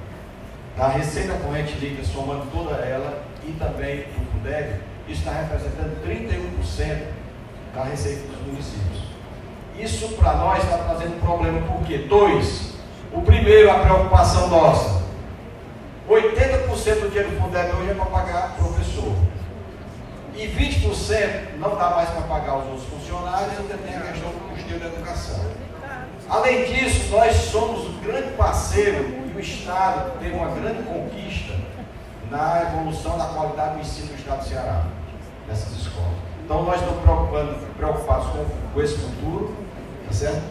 corrente 1.35 1.73
líquida, 1.75 2.03
somando 2.03 2.45
toda 2.51 2.75
ela, 2.75 3.23
e 3.45 3.51
também 3.53 4.05
o 4.17 4.31
isso 5.07 5.19
está 5.19 5.31
representando 5.31 6.01
31% 6.05 7.03
da 7.75 7.83
receita 7.83 8.27
dos 8.27 8.47
municípios. 8.47 9.01
Isso 9.77 10.09
para 10.15 10.33
nós 10.35 10.63
está 10.63 10.77
trazendo 10.77 11.19
problema, 11.21 11.61
por 11.67 11.85
quê? 11.85 12.05
Dois, 12.09 12.73
o 13.11 13.21
primeiro, 13.21 13.69
a 13.69 13.79
preocupação 13.79 14.47
nossa. 14.47 15.01
80% 16.09 17.01
do 17.01 17.09
dinheiro 17.09 17.31
do 17.31 17.41
Fundeb 17.41 17.71
hoje 17.75 17.91
é 17.91 17.93
para 17.93 18.05
pagar 18.05 18.55
professor. 18.55 19.13
E 20.35 20.47
20% 20.47 21.57
não 21.59 21.75
dá 21.75 21.91
mais 21.91 22.09
para 22.09 22.21
pagar 22.21 22.57
os 22.57 22.65
outros 22.67 22.85
funcionários, 22.85 23.59
ainda 23.59 23.77
tem 23.77 23.95
a 23.95 23.99
questão 23.99 24.29
do 24.29 24.49
custeio 24.49 24.79
da 24.79 24.87
educação. 24.87 25.39
Além 26.29 26.65
disso, 26.65 27.09
nós 27.11 27.35
somos 27.35 27.85
um 27.87 27.99
grande 28.01 28.31
parceiro 28.31 29.20
o 29.35 29.39
Estado 29.39 30.19
teve 30.19 30.35
uma 30.35 30.49
grande 30.49 30.83
conquista 30.83 31.53
na 32.29 32.61
evolução 32.63 33.17
da 33.17 33.25
qualidade 33.25 33.75
do 33.75 33.81
ensino 33.81 34.07
do 34.07 34.15
Estado 34.15 34.39
do 34.39 34.45
Ceará, 34.45 34.83
nessas 35.47 35.73
escolas. 35.73 36.13
Então 36.43 36.63
nós 36.63 36.81
estamos 36.81 37.01
preocupados 37.77 38.27
com, 38.27 38.45
com 38.73 38.81
esse 38.81 38.97
futuro, 38.97 39.55
tá 40.07 40.13
certo? 40.13 40.41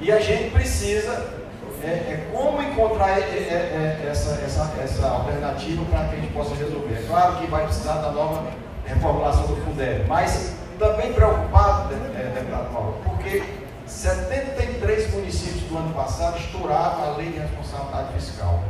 E 0.00 0.12
a 0.12 0.20
gente 0.20 0.50
precisa 0.50 1.38
é, 1.82 1.86
é 1.86 2.28
como 2.32 2.62
encontrar 2.62 3.18
é, 3.18 3.20
é, 3.20 4.00
é 4.02 4.08
essa, 4.10 4.40
essa, 4.44 4.72
essa 4.82 5.06
alternativa 5.08 5.84
para 5.84 6.08
que 6.08 6.16
a 6.16 6.18
gente 6.18 6.32
possa 6.32 6.54
resolver. 6.54 6.94
É 6.94 7.06
claro 7.06 7.36
que 7.36 7.46
vai 7.46 7.64
precisar 7.64 7.94
da 7.94 8.10
nova 8.10 8.44
reformulação 8.84 9.46
do 9.46 9.56
Fundeb, 9.56 10.04
mas 10.08 10.54
também 10.78 11.12
preocupado, 11.12 11.94
é, 11.94 12.32
deputado 12.34 12.72
Paulo, 12.72 13.00
porque 13.04 13.42
73 13.88 15.12
municípios 15.14 15.62
do 15.62 15.78
ano 15.78 15.94
passado 15.94 16.38
estouraram 16.38 17.04
a 17.04 17.16
lei 17.16 17.30
de 17.30 17.38
responsabilidade 17.38 18.12
fiscal. 18.12 18.62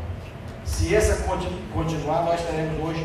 Se 0.64 0.94
essa 0.94 1.24
continuar, 1.72 2.22
nós 2.22 2.40
teremos 2.42 2.80
hoje, 2.82 3.04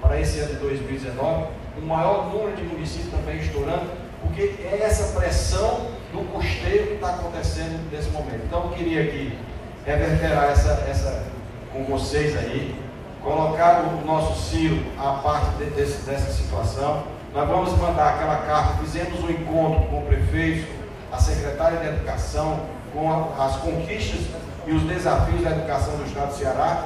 para 0.00 0.20
esse 0.20 0.40
ano 0.40 0.54
de 0.54 0.60
2019, 0.60 1.46
um 1.82 1.86
maior 1.86 2.30
número 2.30 2.54
de 2.54 2.62
municípios 2.64 3.10
também 3.10 3.38
estourando, 3.38 3.90
porque 4.20 4.42
é 4.62 4.80
essa 4.82 5.18
pressão 5.18 5.86
do 6.12 6.20
custeio 6.32 6.88
que 6.88 6.94
está 6.94 7.14
acontecendo 7.14 7.90
nesse 7.90 8.10
momento. 8.10 8.44
Então, 8.44 8.64
eu 8.64 8.70
queria 8.70 9.04
aqui 9.04 9.38
reverberar 9.86 10.50
essa, 10.50 10.84
essa 10.88 11.24
com 11.72 11.84
vocês 11.84 12.36
aí, 12.36 12.78
colocar 13.22 13.80
o 13.80 14.06
nosso 14.06 14.50
Ciro 14.50 14.82
à 14.98 15.14
parte 15.14 15.56
de, 15.56 15.70
desse, 15.70 16.02
dessa 16.02 16.30
situação. 16.30 17.04
Nós 17.32 17.48
vamos 17.48 17.72
mandar 17.78 18.14
aquela 18.14 18.36
carta, 18.46 18.78
fizemos 18.84 19.18
um 19.24 19.30
encontro 19.30 19.88
com 19.88 19.98
o 20.00 20.06
prefeito, 20.06 20.83
a 21.14 21.18
secretária 21.18 21.78
de 21.78 21.86
Educação, 21.86 22.60
com 22.92 23.32
as 23.40 23.56
conquistas 23.56 24.20
e 24.66 24.72
os 24.72 24.82
desafios 24.82 25.42
da 25.42 25.50
educação 25.50 25.96
do 25.96 26.04
Estado 26.04 26.28
do 26.28 26.34
Ceará, 26.36 26.84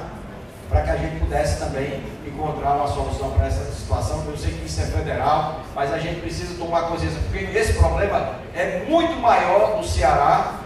para 0.69 0.83
que 0.83 0.89
a 0.91 0.97
gente 0.97 1.19
pudesse 1.19 1.59
também 1.59 2.03
encontrar 2.25 2.75
uma 2.75 2.87
solução 2.87 3.31
para 3.31 3.47
essa 3.47 3.63
situação, 3.71 4.23
eu 4.27 4.37
sei 4.37 4.53
que 4.53 4.65
isso 4.65 4.81
é 4.81 4.85
federal, 4.85 5.61
mas 5.73 5.91
a 5.91 5.97
gente 5.97 6.21
precisa 6.21 6.55
tomar 6.59 6.83
consciência, 6.83 7.19
porque 7.27 7.57
esse 7.57 7.73
problema 7.73 8.35
é 8.55 8.85
muito 8.87 9.19
maior 9.19 9.77
no 9.77 9.83
Ceará, 9.83 10.59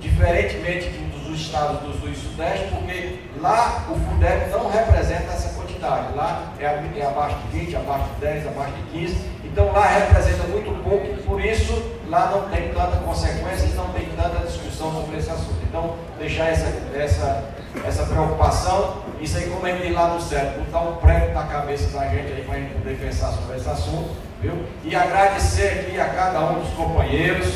diferentemente 0.00 0.88
dos 0.88 1.40
estados 1.40 1.80
do 1.80 1.92
Sul 1.98 2.10
e 2.10 2.14
Sudeste, 2.14 2.68
porque 2.68 3.20
lá 3.40 3.86
o 3.90 3.94
FUDEP 3.94 4.50
não 4.50 4.70
representa 4.70 5.32
essa 5.32 5.50
quantidade, 5.50 6.14
lá 6.14 6.52
é, 6.58 6.64
é 6.64 7.06
abaixo 7.06 7.36
de 7.36 7.58
20, 7.58 7.76
abaixo 7.76 8.04
de 8.14 8.20
10, 8.20 8.46
abaixo 8.48 8.72
de 8.72 8.98
15, 8.98 9.16
então 9.44 9.70
lá 9.72 9.86
representa 9.86 10.44
muito 10.44 10.82
pouco, 10.82 11.22
por 11.24 11.44
isso 11.44 12.00
lá 12.12 12.30
não 12.30 12.48
tem 12.50 12.68
tanta 12.68 12.98
consequência 12.98 13.64
e 13.64 13.74
não 13.74 13.88
tem 13.88 14.06
tanta 14.14 14.46
discussão 14.46 14.92
sobre 14.92 15.16
esse 15.16 15.30
assunto. 15.30 15.56
Então, 15.66 15.96
deixar 16.18 16.50
essa, 16.50 16.68
essa, 16.94 17.44
essa 17.84 18.04
preocupação 18.04 19.02
isso 19.22 19.38
aí, 19.38 19.48
como 19.48 19.64
a 19.64 19.70
gente 19.70 19.92
lá 19.92 20.08
no 20.08 20.20
céu, 20.20 20.44
botar 20.58 20.80
um 20.80 20.96
prego 20.96 21.32
na 21.32 21.44
cabeça 21.44 21.96
da 21.96 22.08
gente 22.08 22.32
aí 22.32 22.42
para 22.44 22.56
a 22.56 22.58
gente 22.58 22.74
poder 22.74 22.98
pensar 22.98 23.30
sobre 23.30 23.56
esse 23.56 23.70
assunto, 23.70 24.10
viu? 24.40 24.64
E 24.82 24.96
agradecer 24.96 25.86
aqui 25.86 26.00
a 26.00 26.06
cada 26.06 26.40
um 26.40 26.58
dos 26.58 26.70
companheiros, 26.70 27.46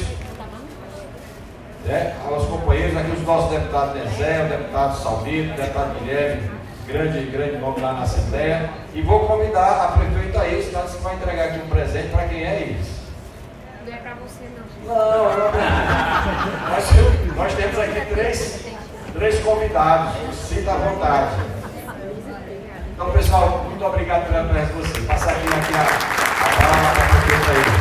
né? 1.84 2.14
aos 2.24 2.46
companheiros, 2.46 2.96
aqui 2.96 3.10
os 3.10 3.22
nossos 3.22 3.50
deputados 3.50 4.00
Dezé, 4.00 4.44
o 4.44 4.48
deputado 4.48 4.96
Salvino, 4.96 5.54
o 5.54 5.56
deputado 5.56 5.98
Guilherme, 5.98 6.50
grande, 6.86 7.26
grande 7.26 7.56
nome 7.58 7.80
lá 7.80 7.94
na 7.94 8.02
Assembleia. 8.02 8.70
E 8.94 9.02
vou 9.02 9.26
convidar 9.26 9.86
a 9.86 9.98
prefeita 9.98 10.46
Iris, 10.46 10.66
que 10.66 11.02
vai 11.02 11.16
entregar 11.16 11.44
aqui 11.46 11.58
um 11.58 11.68
presente 11.68 12.08
para 12.10 12.28
quem 12.28 12.44
é 12.44 12.60
Iris. 12.60 12.95
Não, 14.86 14.94
não. 14.94 15.52
Nós, 16.70 17.36
nós 17.36 17.54
temos 17.54 17.78
aqui 17.78 18.06
três, 18.14 18.60
três 19.12 19.40
convidados. 19.40 20.14
Sinta 20.48 20.72
à 20.72 20.76
vontade. 20.76 21.34
Então, 22.94 23.10
pessoal, 23.10 23.66
muito 23.68 23.84
obrigado 23.84 24.26
pela 24.28 24.44
presença 24.44 24.72
de 24.72 24.80
vocês. 24.80 25.06
Passadinha 25.06 25.56
aqui 25.56 25.74
a 25.74 25.84
palavra 26.66 26.94
para 26.94 27.06
vocês 27.20 27.48
aí. 27.50 27.76